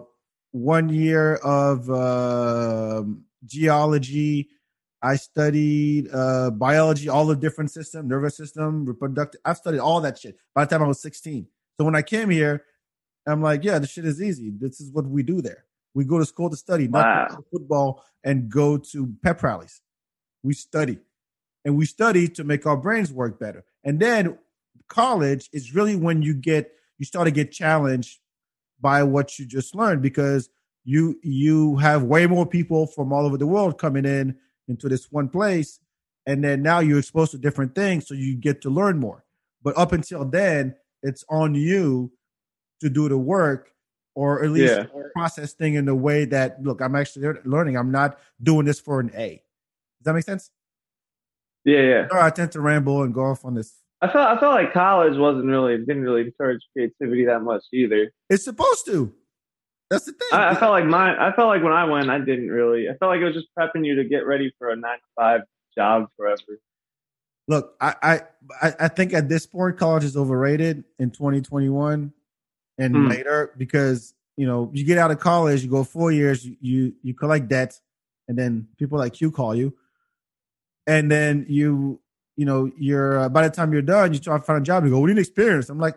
[0.51, 4.49] one year of um geology.
[5.01, 9.39] I studied uh, biology, all the different system, nervous system, reproductive.
[9.45, 11.47] I've studied all that shit by the time I was 16.
[11.77, 12.63] So when I came here,
[13.27, 14.51] I'm like, yeah, this shit is easy.
[14.57, 15.65] This is what we do there.
[15.93, 17.27] We go to school to study, not Wow.
[17.29, 19.81] play football and go to pep rallies.
[20.43, 20.97] We study
[21.65, 23.65] and we study to make our brains work better.
[23.83, 24.37] And then
[24.87, 28.19] college is really when you get you start to get challenged
[28.79, 30.49] by what you just learned because
[30.85, 34.37] you you have way more people from all over the world coming in
[34.67, 35.79] into this one place
[36.25, 39.23] and then now you're exposed to different things so you get to learn more
[39.63, 42.11] but up until then it's on you
[42.81, 43.71] to do the work
[44.15, 44.85] or at least Yeah.
[45.13, 48.99] process thing in the way that look i'm actually learning i'm not doing this for
[48.99, 49.29] an a
[49.99, 50.51] does that make sense
[51.65, 52.07] yeah, yeah.
[52.07, 54.71] Sorry, I tend to ramble and go off on this I felt I felt like
[54.73, 58.11] college wasn't really didn't really encourage creativity that much either.
[58.29, 59.11] It's supposed to.
[59.89, 60.27] That's the thing.
[60.33, 61.15] I, I felt like mine.
[61.19, 62.89] I felt like when I went, I didn't really.
[62.89, 65.05] I felt like it was just prepping you to get ready for a nine to
[65.15, 65.41] five
[65.75, 66.41] job forever.
[67.47, 68.21] Look, I
[68.61, 72.11] I I think at this point, college is overrated in 2021
[72.77, 73.07] and Hmm.
[73.07, 76.93] later because you know you get out of college, you go four years, you you,
[77.03, 77.79] you collect debt,
[78.27, 79.73] and then people like you call you,
[80.85, 82.01] and then you
[82.35, 84.83] you know you're uh, by the time you're done, you try to find a job.
[84.83, 85.69] You go, we need experience.
[85.69, 85.95] I'm like,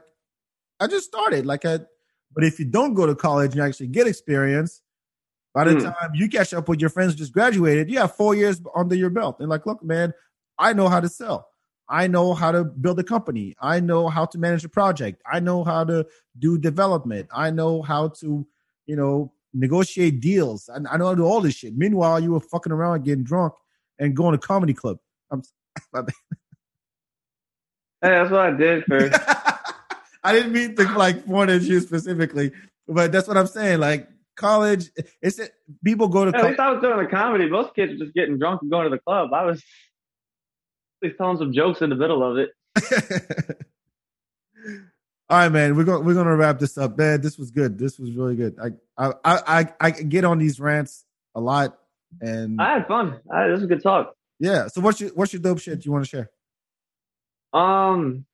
[0.78, 1.46] I just started.
[1.46, 1.80] Like, I,
[2.32, 4.82] but if you don't go to college and you actually get experience,
[5.52, 5.80] by the Hmm.
[5.80, 8.94] time you catch up with your friends who just graduated, you have four years under
[8.94, 9.36] your belt.
[9.40, 10.12] And like, look, man,
[10.58, 11.48] I know how to sell.
[11.88, 13.56] I know how to build a company.
[13.60, 15.20] I know how to manage a project.
[15.30, 16.06] I know how to
[16.38, 17.28] do development.
[17.34, 18.46] I know how to,
[18.86, 20.68] you know, negotiate deals.
[20.68, 21.76] I, I know how to do all this shit.
[21.76, 23.54] Meanwhile, you were fucking around getting drunk
[23.98, 24.98] and going to comedy club.
[25.32, 25.42] I'm.
[28.02, 29.12] Hey, that's what I did first.
[30.22, 32.52] I didn't mean to like point at you specifically,
[32.86, 33.80] but that's what I'm saying.
[33.80, 34.90] Like college,
[35.22, 35.40] it's
[35.84, 36.36] people go to.
[36.36, 37.48] At co- least I was doing a comedy.
[37.48, 39.32] Most kids were just getting drunk and going to the club.
[39.32, 39.58] I was
[41.02, 42.50] at least telling some jokes in the middle of it.
[45.30, 45.76] All right, man.
[45.76, 47.20] We're gonna we're gonna wrap this up, man.
[47.20, 47.78] This was good.
[47.78, 48.56] This was really good.
[48.60, 51.78] I I I I, I get on these rants a lot,
[52.20, 53.20] and I had fun.
[53.32, 54.14] I, this was a good talk.
[54.40, 54.66] yeah.
[54.66, 56.30] So what's your what's your dope shit you want to share?
[57.52, 58.26] Um,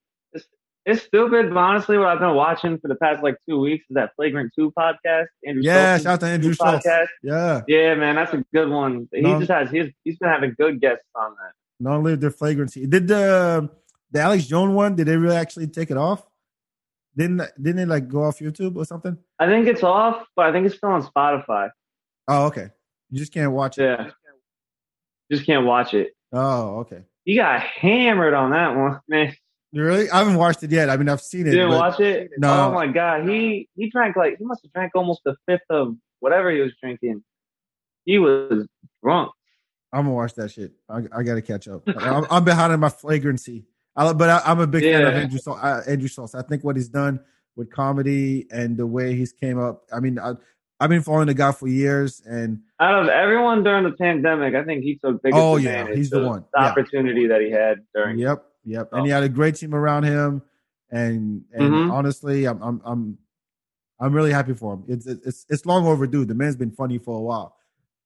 [0.87, 3.95] it's, stupid, but honestly, what I've been watching for the past like two weeks is
[3.97, 5.27] that Flagrant Two podcast.
[5.45, 6.85] Andrew Yeah, shout out to Andrew Schulz.
[6.85, 7.09] podcast.
[7.23, 9.09] Yeah, Yeah, man, that's a good one.
[9.13, 9.39] He No.
[9.39, 11.53] just has he's he's been having good guests on that.
[11.81, 12.87] not only their flagrancy.
[12.87, 13.69] Did the
[14.13, 14.95] the Alex Jones one?
[14.97, 16.27] Did they really actually take it off?
[17.17, 19.17] Didn't didn't it like go off YouTube or something?
[19.39, 21.71] I think it's off, but I think it's still on Spotify.
[22.29, 22.69] Oh, okay.
[23.11, 23.83] You just can't watch it.
[23.83, 24.11] Yeah,
[25.31, 26.13] just can't watch it.
[26.33, 27.03] Oh, okay.
[27.25, 29.35] You got hammered on that one, man.
[29.77, 30.09] You really?
[30.09, 30.89] I haven't watched it yet.
[30.89, 31.51] I mean, I've seen it.
[31.53, 32.31] You didn't watch it?
[32.39, 32.69] No.
[32.69, 35.97] Oh my god, he he drank like he must have drank almost a fifth of
[36.21, 37.23] whatever he was drinking.
[38.07, 38.67] He was
[39.05, 39.33] drunk.
[39.93, 40.73] I'm gonna watch that shit.
[40.89, 41.83] I, I gotta catch up.
[42.01, 43.67] I'm, I'm behind in my flagrancy.
[43.95, 45.59] I, but I, I'm a big fan of Andrew Schulz.
[45.63, 46.35] Uh, Andrew Schulz.
[46.35, 47.21] I think what he's done
[47.55, 49.83] with comedy and the way he's came up.
[49.93, 50.37] I mean, I,
[50.81, 54.65] I've been following the guy for years, and Out of everyone during the pandemic, I
[54.65, 56.47] think he took biggest Oh, yeah, he's the one.
[56.55, 56.71] The Yeah.
[56.71, 58.19] opportunity that he had during.
[58.19, 58.89] yep, yep.
[58.93, 60.43] And he had a great team around him,
[60.91, 61.91] and and Mhm.
[61.93, 63.19] honestly, I'm I'm I'm
[63.99, 64.85] I'm really happy for him.
[64.89, 66.25] It's it's it's long overdue.
[66.27, 67.57] The man's been funny for a while,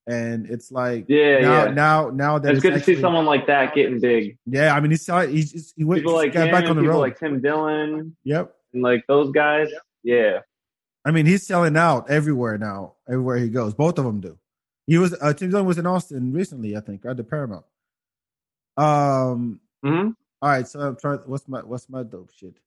[0.07, 1.71] and it's like Yeah, now yeah.
[1.73, 4.39] now now that It's good to see someone like that getting big.
[4.47, 6.83] Yeah, I mean, he's he's just, he went People like got him, back on the
[6.89, 7.01] road.
[7.01, 8.55] like Tim Dillon, yep.
[8.73, 9.69] and like those guys.
[10.05, 10.41] Yeah.
[11.05, 12.95] I mean, he's selling out everywhere now.
[13.09, 14.39] Everywhere he goes, both of them do.
[14.87, 17.65] He was uh, Tim Dillon was in Austin recently, I think, at the Paramount.
[18.77, 19.61] Um.
[19.83, 20.11] hmm
[20.43, 21.19] All right, so I'm trying.
[21.27, 22.59] What's my what's my dope shit?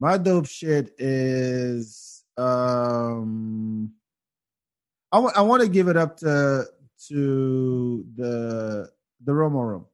[0.00, 3.92] My dope shit is um.
[5.12, 6.64] I want I want to give it up to
[7.08, 8.90] to the
[9.22, 9.86] the Romo room.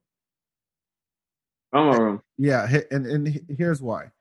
[1.74, 2.22] Romo room.
[2.38, 4.12] Yeah, and and here's why.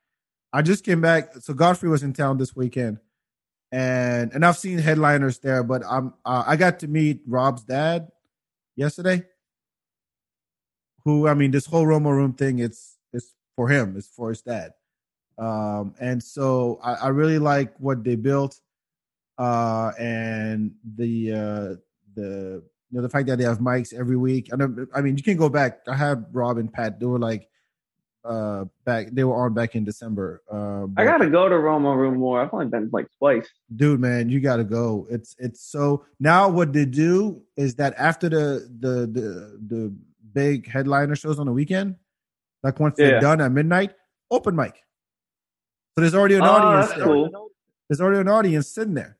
[0.51, 1.35] I just came back.
[1.39, 2.99] So Godfrey was in town this weekend,
[3.71, 8.11] and and I've seen headliners there, but I'm uh, I got to meet Rob's dad
[8.75, 9.23] yesterday.
[11.07, 14.41] Who I mean, this whole Romo Room thing, it's it's for him, it's for his
[14.41, 14.73] dad,
[15.37, 18.59] um, and so I, I really like what they built,
[19.37, 21.75] uh, and the uh,
[22.13, 22.61] the
[22.91, 24.49] you know the fact that they have mics every week.
[24.51, 24.57] I
[24.93, 25.79] I mean, you can go back.
[25.87, 26.99] I had Rob and Pat.
[26.99, 27.47] They were like
[28.25, 32.17] uh back they were on back in december uh I gotta go to Romo room
[32.17, 32.41] more.
[32.41, 33.47] I've only been like twice.
[33.73, 38.27] dude man you gotta go it's it's so now what they do is that after
[38.27, 39.95] the the the, the
[40.37, 41.95] big headliner shows on the weekend
[42.63, 43.19] like once they're Yeah.
[43.27, 43.91] done at midnight
[44.29, 44.75] open mic
[45.95, 47.07] so there's already an Oh, audience that's there.
[47.07, 47.49] cool.
[47.89, 49.17] there's already an audience sitting there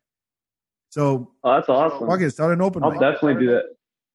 [0.91, 2.07] so Oh, that's awesome.
[2.07, 3.63] fuck it start an open I'll mic definitely do that.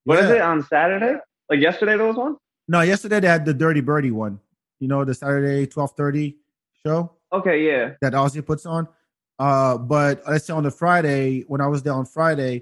[0.05, 0.35] What is Yeah.
[0.35, 1.15] it on Saturday?
[1.49, 2.37] Like yesterday, there was one.
[2.69, 4.39] no yesterday they had the dirty birdie one
[4.79, 6.37] you know the saturday 1230
[6.85, 7.95] show Okay, yeah.
[8.01, 8.87] that Aussie puts on.
[9.39, 12.53] Uh, but let's say on the Friday, when I was there on Friday,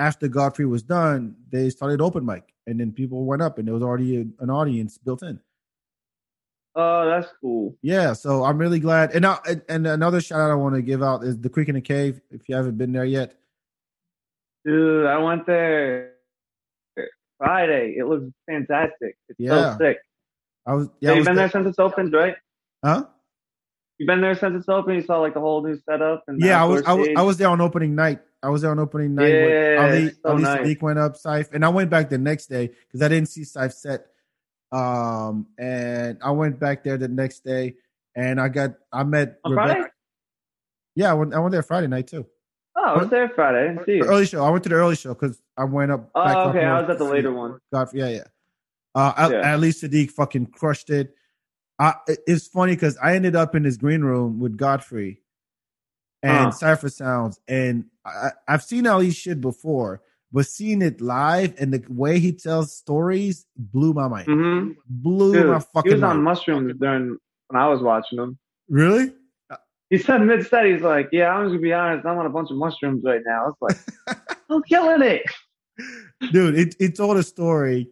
[0.00, 3.74] after Godfrey was done, they started open mic, and then people went up, and there
[3.74, 5.38] was already a- an audience built in.
[6.74, 7.76] Oh, that's cool.
[7.82, 9.12] Yeah, so I'm really glad.
[9.14, 11.68] And uh, now, and, another shout out I want to give out is the Creek
[11.68, 12.20] and the Cave.
[12.30, 13.34] If you haven't been there yet,
[14.64, 16.12] Dude, I went there
[17.38, 17.94] Friday.
[17.98, 19.16] It looks fantastic.
[19.28, 19.72] It's Yeah.
[19.72, 19.98] so sick.
[20.66, 20.88] I was.
[21.00, 22.36] Yeah, I you've was been there there- since it's opened, right?
[22.84, 23.04] huh?
[23.98, 24.94] You've been there since it's open.
[24.94, 27.08] You saw like the whole new setup and Yeah, I was, I was.
[27.16, 28.20] I was there on opening night.
[28.42, 29.32] I was there on opening night.
[29.32, 30.66] when Yeah, Ali, so Ali nice.
[30.66, 33.42] Siddiq went up, Saif, and I went back the next day because I didn't see
[33.42, 34.06] Saif set.
[34.72, 37.74] Um, and I went back there the next day,
[38.14, 39.74] and I got I met On Rebecca.
[39.74, 39.90] Friday?
[40.94, 42.26] Yeah, I went, I went there Friday night too.
[42.76, 43.64] Oh, I was there Friday.
[43.64, 44.04] I didn't see you.
[44.04, 44.44] early show.
[44.44, 46.12] I went to the early show because I went up.
[46.14, 46.64] back Oh, okay.
[46.64, 47.58] I was at the later one.
[47.72, 48.24] Godfrey, yeah, yeah.
[48.94, 49.56] Uh, Yeah.
[49.56, 51.14] least Siddiq fucking crushed it.
[51.78, 51.94] I,
[52.26, 55.22] it's funny because I ended up in his green room with Godfrey
[56.22, 56.76] and Huh.
[56.76, 60.02] Cipha Sounds, and I, I've seen Ali's shit before,
[60.32, 64.28] but seeing it live and the way he tells stories blew my mind.
[64.28, 64.72] Mm-hmm.
[64.88, 66.24] Blew Dude, my fucking he was on mind.
[66.24, 67.18] mushrooms during
[67.48, 68.38] when I was watching him.
[68.68, 69.12] Really?
[69.88, 72.06] He said mid set, he's like, "Yeah, I'm just gonna be honest.
[72.06, 73.56] I'm on a bunch of mushrooms right now." I was
[74.06, 74.18] like,
[74.50, 75.22] "I'm killing it."
[76.32, 77.88] dude it, it told a story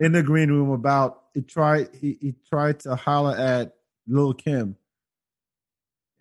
[0.00, 3.74] in the green room about he tried he, he tried to holler at
[4.08, 4.74] Lil Kim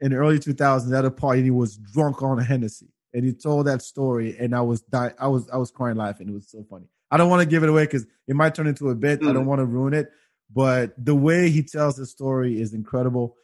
[0.05, 3.31] in the early 2000s at a party and he was drunk on Hennessy and he
[3.33, 6.47] told that story and I was di- I was I was crying laughing it was
[6.49, 8.95] so funny I don't want to give it away because it might turn into a
[8.95, 9.51] bit I don't Mm.
[9.51, 10.07] want to ruin it
[10.53, 13.35] but the way he tells the story is incredible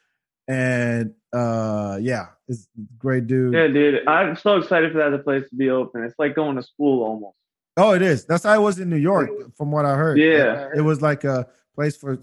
[0.48, 2.68] and uh yeah it's
[2.98, 4.08] great dude Yeah, dude.
[4.08, 6.04] I'm so excited for that place to be open.
[6.04, 7.38] It's like going to school almost.
[7.78, 8.26] Oh, it is.
[8.26, 10.18] That's how it was in New York, from what I heard.
[10.20, 10.68] Yeah.
[10.76, 12.18] it was like a place for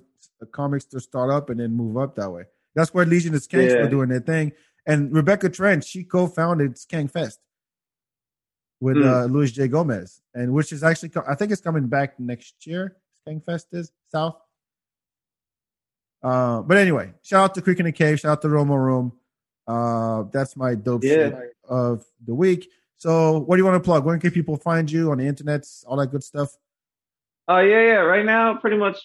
[0.53, 2.45] comics to start up and then move up that way.
[2.75, 3.83] That's where Legion of Skanks Yeah.
[3.83, 4.53] were doing their thing.
[4.87, 7.41] And Rebecca Trent, she co-founded Skank Fest
[8.81, 9.05] with Hmm.
[9.09, 9.69] uh, Luis J.
[9.69, 12.97] Gomez, and which is actually, co- I think it's coming back next year.
[13.27, 14.41] Skank Fest is South.
[16.23, 19.13] Uh, but anyway, shout out to Creek and the Cave, shout out to Romo Room.
[19.67, 21.15] Uh, that's my dope Yeah.
[21.31, 22.71] shit of the week.
[22.97, 24.05] So, what do you want to plug?
[24.05, 25.65] Where can people find you on the internet?
[25.87, 26.57] All that good stuff.
[27.47, 27.95] Oh yeah, yeah.
[28.01, 28.99] Right now, pretty much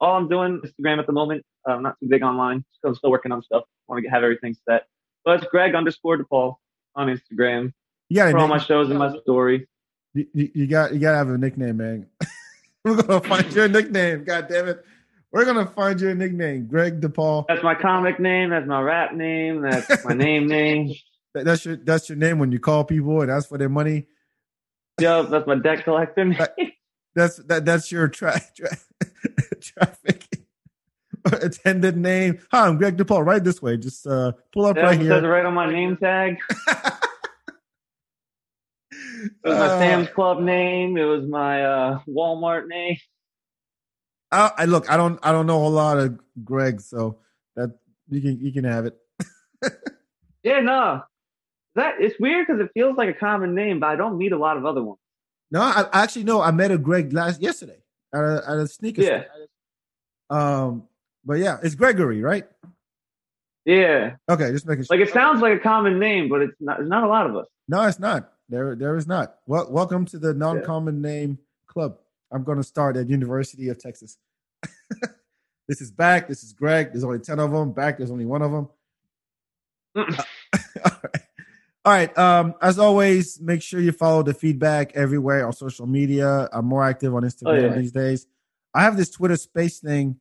[0.00, 1.44] all I'm doing Instagram at the moment.
[1.68, 2.64] Uh, I'm not too big online.
[2.82, 3.64] So I'm still working on stuff.
[3.88, 4.86] I Want to have everything set.
[5.24, 6.54] But it's Greg underscore DiPaul
[6.96, 7.72] on Instagram
[8.08, 9.68] You got for all my shows and my story.
[10.14, 12.06] you, you got you got to have a nickname, man.
[12.84, 14.24] We're gonna find your nickname.
[14.24, 14.82] God damn it,
[15.32, 17.44] we're gonna find your nickname, Greg DiPaul.
[17.46, 18.48] That's my comic name.
[18.50, 19.60] That's my rap name.
[19.60, 20.94] That's my name name.
[21.34, 24.06] That- That's your that's your name when you call people and ask for their money.
[25.00, 26.38] Yup, that's my debt collector name.
[27.14, 28.76] That's that that's your tra- tra-
[29.60, 30.26] traffic
[31.24, 32.38] attendant name.
[32.52, 33.24] Hi, I'm Greg DiPaul.
[33.26, 33.76] Right this way.
[33.76, 36.38] Just uh, pull up Yeah, right it says right on my name tag.
[39.44, 40.96] It was my Uh, Sam's Club name.
[40.96, 42.96] It was my uh, Walmart name.
[44.32, 44.90] I, I look.
[44.90, 45.18] I don't.
[45.22, 47.18] I don't know a lot of Greg, so
[47.54, 47.78] that
[48.08, 48.96] you can you can have it.
[50.42, 51.02] Yeah, no.
[51.74, 54.38] That it's weird because it feels like a common name, but I don't meet a
[54.38, 54.98] lot of other ones.
[55.50, 56.40] No, I, I actually know.
[56.40, 57.78] I met a Greg last yesterday
[58.14, 59.02] at a, at a sneaker.
[59.02, 59.24] Yeah.
[59.24, 60.38] store.
[60.38, 60.88] Um,
[61.24, 62.46] but yeah, it's Gregory, right?
[63.66, 64.96] Yeah, Okay, just making sure.
[64.96, 66.78] like it sounds like a common name, but it's not.
[66.78, 67.46] There's not a lot of us.
[67.68, 68.32] no, it's not.
[68.48, 69.36] There, there is not.
[69.46, 71.98] Well, welcome to the non-common name club.
[72.32, 74.16] I'm going to start at University of Texas.
[75.68, 76.26] this is Bak.
[76.26, 76.90] This is Greg.
[76.92, 77.72] There's only ten of them.
[77.72, 77.98] Bak.
[77.98, 78.68] There's only one of them.
[79.96, 80.04] All
[81.04, 81.22] right.
[81.84, 82.16] All right.
[82.18, 86.48] Um, as always, make sure you follow the FeedBak everywhere on social media.
[86.52, 87.74] I'm more active on Instagram Oh, yeah.
[87.76, 88.26] these days.
[88.74, 90.20] I have this Twitter space thing.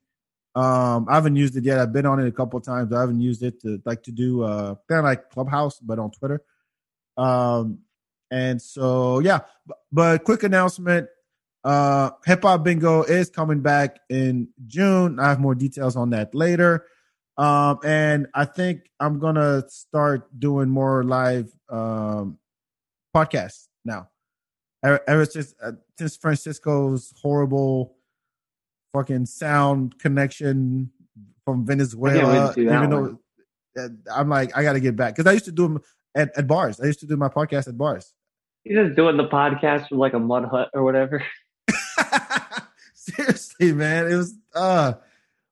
[0.55, 1.77] Um, I haven't used it yet.
[1.79, 2.91] I've been on it a couple times.
[2.93, 6.11] I haven't used it to like to do uh kind of like Clubhouse, but on
[6.11, 6.41] Twitter.
[7.17, 7.79] Um,
[8.31, 11.07] and so yeah, but, but quick announcement.
[11.63, 15.19] Uh, Hip Hop Bingo is coming back in June.
[15.19, 16.85] I have more details on that later.
[17.39, 22.37] Um, and I think I'm gonna start doing more live um
[23.15, 24.09] podcasts now.
[24.83, 27.95] Ever, ever since uh, since Francisco's horrible
[28.93, 30.91] fucking sound connection
[31.45, 33.17] from Venezuela, even though
[33.77, 35.81] uh, I'm like I got to get back because I used to do them
[36.15, 36.81] at, at bars.
[36.81, 38.13] I used to do my podcast at bars.
[38.65, 41.23] You're just doing the podcast from like a mud hut or whatever.
[42.93, 44.35] Seriously, man, it was.
[44.53, 44.93] uh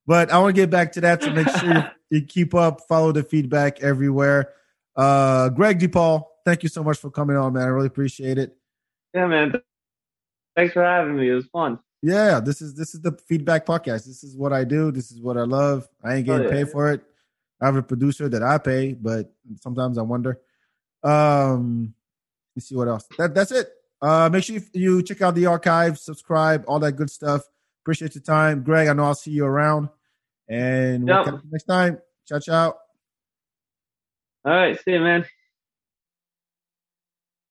[0.07, 2.81] But I want to get back to that to make sure you, you keep up,
[2.87, 4.53] follow the FeedBak everywhere.
[4.95, 7.63] Uh Greg DiPaul, thank you so much for coming on, man.
[7.63, 8.55] I really appreciate it.
[9.13, 9.53] Yeah, man.
[10.55, 11.29] Thanks for having me.
[11.29, 11.77] It was fun.
[12.01, 14.05] Yeah, this is this is the FeedBak podcast.
[14.05, 14.91] This is what I do.
[14.91, 15.87] This is what I love.
[16.03, 16.55] I ain't getting Oh, yeah.
[16.63, 17.01] paid for it.
[17.61, 20.39] I have a producer that I pay, but sometimes I wonder.
[21.03, 21.93] Um,
[22.55, 23.05] let's see what else.
[23.17, 23.69] That that's it.
[24.01, 27.41] Uh, make sure you, you check out the archive, subscribe, all that good stuff.
[27.83, 28.87] Appreciate your time, Greg.
[28.87, 29.89] I know I'll see you around,
[30.49, 31.99] and we'll catch you next time.
[32.27, 32.77] Ciao, ciao.
[34.45, 35.25] All right, see you, man.